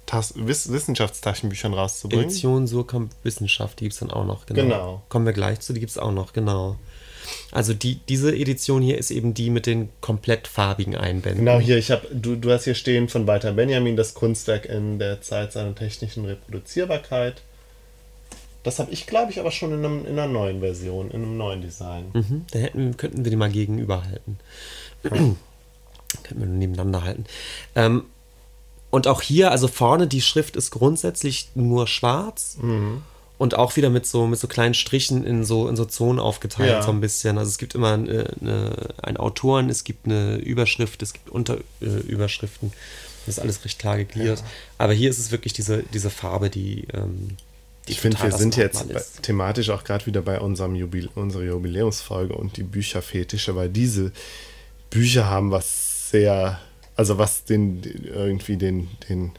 [0.06, 2.26] Tas Wiss Wissenschaftstaschenbüchern rauszubringen.
[2.26, 4.46] Edition Surkamp Wissenschaft, die gibt es dann auch noch.
[4.46, 4.62] Genau.
[4.62, 5.02] Genau.
[5.08, 6.76] Kommen wir gleich zu, die gibt es auch noch, genau.
[7.54, 11.46] Also die, diese Edition hier ist eben die mit den komplett farbigen Einbänden.
[11.46, 14.98] Genau, hier, ich habe, du, du hast hier stehen von Walter Benjamin das Kunstwerk in
[14.98, 17.44] der Zeit seiner technischen Reproduzierbarkeit.
[18.64, 21.38] Das habe ich, glaube ich, aber schon in, einem, in einer neuen Version, in einem
[21.38, 22.06] neuen Design.
[22.14, 24.40] Mhm, da hätten, könnten wir die mal gegenüberhalten.
[25.04, 25.38] könnten
[26.40, 27.26] wir nebeneinander halten.
[27.76, 28.06] Ähm,
[28.90, 32.58] und auch hier, also vorne, die Schrift ist grundsätzlich nur schwarz.
[33.40, 36.70] Und auch wieder mit so, mit so kleinen Strichen in so, in so Zonen aufgeteilt,
[36.70, 36.82] Ja.
[36.84, 37.38] so ein bisschen.
[37.38, 42.72] Also es gibt immer eine, eine, einen Autoren, es gibt eine Überschrift, es gibt Unterüberschriften.
[43.26, 44.44] das ist alles recht klar gegliedert.
[44.78, 46.88] Aber hier ist es wirklich diese, diese Farbe, die.
[46.94, 47.30] Ähm,
[47.88, 51.44] die Ich finde, wir sind jetzt bei, thematisch auch gerade wieder bei unserem Jubil unserer
[51.44, 54.14] Jubiläumsfolge und die Bücherfetische, weil diese
[54.90, 56.62] Bücher haben was sehr,
[56.96, 59.32] also was den den- irgendwie den, den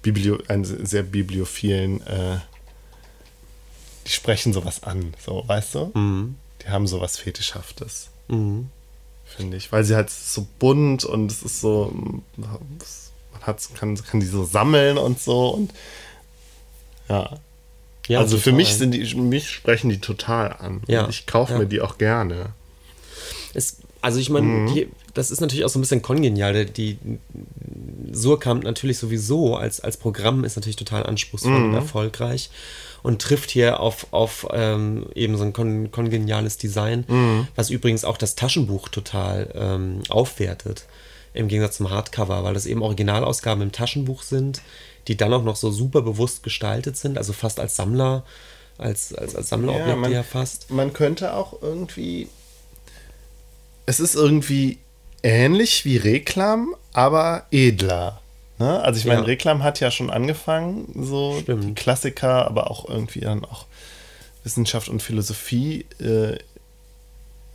[0.00, 2.38] Biblio, einen sehr bibliophilen, äh,
[4.06, 5.90] die sprechen sowas an, so, weißt du?
[5.94, 6.36] Mhm.
[6.64, 11.92] Die haben sowas Fetischhaftes, finde ich, weil sie halt so bunt und es ist so,
[12.36, 12.60] man
[13.42, 15.72] hat, kann, kann die so sammeln und so und
[17.08, 17.30] ja.
[18.08, 18.56] Ja, also für total.
[18.56, 20.82] mich sind die, mich sprechen die total an.
[20.88, 21.58] Ja, ich kaufe ja.
[21.60, 22.50] mir die auch gerne.
[23.54, 24.86] Es, also ich meine, Mhm.
[25.14, 26.64] das ist natürlich auch so ein bisschen kongenial.
[26.66, 26.98] Die
[28.12, 31.64] Surkamp natürlich sowieso als, als Programm ist natürlich total anspruchsvoll Mhm.
[31.70, 32.50] und erfolgreich
[33.02, 37.48] und trifft hier auf, auf ähm, eben so ein kon kongeniales Design, Mhm.
[37.56, 40.84] was übrigens auch das Taschenbuch total ähm, aufwertet.
[41.34, 44.60] Im Gegensatz zum Hardcover, weil das eben Originalausgaben im Taschenbuch sind,
[45.08, 48.22] die dann auch noch so super bewusst gestaltet sind, also fast als Sammler,
[48.78, 50.70] als, als, als Sammlerobjekte Ja, man- ja fast.
[50.70, 52.28] Man könnte auch irgendwie.
[53.86, 54.78] Es ist irgendwie
[55.22, 58.20] ähnlich wie Reklam, aber edler.
[58.62, 58.80] Ne?
[58.80, 59.26] Also ich meine, Ja.
[59.26, 61.64] Reklam hat ja schon angefangen, so Stimmt.
[61.64, 63.66] die Klassiker, aber auch irgendwie dann auch
[64.44, 66.38] Wissenschaft und Philosophie äh,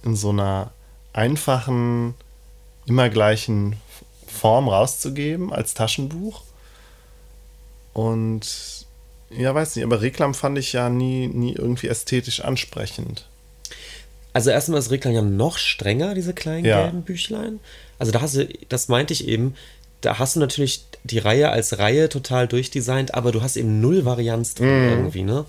[0.03, 0.71] in so einer
[1.13, 2.13] einfachen,
[2.87, 3.77] immer gleichen
[4.27, 6.43] Form rauszugeben als Taschenbuch.
[7.93, 8.85] Und
[9.29, 13.27] ja, weiß nicht, aber Reklam fand ich ja nie, nie irgendwie ästhetisch ansprechend.
[14.33, 16.83] Also erstmal ist Reklam ja noch strenger, diese kleinen Ja.
[16.83, 17.59] gelben Büchlein.
[17.97, 19.55] Also da hast du, das meinte ich eben,
[20.07, 24.05] da hast du natürlich die Reihe als Reihe total durchdesignt, aber du hast eben null
[24.05, 24.89] Varianz drin Mhm.
[24.89, 25.43] irgendwie, ne?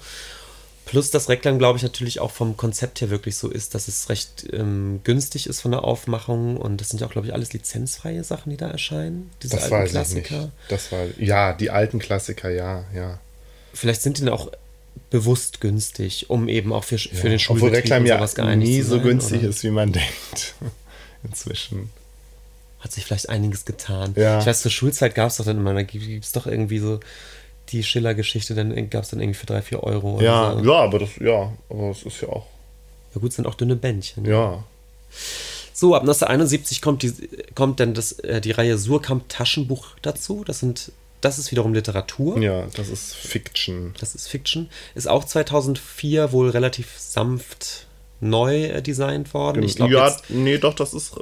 [0.84, 4.08] Plus das Reklam, glaube ich, natürlich auch vom Konzept her wirklich so ist, dass es
[4.08, 7.52] recht ähm, günstig ist von der Aufmachung und das sind ja auch, glaube ich, alles
[7.52, 9.30] lizenzfreie Sachen, die da erscheinen.
[9.42, 10.34] Diese Das alten weiß Klassiker.
[10.36, 10.52] ich nicht.
[10.70, 13.20] Das war, ja, die alten Klassiker, ja, ja.
[13.74, 14.50] Vielleicht sind die auch
[15.10, 19.00] bewusst günstig, um eben auch für, für den Obwohl Schulbetrieb Reklam und ja nie so
[19.00, 19.48] günstig oder?
[19.50, 20.54] ist, wie man denkt.
[21.22, 21.90] Inzwischen.
[22.80, 24.14] Hat sich vielleicht einiges getan.
[24.16, 24.38] Ja.
[24.40, 27.00] Ich weiß, zur Schulzeit gab es doch dann immer, da gibt es doch irgendwie so
[27.70, 30.20] die Schiller-Geschichte, dann gab es dann irgendwie für drei, vier Euro.
[30.20, 30.64] Ja, so.
[30.64, 32.46] ja, aber das, ja, aber es ist ja auch,
[33.14, 34.24] ja gut, sind auch dünne Bändchen.
[34.24, 34.64] ja.
[35.78, 37.12] So, ab 1971 kommt, die,
[37.54, 40.42] kommt dann das, äh, die Reihe Surkamp Taschenbuch dazu.
[40.44, 40.90] Das sind,
[41.20, 42.36] das ist wiederum Literatur.
[42.38, 43.94] Ja, das ist Fiction.
[44.00, 44.70] Das ist Fiction.
[44.96, 47.86] Ist auch 2004 wohl relativ sanft
[48.20, 49.62] neu äh, designt worden.
[49.62, 51.12] Ich glaube, ja, jetzt, nee, doch, das ist.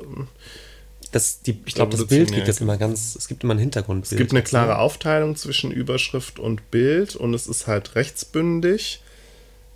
[1.10, 2.72] Das, die, ich glaube, das Bild das genau.
[2.72, 4.12] immer ganz, es gibt immer ein Hintergrundbild.
[4.12, 4.78] Es gibt eine klare?
[4.78, 9.02] Aufteilung zwischen Überschrift und Bild und es ist halt rechtsbündig.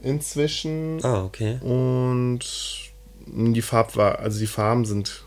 [0.03, 1.05] inzwischen.
[1.05, 1.59] Ah, okay.
[1.61, 2.41] Und
[3.27, 5.25] die Farb war, also die Farben sind,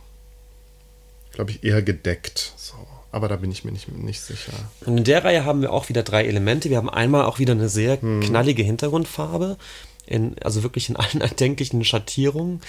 [1.32, 2.54] glaube ich, eher gedeckt.
[2.58, 2.76] So.
[3.12, 4.54] Aber da bin ich mir nicht, nicht sicher.
[4.88, 6.72] Und in der Reihe haben wir auch wieder drei Elemente.
[6.72, 8.22] Wir haben einmal auch wieder eine sehr Hm.
[8.22, 9.58] knallige Hintergrundfarbe,
[10.08, 12.62] in, also wirklich in allen erdenklichen Schattierungen.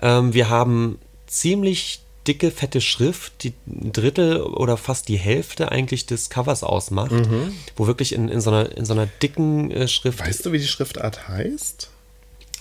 [0.00, 6.06] Ähm, wir haben ziemlich dicke, fette Schrift, die ein Drittel oder fast die Hälfte eigentlich
[6.06, 7.52] des Covers ausmacht, Mhm.
[7.76, 10.58] wo wirklich in, in, so einer, in so einer dicken äh, Schrift Weißt du, wie
[10.58, 11.90] die Schriftart heißt?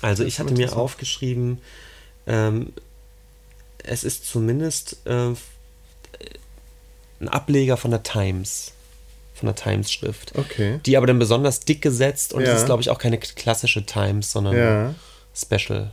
[0.02, 1.60] Also ich hatte mir aufgeschrieben,
[2.28, 2.74] ähm,
[3.84, 5.32] es ist zumindest äh,
[7.20, 8.72] ein Ableger von der Times,
[9.34, 10.34] von der Times-Schrift.
[10.38, 10.80] Okay.
[10.86, 12.54] Die aber dann besonders dick gesetzt und Ja.
[12.54, 14.96] es ist, glaube ich, auch keine klassische Times, sondern Ja.
[15.36, 15.92] Special.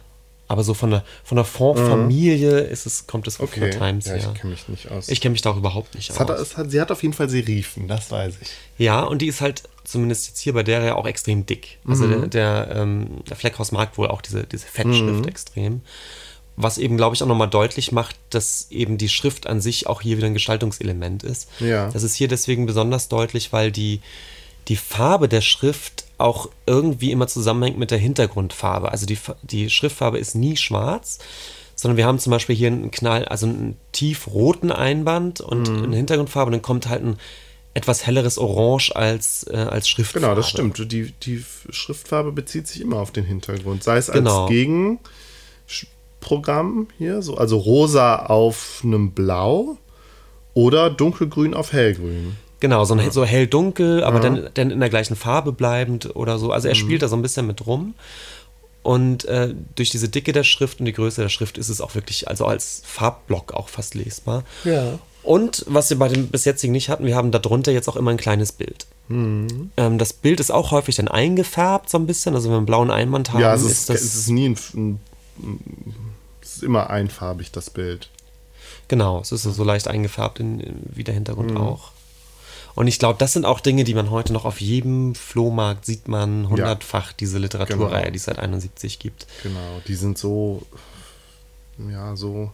[0.52, 3.70] Aber so von der, von der Font-Familie ist es, kommt es wohl von Okay.
[3.70, 4.30] der Times ja, her.
[4.34, 5.08] ich kenne mich nicht aus.
[5.08, 6.40] Ich kenne mich da auch überhaupt nicht es hat, aus.
[6.40, 8.48] es hat, sie hat auf jeden Fall Serifen, das weiß ich.
[8.76, 11.78] Ja, und die ist halt zumindest jetzt hier bei der ja auch extrem dick.
[11.86, 15.80] Also der, der, ähm, der Fleckhaus mag wohl auch diese, diese Fettschrift extrem.
[16.56, 20.02] Was eben, glaube ich, auch nochmal deutlich macht, dass eben die Schrift an sich auch
[20.02, 21.48] hier wieder ein Gestaltungselement ist.
[21.60, 21.88] Ja.
[21.90, 24.02] Das ist hier deswegen besonders deutlich, weil die,
[24.68, 28.90] die Farbe der Schrift auch irgendwie immer zusammenhängt mit der Hintergrundfarbe.
[28.90, 31.18] Also die, die Schriftfarbe ist nie schwarz,
[31.74, 35.82] sondern wir haben zum Beispiel hier einen Knall, also einen tiefroten Einband und Mhm.
[35.84, 37.16] eine Hintergrundfarbe, und dann kommt halt ein
[37.74, 40.26] etwas helleres Orange als, äh, als Schriftfarbe.
[40.26, 40.92] Genau, das stimmt.
[40.92, 43.82] Die, die Schriftfarbe bezieht sich immer auf den Hintergrund.
[43.82, 44.42] Sei es Genau.
[44.42, 44.50] als
[46.20, 49.78] Gegenprogramm hier, so, also rosa auf einem Blau
[50.54, 52.36] oder dunkelgrün auf hellgrün.
[52.62, 56.46] Genau, so, ein, so hell-dunkel, aber dann, dann in der gleichen Farbe bleibend oder so.
[56.46, 56.52] Mhm.
[56.52, 57.94] Also er spielt da so ein bisschen mit rum.
[58.84, 61.96] Und äh, durch diese Dicke der Schrift und die Größe der Schrift ist es auch
[61.96, 64.44] wirklich, also als Farbblock auch fast lesbar.
[64.62, 65.00] Ja.
[65.24, 68.12] Und was wir bei dem bis jetzigen nicht hatten, wir haben darunter jetzt auch immer
[68.12, 68.86] ein kleines Bild.
[69.08, 69.72] Mhm.
[69.76, 72.34] Ähm, das Bild ist auch häufig dann eingefärbt so ein bisschen.
[72.36, 74.50] Also wenn wir einen blauen Einband haben, Ja, es ist, ist das es ist nie
[74.50, 75.00] ein, ein,
[76.40, 78.08] es ist immer einfarbig, das Bild.
[78.86, 81.56] Genau, es ist so, so leicht eingefärbt, in, in, wie der Hintergrund Mhm.
[81.56, 81.92] auch.
[82.74, 86.08] Und ich glaube, das sind auch Dinge, die man heute noch auf jedem Flohmarkt sieht
[86.08, 88.10] man hundertfach, diese Literaturreihe, Genau.
[88.12, 89.26] die es seit 71 gibt.
[89.42, 90.62] Genau, die sind so,
[91.90, 92.50] ja, so.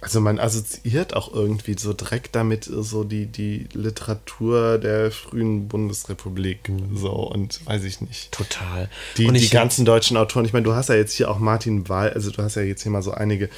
[0.00, 6.70] Also man assoziiert auch irgendwie so direkt damit so die, die Literatur der frühen Bundesrepublik.
[6.94, 8.30] So und weiß ich nicht.
[8.30, 8.88] Total.
[9.16, 11.88] Die, und die ganzen deutschen Autoren, ich meine, du hast ja jetzt hier auch Martin
[11.88, 13.50] Wall, also du hast ja jetzt hier mal so einige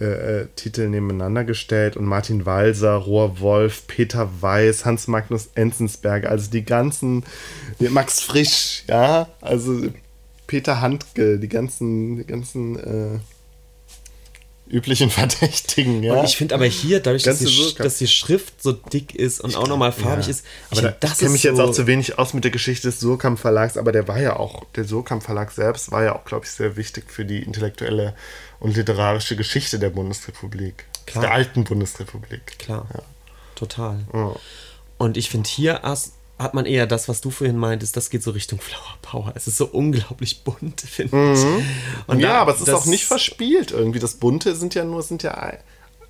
[0.00, 0.04] äh,
[0.40, 6.50] äh, Titel nebeneinander gestellt und Martin Walser, Rohr Wolf, Peter Weiß, Hans Magnus Enzensberger, also
[6.50, 7.24] die ganzen,
[7.78, 9.82] Max Frisch, ja, also
[10.46, 13.18] Peter Handke, die ganzen, die ganzen äh,
[14.68, 16.14] üblichen Verdächtigen, ja.
[16.14, 19.40] und ich finde aber hier, dadurch, dass die, Sch- dass die Schrift so dick ist
[19.40, 20.30] und auch nochmal farbig Ja.
[20.30, 22.18] ist, ich Aber da, find, das ich kenne mich ist jetzt so, auch zu wenig
[22.18, 25.50] aus mit der Geschichte des Surkamp Verlags, aber der war ja auch, der Surkamp Verlag
[25.50, 28.14] selbst war ja auch, glaube ich, sehr wichtig für die intellektuelle
[28.60, 30.84] und literarische Geschichte der Bundesrepublik.
[31.06, 31.22] Klar.
[31.22, 32.58] Der alten Bundesrepublik.
[32.58, 32.86] Klar,
[33.54, 33.98] total.
[34.12, 34.34] Ja.
[34.98, 35.80] Und ich finde, hier
[36.38, 39.32] hat man eher das, was du vorhin meintest, das geht so Richtung Flower Power.
[39.34, 41.44] Es ist so unglaublich bunt, finde ich.
[42.06, 42.20] Und Mhm.
[42.20, 43.98] ja, da- aber es ist auch nicht verspielt irgendwie.
[43.98, 45.32] Das Bunte sind ja nur, sind ja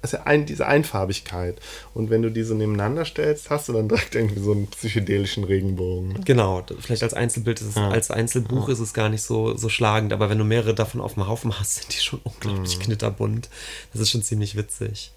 [0.02, 1.56] ist ja ein, diese Einfarbigkeit.
[1.94, 5.44] Und wenn du die so nebeneinander stellst, hast du dann direkt irgendwie so einen psychedelischen
[5.44, 6.14] Regenbogen.
[6.14, 6.20] ne?
[6.24, 10.12] Genau, vielleicht als Einzelbild ist es, als Einzelbuch ist es gar nicht so, so schlagend,
[10.12, 12.82] aber wenn du mehrere davon auf dem Haufen hast, sind die schon unglaublich Mhm.
[12.82, 13.48] knitterbunt.
[13.92, 15.12] Das ist schon ziemlich witzig.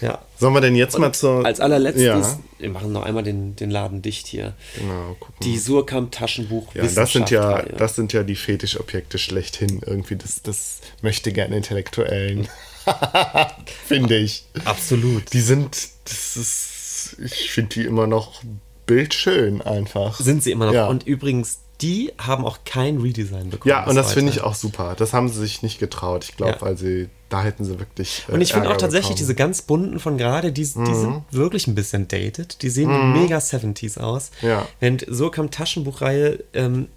[0.00, 0.20] Ja.
[0.38, 1.44] Sollen wir denn jetzt mal zur.
[1.44, 4.54] Als allerletztes, Ja, wir machen noch einmal den, den Laden dicht hier.
[4.76, 5.36] genau, gucken.
[5.42, 9.80] Die Surkamp Taschenbuch Ja, das sind ja, das sind ja die Fetischobjekte schlechthin.
[9.84, 12.48] Irgendwie das, das möchte gerne Intellektuellen.
[13.86, 14.44] Finde ich.
[14.64, 15.32] Absolut.
[15.32, 18.42] Die sind, das ist, ich finde die immer noch
[18.86, 20.18] bildschön einfach.
[20.20, 20.72] Sind sie immer noch.
[20.74, 20.86] Ja.
[20.88, 23.70] Und übrigens, die haben auch kein Redesign bekommen.
[23.70, 24.94] Ja, und das finde ich auch super.
[24.98, 26.24] Das haben sie sich nicht getraut.
[26.24, 26.60] Ich glaube, Ja.
[26.60, 28.24] weil sie, da hätten sie wirklich.
[28.28, 29.18] äh, Und ich finde auch tatsächlich bekommen.
[29.18, 32.62] diese ganz bunten von gerade, die, die sind wirklich ein bisschen dated.
[32.62, 34.30] Die sehen mega 70s aus.
[34.42, 34.48] Mhm.
[34.48, 34.66] Ja.
[34.80, 36.88] Während so kam Taschenbuchreihe, ähm,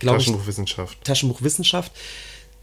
[0.00, 1.04] glaube ich, Taschenbuchwissenschaft.
[1.04, 1.92] Taschenbuchwissenschaft,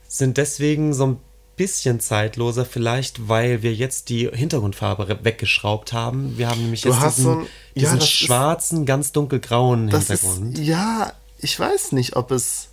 [0.09, 1.17] sind deswegen so ein
[1.57, 6.37] bisschen zeitloser, vielleicht weil wir jetzt die Hintergrundfarbe weggeschraubt haben.
[6.37, 7.47] Wir haben nämlich Du jetzt diesen, so ein- ja,
[7.81, 10.57] diesen das ist- schwarzen, ganz dunkelgrauen Das Hintergrund.
[10.57, 12.67] ist, ja, ich weiß nicht, ob es.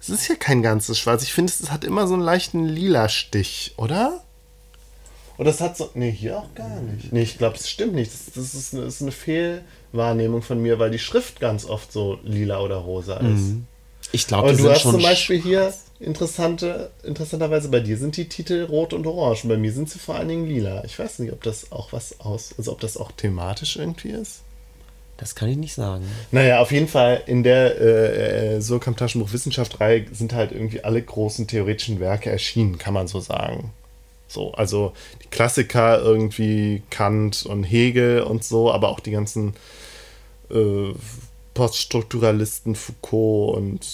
[0.00, 1.22] Es ist ja kein ganzes Schwarz.
[1.22, 4.24] Ich finde, es hat immer so einen leichten lila Stich, oder?
[5.38, 5.90] Oder es hat so.
[5.94, 7.12] Nee, hier auch gar nicht.
[7.12, 8.12] Nee, ich glaube, es stimmt nicht.
[8.12, 11.92] Das, das, ist eine, das ist eine Fehlwahrnehmung von mir, weil die Schrift ganz oft
[11.92, 13.54] so lila oder rosa ist.
[14.10, 15.72] ich glaube, du sind hast schon zum Beispiel hier
[16.02, 19.98] interessante, interessanterweise bei dir sind die Titel rot und orange und bei mir sind sie
[19.98, 20.84] vor allen Dingen lila.
[20.84, 24.42] Ich weiß nicht, ob das auch was aus, also ob das auch thematisch irgendwie ist.
[25.16, 26.04] Das kann ich nicht sagen.
[26.32, 31.46] Naja, auf jeden Fall in der äh, Surkamp Taschenbuch Wissenschaft-Reihe sind halt irgendwie alle großen
[31.46, 33.70] theoretischen Werke erschienen, kann man so sagen.
[34.26, 39.54] So, also die Klassiker irgendwie Kant und Hegel und so, aber auch die ganzen
[40.50, 40.92] äh,
[41.54, 43.86] Poststrukturalisten Foucault und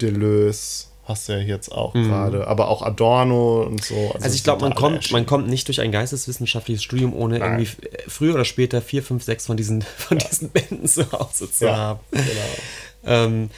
[0.00, 2.08] Deleuze hast du ja jetzt auch mhm.
[2.08, 3.94] gerade, aber auch Adorno und so.
[3.94, 7.60] Also, also ich glaube, man kommt, man kommt nicht durch ein geisteswissenschaftliches Studium, ohne Nein.
[7.60, 7.70] irgendwie
[8.08, 10.26] früher oder später vier, fünf, sechs von diesen, von ja.
[10.26, 12.00] diesen Bänden zu Hause zu ja, haben.
[12.10, 12.24] Genau.
[13.04, 13.50] ähm,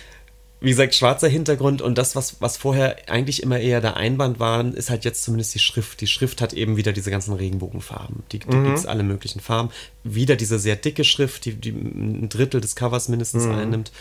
[0.59, 4.73] wie gesagt, schwarzer Hintergrund und das, was, was vorher eigentlich immer eher der Einband waren,
[4.73, 6.01] ist halt jetzt zumindest die Schrift.
[6.01, 8.23] Die Schrift hat eben wieder diese ganzen Regenbogenfarben.
[8.32, 8.64] Die, die mhm.
[8.64, 9.68] gibt es alle möglichen Farben.
[10.02, 13.52] Wieder diese sehr dicke Schrift, die, die ein Drittel des Covers mindestens mhm.
[13.52, 13.93] einnimmt.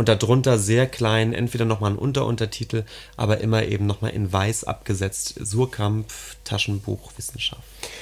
[0.00, 2.84] Und darunter sehr klein, entweder nochmal ein Unteruntertitel,
[3.18, 5.34] aber immer eben nochmal in weiß abgesetzt.
[5.38, 6.06] Surkamp,
[6.42, 7.60] Taschenbuch, Wissenschaft.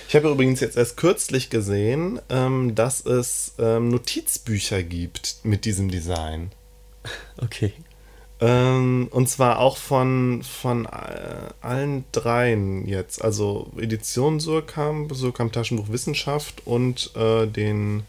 [0.09, 5.91] Ich habe übrigens jetzt erst kürzlich gesehen, ähm, dass es ähm, Notizbücher gibt mit diesem
[5.91, 6.53] Design.
[7.39, 7.73] Okay.
[8.41, 13.25] Ähm, und zwar auch von, von äh, allen dreien jetzt.
[13.25, 18.05] Also Edition Surkamp, Surkamp Taschenbuch Wissenschaft und äh, den,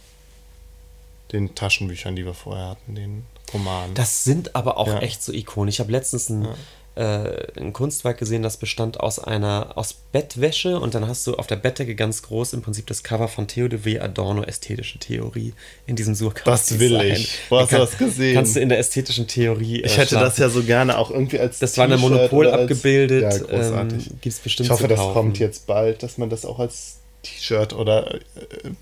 [1.32, 3.94] den Taschenbüchern, die wir vorher hatten, den Romanen.
[3.94, 5.00] Das sind aber auch ja.
[5.00, 5.70] echt so Ikonen.
[5.70, 6.56] Ich habe letztens ein, ja
[7.00, 11.48] äh, ein Kunstwerk gesehen, das bestand aus einer aus Bettwäsche und dann hast du auf
[11.48, 14.00] der Bettdecke ganz groß im Prinzip das Cover von Theo de W.
[14.00, 15.54] Adorno ästhetische Theorie
[15.88, 16.46] in diesem Surkamp.
[16.46, 17.40] Das will ich.
[17.48, 18.36] Wo hast du das gesehen?
[18.36, 19.82] Kannst du in der ästhetischen Theorie.
[19.82, 21.60] Äh, ich hätte das ja so gerne auch irgendwie als.
[21.60, 23.22] Das war in der Monopol als, abgebildet.
[23.22, 24.08] Ja, großartig.
[24.08, 27.72] Ähm, gibt's bestimmt ich hoffe, das kommt jetzt bald, dass man das auch als T-Shirt
[27.72, 28.20] oder äh,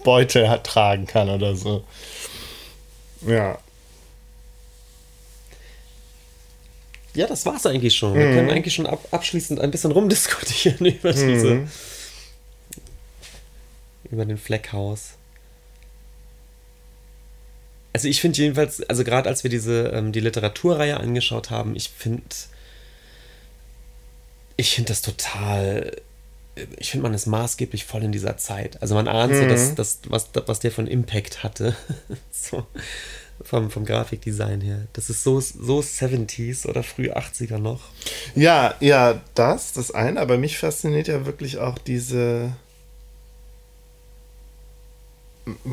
[0.03, 1.83] Beutel tragen kann oder so.
[3.27, 3.59] Ja.
[7.17, 8.13] Ja, das war's eigentlich schon.
[8.13, 8.35] Wir mhm.
[8.35, 11.27] können eigentlich schon ab, abschließend ein bisschen rumdiskutieren über mhm.
[11.27, 11.67] diese.
[14.11, 15.13] über den Fleckhaus.
[17.93, 21.89] Also ich finde jedenfalls, also gerade als wir diese ähm, die Literaturreihe angeschaut haben, ich
[21.89, 22.23] finde
[24.55, 25.99] ich finde das total
[26.77, 28.81] ich finde man ist maßgeblich voll in dieser Zeit.
[28.81, 29.37] Also man ahnt mhm.
[29.37, 31.75] so, dass, dass was, was der von Impact hatte.
[32.31, 32.65] so
[33.41, 34.87] vom, vom Grafikdesign her.
[34.93, 37.81] Das ist so, so 70s oder früh 80er noch.
[38.35, 42.53] Ja, ja, das, das eine, aber mich fasziniert ja wirklich auch diese.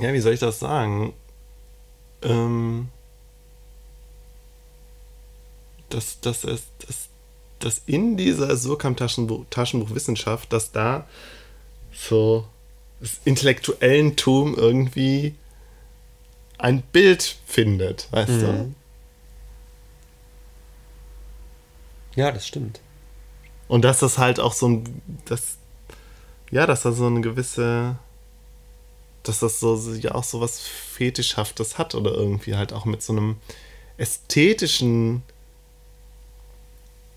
[0.01, 1.15] Ja, wie soll ich das sagen?
[2.23, 2.89] Ähm,
[5.89, 7.09] dass, dass, es, dass,
[7.59, 9.91] dass in dieser Surkamp-Taschenbuch Taschenbuch
[10.49, 11.07] dass da
[11.93, 12.47] so
[13.01, 15.35] das intellektuellen Tum irgendwie
[16.59, 18.41] ein Bild findet, weißt mhm.
[18.41, 18.75] du?
[22.17, 22.81] Ja, das stimmt.
[23.69, 25.57] Und dass das halt auch so ein, das,
[26.51, 27.97] ja, dass da so eine gewisse,
[29.23, 33.13] dass das so, ja auch so was Fetischhaftes hat oder irgendwie halt auch mit so
[33.13, 33.37] einem
[33.97, 35.23] ästhetischen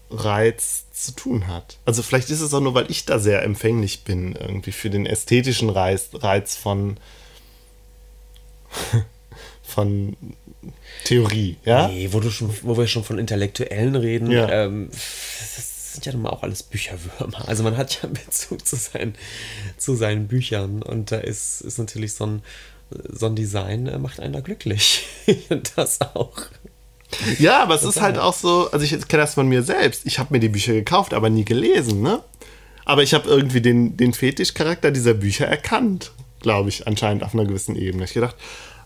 [0.10, 1.78] Reiz zu tun hat.
[1.86, 5.06] Also vielleicht ist es auch nur, weil ich da sehr empfänglich bin, irgendwie für den
[5.06, 6.98] ästhetischen Reiz, Reiz von
[9.68, 10.16] von
[11.04, 11.88] Theorie, ja?
[11.88, 14.50] Nee, wo, du schon, wo wir schon von Intellektuellen reden, ja.
[14.50, 17.48] ähm, das sind ja nun mal auch alles Bücherwürmer.
[17.48, 19.16] Also man hat ja Bezug zu seinen,
[19.78, 22.42] zu seinen Büchern und da ist, ist natürlich so ein,
[23.10, 25.06] so ein Design, äh, macht einen da glücklich.
[25.76, 26.38] das auch.
[27.40, 30.06] Ja, aber es ist halt auch so, also ich kenne das von mir selbst.
[30.06, 32.22] Ich habe mir die Bücher gekauft, aber nie gelesen, ne?
[32.84, 36.12] Aber ich habe irgendwie den, den Fetischcharakter dieser Bücher erkannt,
[36.42, 38.06] glaube ich, anscheinend auf einer gewissen Ebene.
[38.06, 38.36] Ich gedacht,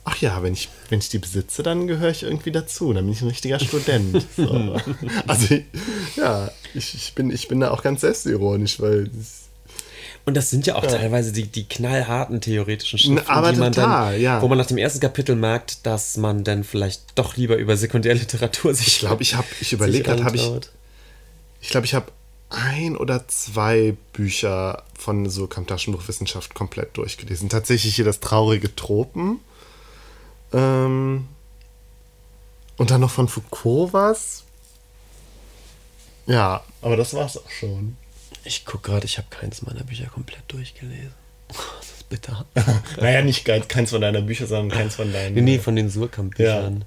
[0.04, 2.94] ach ja, wenn ich, wenn ich die besitze, dann gehöre ich irgendwie dazu.
[2.94, 4.26] Dann bin ich ein richtiger Student.
[4.36, 4.76] So.
[5.28, 5.58] also,
[6.16, 9.10] ja, ich, ich, bin, ich bin da auch ganz selbstironisch, weil.
[10.26, 10.90] Und das sind ja auch ja.
[10.90, 14.42] teilweise die, die knallharten theoretischen Schriften, Aber die man total, dann, ja.
[14.42, 18.74] wo man nach dem ersten Kapitel merkt, dass man dann vielleicht doch lieber über Sekundärliteratur
[18.74, 18.88] sich.
[18.88, 20.50] Ich glaube, ich habe, ich überlege gerade, habe ich.
[21.60, 22.12] Ich glaube, ich habe
[22.50, 27.50] ein oder zwei Bücher von so Taschenbuchwissenschaft komplett durchgelesen.
[27.50, 29.40] Tatsächlich hier das traurige Tropen
[30.54, 31.28] ähm,
[32.78, 34.44] und dann noch von Foucault was.
[36.26, 37.98] Ja, aber das war's auch schon.
[38.44, 41.14] Ich gucke gerade, ich habe keins meiner Bücher komplett durchgelesen.
[41.48, 42.46] das ist bitter.
[42.98, 45.36] naja, nicht keins von deiner Bücher, sondern keins von deinen.
[45.36, 46.80] Nee, nee von den Surkamp-Büchern.
[46.80, 46.86] Ja.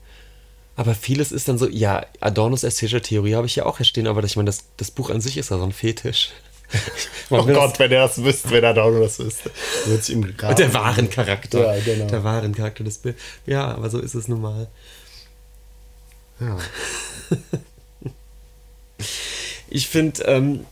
[0.76, 4.08] Aber vieles ist dann so, ja, Adornos ästhetische Theorie habe ich ja auch hier stehen,
[4.08, 6.30] aber ich meine, das, das Buch an sich ist ja so ein Fetisch.
[7.30, 9.50] oh Gott, wenn er das wüsste, wenn er Adorno das wüsste.
[9.86, 10.36] Würde ich ihm.
[10.36, 11.76] Der wahren Charakter.
[11.76, 12.06] Ja, genau.
[12.06, 13.20] Der wahren Charakter des Bildes.
[13.46, 14.68] Ja, aber so ist es nun mal.
[16.40, 16.58] Ja.
[19.68, 20.66] ich finde, ähm,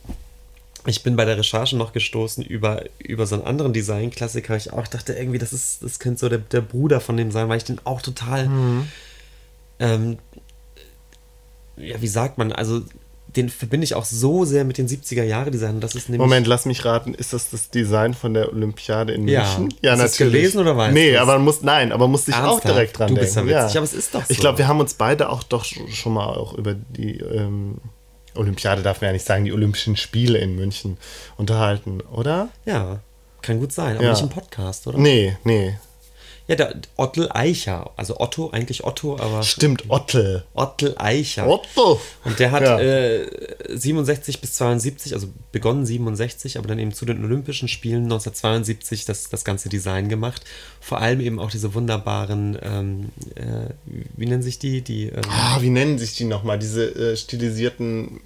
[0.85, 4.55] ich bin bei der Recherche noch gestoßen über, über so einen anderen Designklassiker.
[4.57, 7.47] Ich auch dachte irgendwie, das ist, das könnte so der, der Bruder von dem sein,
[7.47, 8.87] weil ich den auch total, Mhm.
[9.79, 10.17] ähm,
[11.77, 12.81] ja, wie sagt man, also
[13.35, 15.79] den verbinde ich auch so sehr mit den 70er Jahre Design.
[15.79, 19.27] Das ist nämlich Moment, lass mich raten, ist das das Design von der Olympiade in
[19.27, 19.41] Ja.
[19.57, 19.77] München?
[19.85, 22.99] Hast du's gelesen oder weißt Nee, aber man muss, nein, aber musste ich auch direkt
[22.99, 23.25] dran Du denken.
[23.25, 24.41] bist ja witzig, aber es ist doch Ich so.
[24.41, 27.77] glaube, wir haben uns beide auch doch sch- schon mal auch über die ähm,
[28.35, 30.97] Olympiade, darf man ja nicht sagen, die Olympischen Spiele in München
[31.37, 32.49] unterhalten, oder?
[32.65, 32.99] Ja,
[33.41, 34.11] kann gut sein, aber Ja.
[34.11, 34.97] nicht im Podcast, oder?
[34.97, 35.77] Nee, nee.
[36.45, 40.43] Ja, der Ottel Eicher, also Otto, eigentlich Otto, aber Stimmt, Ottel.
[40.53, 41.47] Ottel Eicher.
[41.47, 42.01] Otto.
[42.25, 42.79] Und der hat Ja.
[42.81, 43.25] äh,
[43.69, 49.29] 67 bis 72, also begonnen 67, aber dann eben zu den Olympischen Spielen 1972 das,
[49.29, 50.41] das ganze Design gemacht.
[50.81, 53.69] Vor allem eben auch diese wunderbaren, ähm, äh,
[54.17, 54.81] wie nennen sich die?
[54.81, 56.59] Die ähm, Ah, wie nennen sich die nochmal?
[56.59, 58.19] Diese äh, stilisierten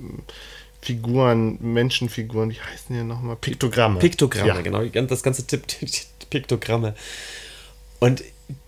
[0.82, 3.36] Figuren, Menschenfiguren, wie heißen die nochmal?
[3.36, 4.00] Piktogramme.
[4.00, 4.62] Piktogramme, Ja.
[4.62, 5.64] genau, das ganze Tipp,
[6.32, 6.96] Piktogramme.
[8.00, 8.24] Und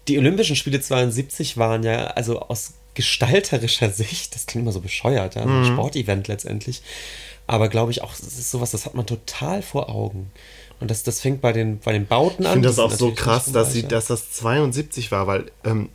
[0.07, 5.35] die Olympischen Spiele 72 waren ja, also aus gestalterischer Sicht, das klingt immer so bescheuert,
[5.35, 5.61] ja, Mhm.
[5.63, 6.81] ein Sportevent letztendlich,
[7.47, 10.31] aber glaube ich auch, das ist sowas, das hat man total vor Augen.
[10.79, 12.53] Und das, das fängt bei den, bei den Bauten Ich an.
[12.53, 15.89] finde die das auch so krass, dass, sie, dass das 72 war, weil ähm,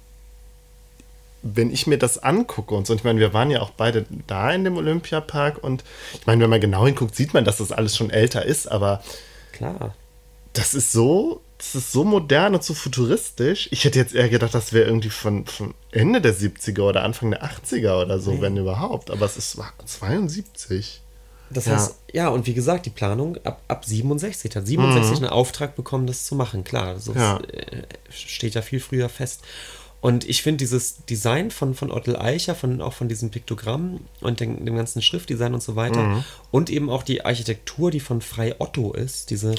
[1.43, 4.07] wenn ich mir das angucke und so, und ich meine, wir waren ja auch beide
[4.27, 5.85] da in dem Olympiapark und
[6.19, 9.03] ich meine, wenn man genau hinguckt, sieht man, dass das alles schon älter ist, aber.
[9.53, 9.95] Klar.
[10.55, 13.69] das ist so, das ist so modern und so futuristisch.
[13.71, 17.31] Ich hätte jetzt eher gedacht, das wäre irgendwie von, von Ende der 70er oder Anfang
[17.31, 21.01] der 80er oder so, wenn überhaupt, aber es ist war 72.
[21.51, 21.75] Das Ja.
[21.77, 24.57] heißt, ja, und wie gesagt, die Planung ab, ab 67.
[24.57, 26.95] Hat 67 einen Auftrag bekommen, das zu machen, klar.
[26.95, 27.15] Das Mhm.
[27.17, 27.39] Ja.
[27.39, 29.43] äh, steht ja viel früher fest.
[30.05, 34.39] Und ich finde dieses Design von, von Ottel Eicher, von, auch von diesem Piktogramm und
[34.39, 36.25] dem, dem ganzen Schriftdesign und so weiter Mhm.
[36.51, 39.55] und eben auch die Architektur, die von Frei Otto ist, diese,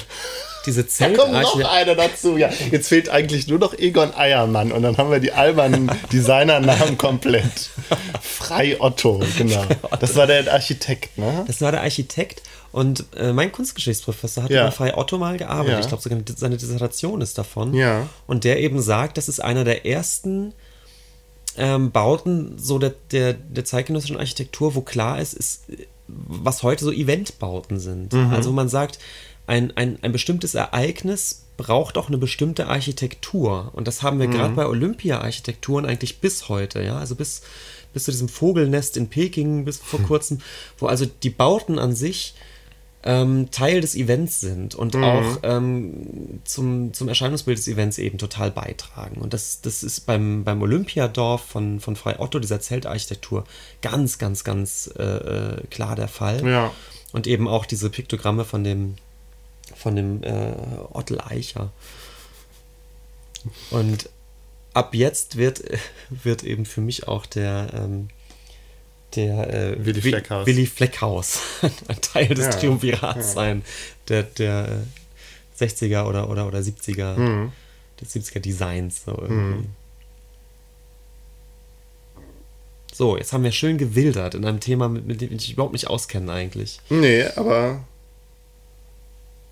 [0.64, 2.48] diese Da kommt noch einer dazu, ja.
[2.70, 7.70] Jetzt fehlt eigentlich nur noch Egon Eiermann und dann haben wir die albernen Designernamen komplett.
[8.22, 9.64] Frei Otto, genau.
[9.98, 11.42] Das war der Architekt, ne?
[11.48, 12.42] Das war der Architekt
[12.76, 14.62] und äh, mein Kunstgeschichtsprofessor hat Ja.
[14.64, 15.72] über Frei Otto mal gearbeitet.
[15.72, 15.80] Ja.
[15.80, 17.72] Ich glaube, sogar seine Dissertation ist davon.
[17.72, 18.06] Ja.
[18.26, 20.52] Und der eben sagt, das ist einer der ersten
[21.56, 25.62] ähm, Bauten so der, der, der zeitgenössischen Architektur, wo klar ist, ist,
[26.06, 28.12] was heute so Eventbauten sind.
[28.12, 28.30] Mhm.
[28.32, 28.98] Also man sagt,
[29.46, 33.70] ein, ein, ein bestimmtes Ereignis braucht auch eine bestimmte Architektur.
[33.72, 34.56] Und das haben wir gerade Mhm.
[34.56, 36.98] bei Olympia-Architekturen eigentlich bis heute, ja.
[36.98, 37.40] Also bis,
[37.94, 40.40] bis zu diesem Vogelnest in Peking, bis vor kurzem,
[40.78, 42.34] wo also die Bauten an sich
[43.06, 45.04] ähm, Teil des Events sind und Mhm.
[45.04, 49.20] auch ähm, zum, zum Erscheinungsbild des Events eben total beitragen.
[49.20, 53.44] Und das, das ist beim, beim Olympiadorf von, von Frei Otto, dieser Zeltarchitektur,
[53.80, 56.44] ganz, ganz, ganz äh, äh, klar der Fall.
[56.44, 56.72] Ja.
[57.12, 58.96] Und eben auch diese Piktogramme von dem,
[59.76, 60.52] von dem äh,
[60.92, 61.70] Ottel Eicher.
[63.70, 64.10] Und
[64.74, 65.62] ab jetzt wird,
[66.10, 68.08] wird eben für mich auch der, ähm,
[69.16, 70.46] der äh, Willi Wi- Fleckhaus.
[70.46, 71.40] Willi Fleckhaus
[71.88, 73.62] ein Teil des Ja, Triumvirats sein,
[74.08, 74.82] der, der
[75.58, 77.52] äh, 60er oder, oder, oder 70er, Mhm.
[78.00, 79.04] des 70er Designs.
[79.04, 79.66] So, irgendwie.
[82.92, 85.88] so, jetzt haben wir schön gewildert in einem Thema, mit, mit dem ich überhaupt nicht
[85.88, 86.80] auskenne eigentlich.
[86.88, 87.84] Nee, aber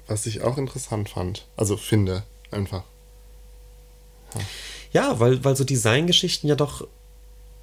[0.07, 2.85] was ich auch interessant fand, also finde, einfach.
[4.93, 6.87] Ja, weil, weil so Designgeschichten ja doch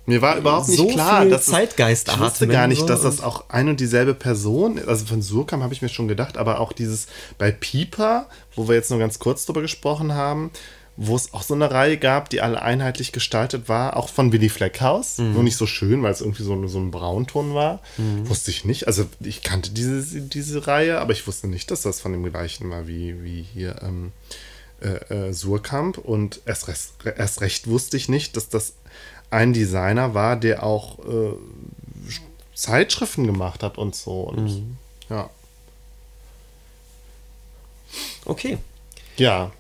[0.06, 3.22] Mir war überhaupt nicht So klar, dass es- Zeitgeist Ich wusste gar nicht, dass das
[3.22, 6.74] auch ein und dieselbe Person, also von Surkam habe ich mir schon gedacht, aber auch
[6.74, 7.08] dieses
[7.38, 10.50] bei Pieper, wo wir jetzt nur ganz kurz drüber gesprochen haben,
[10.98, 14.50] wo es auch so eine Reihe gab, die alle einheitlich gestaltet war, auch von Willy
[14.50, 15.34] Fleckhaus, Mhm.
[15.34, 17.80] nur nicht so schön, weil es irgendwie so, so ein Braunton war.
[18.26, 18.88] Wusste ich nicht.
[18.88, 22.70] Also ich kannte diese, diese Reihe, aber ich wusste nicht, dass das von dem gleichen
[22.70, 24.12] war wie, wie hier ähm,
[24.82, 25.98] äh, äh, Surkamp.
[25.98, 26.68] Und erst,
[27.18, 28.74] erst recht wusste ich nicht, dass das
[29.32, 31.34] ein Designer war, der auch äh,
[32.54, 34.22] Zeitschriften gemacht hat und so.
[34.22, 34.78] Und, Mhm.
[35.10, 35.30] Ja.
[38.26, 38.58] Okay.
[39.18, 39.52] Ja.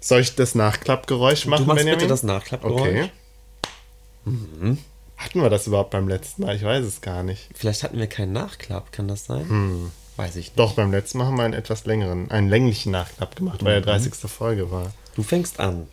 [0.00, 1.98] Soll ich das Nachklappgeräusch machen, du machst Benjamin?
[1.98, 2.80] bitte das Nachklappgeräusch.
[2.80, 3.10] Okay.
[4.24, 4.78] Mhm.
[5.16, 6.54] Hatten wir das überhaupt beim letzten Mal?
[6.54, 7.48] Ich weiß es gar nicht.
[7.54, 9.90] Vielleicht hatten wir keinen Nachklapp, kann das sein?
[10.16, 10.48] Weiß ich nicht.
[10.50, 10.56] Hm.
[10.56, 13.66] Doch, beim letzten Mal haben wir einen etwas längeren, einen länglichen Nachklapp gemacht, Mhm.
[13.66, 14.30] weil der 30.
[14.30, 14.92] Folge war.
[15.16, 15.88] Du fängst an.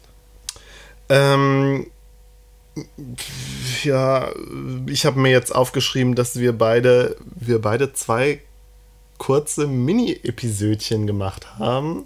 [1.09, 1.87] Ähm,
[3.83, 4.29] ja,
[4.87, 8.41] ich habe mir jetzt aufgeschrieben, dass wir beide, wir beide zwei
[9.17, 12.05] kurze Mini-Episödchen gemacht haben,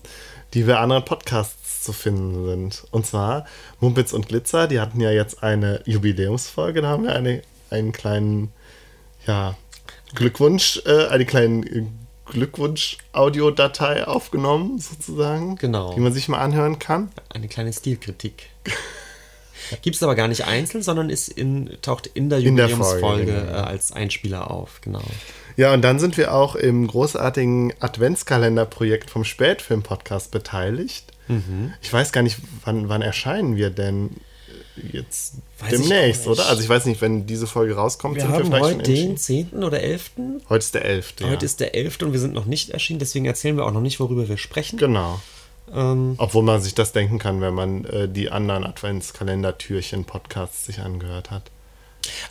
[0.53, 2.83] die bei anderen Podcasts zu finden sind.
[2.91, 3.45] Und zwar
[3.79, 8.51] Mumpitz und Glitzer, die hatten ja jetzt eine Jubiläumsfolge, da haben wir eine, einen kleinen,
[9.25, 9.55] ja,
[10.13, 11.85] Glückwunsch, äh, einen kleinen äh,
[12.25, 15.55] Glückwunsch-Audiodatei aufgenommen, sozusagen.
[15.55, 15.93] Genau.
[15.93, 17.11] Die man sich mal anhören kann.
[17.29, 18.49] Eine kleine Stilkritik.
[19.81, 23.51] Gibt es aber gar nicht einzeln, sondern ist in, taucht in der Jubiläumsfolge Folge, genau.
[23.51, 25.01] äh, als Einspieler auf, genau.
[25.57, 31.11] Ja, und dann sind wir auch im großartigen Adventskalender-Projekt vom Spätfilm-Podcast beteiligt.
[31.27, 31.73] Mhm.
[31.81, 34.11] Ich weiß gar nicht, wann, wann erscheinen wir denn
[34.91, 36.47] jetzt Weiß demnächst, oder?
[36.47, 39.09] Also ich weiß nicht, wenn diese Folge rauskommt, Wir sind wir haben vielleicht heute den
[39.11, 39.49] entschieden.
[39.51, 39.63] 10.
[39.63, 40.11] oder 11.
[40.47, 41.13] Heute ist der 11.
[41.19, 41.29] Ja.
[41.29, 42.01] Heute ist der 11.
[42.03, 44.77] und wir sind noch nicht erschienen, deswegen erzählen wir auch noch nicht, worüber wir sprechen.
[44.77, 45.19] Genau.
[45.73, 51.31] Ähm, Obwohl man sich das denken kann, wenn man äh, die anderen Adventskalender-Türchen-Podcasts sich angehört
[51.31, 51.51] hat.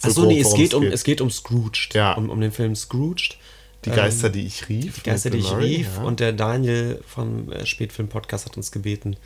[0.03, 1.95] Achso, grob, nee, es geht, um, es geht um Scrooged.
[1.95, 2.15] Ja.
[2.15, 3.37] Um, um den Film Scrooged.
[3.85, 4.97] Die Geister, die ich rief.
[4.97, 5.97] Die Geister, die ich Murray, rief.
[5.97, 6.03] ja.
[6.03, 9.17] Und der Daniel vom äh, Spätfilm-Podcast hat uns gebeten,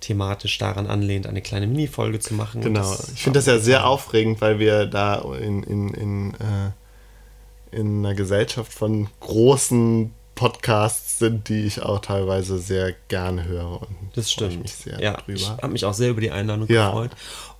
[0.00, 2.60] thematisch daran anlehnt, eine kleine Mini-Folge zu machen.
[2.60, 2.96] Genau.
[3.14, 3.90] Ich finde das ja sehr getan.
[3.90, 11.48] aufregend, weil wir da in, in, in, äh, in einer Gesellschaft von großen Podcasts sind,
[11.48, 13.82] die ich auch teilweise sehr gerne höre.
[13.82, 14.52] Und Das freue stimmt.
[14.52, 15.32] Ich mich sehr ja, drüber.
[15.34, 16.90] ich habe mich auch sehr über die Einladung Ja.
[16.90, 17.10] gefreut.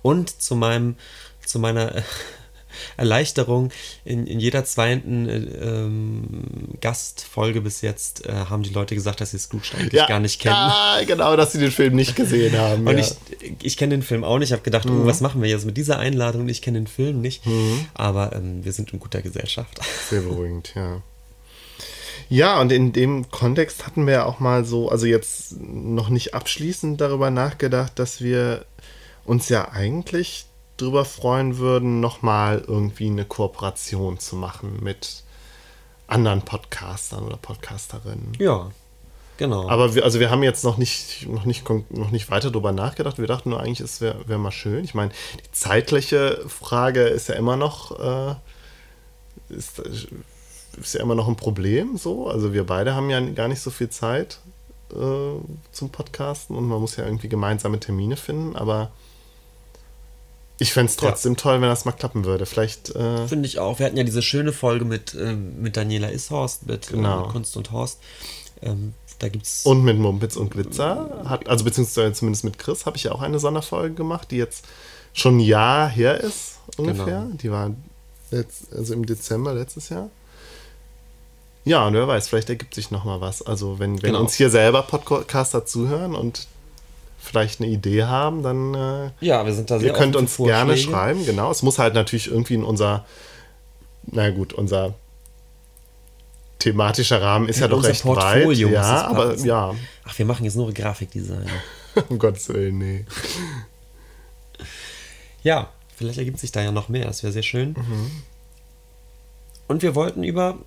[0.01, 0.95] Und zu meinem,
[1.45, 2.01] zu meiner äh,
[2.97, 3.71] Erleichterung
[4.05, 9.31] in, in jeder zweiten äh, ähm, Gastfolge bis jetzt äh, haben die Leute gesagt, dass
[9.31, 10.55] sie Scrooge eigentlich gar nicht kennen.
[10.55, 12.87] Ja, genau, dass sie den Film nicht gesehen haben.
[12.87, 13.03] Und ja.
[13.03, 13.09] Mhm.
[13.41, 14.49] ich, ich kenne den Film auch nicht.
[14.49, 16.47] Ich habe gedacht, oh, was machen wir jetzt mit dieser Einladung?
[16.47, 17.41] Ich kenne den Film nicht.
[17.95, 19.79] Aber ähm, wir sind in guter Gesellschaft.
[20.09, 21.01] Sehr beruhigend, ja.
[22.29, 26.33] Ja, und in dem Kontext hatten wir ja auch mal so, also jetzt noch nicht
[26.33, 28.65] abschließend darüber nachgedacht, dass wir
[29.25, 30.45] uns ja eigentlich
[30.77, 35.23] drüber freuen würden, nochmal irgendwie eine Kooperation zu machen mit
[36.07, 38.33] anderen Podcastern oder Podcasterinnen.
[38.39, 38.71] Ja,
[39.37, 39.67] genau.
[39.69, 43.17] Aber wir, also wir haben jetzt noch nicht, noch nicht, noch nicht weiter drüber nachgedacht.
[43.17, 44.83] Wir dachten nur eigentlich, es wäre wär mal schön.
[44.83, 45.11] Ich meine,
[45.45, 48.35] die zeitliche Frage ist ja immer noch, äh,
[49.49, 49.81] ist,
[50.79, 51.97] ist ja immer noch ein Problem.
[51.97, 54.39] So, also wir beide haben ja gar nicht so viel Zeit
[54.91, 54.95] äh,
[55.71, 58.55] zum Podcasten und man muss ja irgendwie gemeinsame Termine finden.
[58.55, 58.91] Aber
[60.59, 62.45] ich fände es trotzdem toll, wenn das mal klappen würde.
[62.45, 63.79] Vielleicht äh, Finde ich auch.
[63.79, 67.21] Wir hatten ja diese schöne Folge mit, ähm, mit Daniela Ishorst, mit, äh, Genau.
[67.23, 67.99] mit Kunst und Horst.
[68.61, 72.97] Ähm, da gibt's Und mit Mumpitz und Glitzer, hat, also beziehungsweise zumindest mit Chris, habe
[72.97, 74.65] ich ja auch eine Sonderfolge gemacht, die jetzt
[75.13, 77.05] schon ein Jahr her ist, ungefähr.
[77.05, 77.37] Genau.
[77.37, 77.71] Die war
[78.29, 80.09] letzt, also im Dezember letztes Jahr.
[81.67, 83.41] Ja, und wer weiß, vielleicht ergibt sich noch mal was.
[83.41, 84.21] Also wenn, wenn Genau.
[84.21, 86.47] uns hier selber Podcaster zuhören und
[87.19, 90.77] vielleicht eine Idee haben, dann äh, ja, wir sind da sehr ihr könnt uns gerne
[90.77, 91.25] schreiben.
[91.25, 93.05] Genau, es muss halt natürlich irgendwie in unser,
[94.05, 94.93] na gut, unser
[96.59, 98.15] thematischer Rahmen ist In ja doch recht breit.
[98.43, 99.75] Portfolio muss Ja, aber ja,
[100.05, 101.49] Ach, wir machen jetzt nur Grafikdesign.
[102.09, 103.05] um Gottes Willen, nee.
[105.43, 107.05] ja, vielleicht ergibt sich da ja noch mehr.
[107.05, 107.69] Das wäre sehr schön.
[107.77, 108.11] Mhm.
[109.67, 110.57] Und wir wollten über.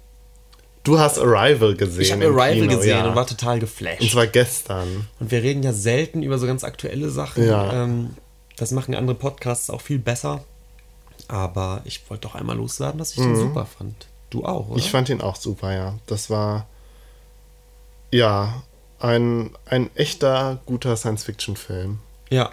[0.82, 2.02] Du hast Arrival gesehen.
[2.02, 3.08] Ich habe Arrival Kino, gesehen ja.
[3.08, 4.00] und war total geflasht.
[4.00, 5.08] Und zwar gestern.
[5.18, 7.46] Und wir reden ja selten über so ganz aktuelle Sachen.
[7.46, 7.84] Ja.
[7.84, 8.16] Ähm,
[8.56, 10.42] das machen andere Podcasts auch viel besser.
[11.28, 14.06] Aber ich wollte doch einmal loswerden, dass ich den super fand.
[14.30, 14.74] Du auch, oder?
[14.74, 14.78] Mhm.
[14.78, 15.98] Ich fand ihn auch super, ja.
[16.06, 16.66] Das war
[18.10, 18.62] ja
[18.98, 22.00] ein, ein echter guter Science-Fiction-Film,
[22.30, 22.50] ja.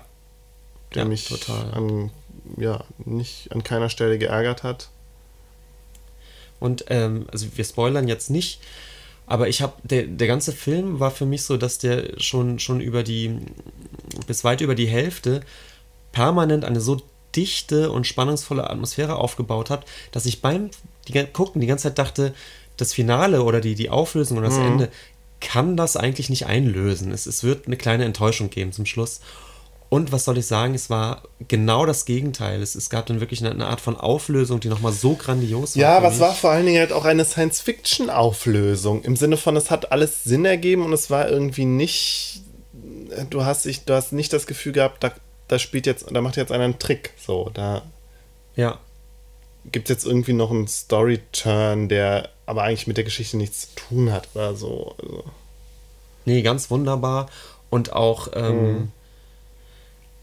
[0.93, 1.71] der Ja, mich total.
[1.73, 2.11] an
[2.55, 4.89] ja nicht an keiner Stelle geärgert hat.
[6.59, 8.59] Und ähm, also wir spoilern jetzt nicht,
[9.25, 12.79] aber ich habe der, der ganze Film war für mich so, dass der schon schon
[12.79, 13.37] über die
[14.25, 15.41] bis weit über die Hälfte
[16.11, 17.01] permanent eine so
[17.35, 20.71] dichte und spannungsvolle Atmosphäre aufgebaut hat, dass ich beim
[21.07, 22.33] die, gucken die ganze Zeit dachte,
[22.77, 24.89] das Finale oder die die Auflösung oder das Ende
[25.39, 27.11] kann das eigentlich nicht einlösen.
[27.11, 29.21] Es, es wird eine kleine Enttäuschung geben zum Schluss.
[29.89, 32.61] Und was soll ich sagen, es war genau das Gegenteil.
[32.61, 35.81] Es, es gab dann wirklich eine, eine Art von Auflösung, die nochmal so grandios war.
[35.81, 39.03] Ja, aber es war vor allen Dingen halt auch eine Science-Fiction-Auflösung.
[39.03, 42.41] Im Sinne von, es hat alles Sinn ergeben und es war irgendwie nicht.
[43.29, 45.11] Du hast, dich, du hast nicht das Gefühl gehabt, da,
[45.47, 47.13] da spielt jetzt, da macht jetzt einer einen Trick.
[47.25, 47.81] So, da
[48.57, 48.79] Ja,
[49.71, 53.75] gibt es jetzt irgendwie noch einen Story-Turn, der aber eigentlich mit der Geschichte nichts zu
[53.75, 54.95] tun hat oder so.
[55.01, 55.23] Also,
[56.25, 57.29] nee, ganz wunderbar.
[57.69, 58.91] Und auch, ähm,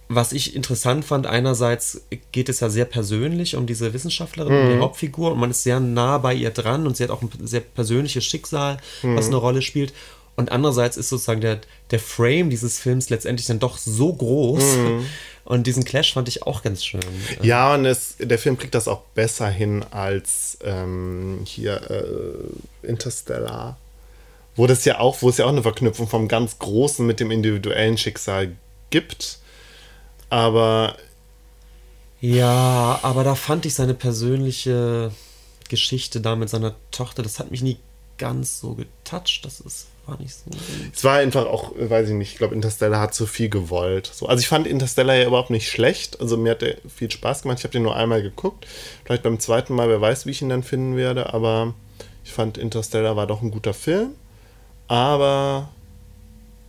[0.09, 2.02] was ich interessant fand, einerseits
[2.32, 5.81] geht es ja sehr persönlich um diese Wissenschaftlerin, um die Hauptfigur, und man ist sehr
[5.81, 9.62] nah bei ihr dran und sie hat auch ein sehr persönliches Schicksal, was eine Rolle
[9.62, 9.93] spielt.
[10.36, 11.60] Und andererseits ist sozusagen der,
[11.90, 14.64] der Frame dieses Films letztendlich dann doch so groß.
[15.44, 17.02] Und diesen Clash fand ich auch ganz schön.
[17.43, 23.76] ja, und es, der Film kriegt das auch besser hin als ähm, hier äh, Interstellar.
[24.56, 27.31] Wo das ja auch, wo es ja auch eine Verknüpfung vom ganz Großen mit dem
[27.31, 28.52] individuellen Schicksal
[28.89, 29.39] gibt.
[30.35, 30.97] Aber
[32.20, 35.12] Ja, aber da fand ich seine persönliche
[35.69, 37.77] Geschichte da mit seiner Tochter, das hat mich nie
[38.19, 39.44] ganz so getoucht.
[39.44, 40.51] Das ist, war nicht so.
[40.93, 44.11] Es war einfach auch, weiß ich nicht, ich glaube, Interstellar hat zu viel gewollt.
[44.12, 46.20] So, also ich fand Interstellar ja überhaupt nicht schlecht.
[46.20, 47.59] Also mir hat der viel Spaß gemacht.
[47.61, 48.66] Ich habe den nur einmal geguckt.
[49.05, 51.32] Vielleicht beim zweiten Mal, wer weiß, wie ich ihn dann finden werde.
[51.32, 51.74] Aber
[52.24, 54.16] ich fand Interstellar war doch ein guter Film.
[54.89, 55.69] Aber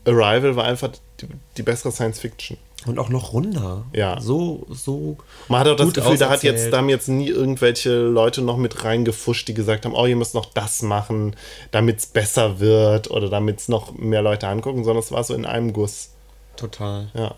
[0.05, 1.27] Arrival war einfach die,
[1.57, 2.57] die bessere Science Fiction.
[2.85, 3.85] Und auch noch runder.
[3.93, 4.19] Ja.
[4.21, 5.17] So, so.
[5.47, 8.57] Man hat auch das Gefühl, da, hat jetzt, da haben jetzt nie irgendwelche Leute noch
[8.57, 11.35] mit reingefuscht, die gesagt haben, oh, ihr müsst noch das machen,
[11.71, 15.33] damit es besser wird oder damit es noch mehr Leute angucken, sondern es war so
[15.33, 16.11] in einem Guss.
[16.55, 17.09] Total.
[17.13, 17.35] Ja.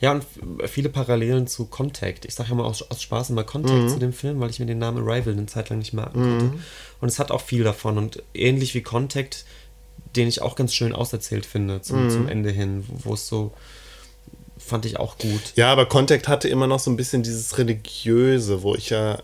[0.00, 0.24] Ja, und
[0.66, 2.24] viele Parallelen zu Contact.
[2.24, 4.64] Ich sage ja mal aus, aus Spaß immer Contact zu dem Film, weil ich mir
[4.64, 6.58] den Namen Arrival eine Zeit lang nicht merken konnte.
[7.02, 7.98] Und es hat auch viel davon.
[7.98, 9.44] Und ähnlich wie Contact,
[10.16, 13.52] den ich auch ganz schön auserzählt finde zum, zum Ende hin, wo es so
[14.64, 15.40] fand ich auch gut.
[15.56, 19.20] Ja, aber Contact hatte immer noch so ein bisschen dieses Religiöse, wo ich ja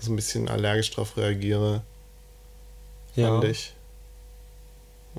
[0.00, 1.82] so ein bisschen allergisch drauf reagiere,
[3.14, 3.28] Ja.
[3.28, 3.72] fand ich.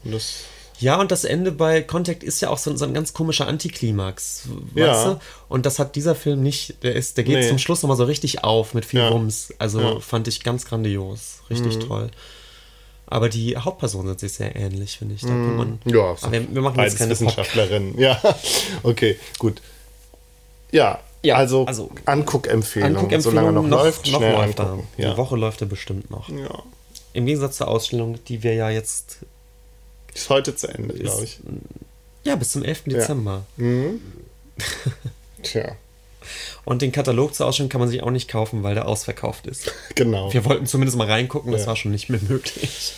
[0.04, 0.44] Und das.
[0.80, 4.44] Ja, und das Ende bei Contact ist ja auch so, so ein ganz komischer Antiklimax,
[4.76, 4.88] Ja.
[4.94, 5.20] weißt du?
[5.50, 6.84] Und das hat dieser Film nicht.
[6.84, 7.48] Der, ist, der geht Nee.
[7.50, 9.08] zum Schluss nochmal so richtig auf mit viel Ja.
[9.10, 9.52] Rums.
[9.58, 9.94] Also Ja.
[9.96, 10.02] Mhm.
[10.02, 11.40] fand ich ganz grandios.
[11.50, 12.12] Richtig toll.
[13.10, 15.22] Aber die Hauptpersonen sind sich sehr ähnlich, finde ich.
[15.22, 17.98] Da man, Ja, aber wir, wir machen jetzt keine Wissenschaftlerinnen.
[18.00, 18.22] Ja,
[18.84, 19.62] okay, gut.
[20.72, 24.80] Ja, Ja, also, also, Anguckempfehlung, Anguckempfehlung solange noch, noch, läuft, noch läuft er.
[24.98, 25.16] Ja.
[25.16, 26.30] Woche läuft er bestimmt noch.
[26.30, 26.64] ja.
[27.14, 29.20] Im Gegensatz zur Ausstellung, die wir ja jetzt,
[30.14, 31.40] Ist heute zu Ende, glaube ich.
[32.24, 32.84] ja, bis zum 11.
[32.84, 33.44] Dezember.
[35.44, 35.76] Tja,
[36.66, 39.72] Und den Katalog zur Ausstellung kann man sich auch nicht kaufen, weil der ausverkauft ist.
[39.96, 40.34] genau.
[40.34, 41.68] Wir wollten zumindest mal reingucken, das Ja.
[41.68, 42.94] war schon nicht mehr möglich.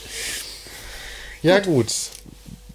[1.41, 1.87] Ja, gut.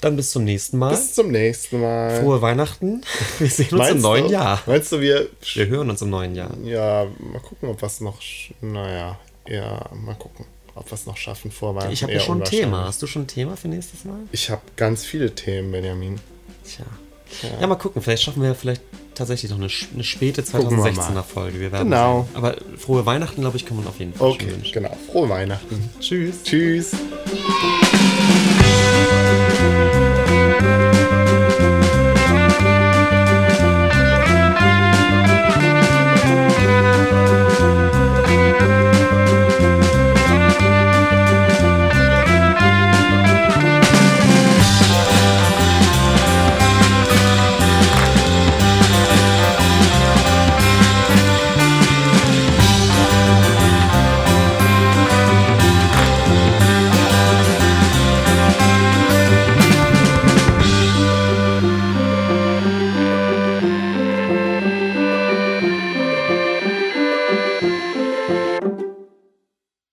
[0.01, 0.91] Dann bis zum nächsten Mal.
[0.91, 2.21] Bis zum nächsten Mal.
[2.21, 3.03] Frohe Weihnachten.
[3.39, 4.63] Wir sehen uns im neuen du, Jahr.
[4.67, 5.29] Meinst du, wir.
[5.55, 6.55] Wir hören uns im neuen Jahr.
[6.63, 8.21] Ja, mal gucken, ob wir es noch.
[8.61, 9.19] Naja,
[9.49, 10.45] ja, mal gucken,
[10.75, 11.93] ob wir es noch schaffen vor Weihnachten.
[11.95, 12.45] Ich habe ja schon ein.
[12.45, 12.85] Thema.
[12.85, 14.19] Hast du schon ein Thema für nächstes Mal?
[14.31, 16.21] Ich habe ganz viele Themen, Benjamin.
[16.67, 16.85] Tja.
[17.61, 18.03] Ja, mal gucken.
[18.03, 18.83] Vielleicht schaffen wir vielleicht
[19.15, 21.61] tatsächlich noch eine, eine späte 2016er Folge.
[21.61, 22.27] Wir werden genau.
[22.33, 22.37] Sehen.
[22.37, 24.97] Aber frohe Weihnachten, glaube ich, kann man auf jeden Fall Okay, genau.
[25.11, 25.75] Frohe Weihnachten.
[25.75, 26.01] Mhm.
[26.01, 26.43] Tschüss.
[26.43, 26.93] Tschüss.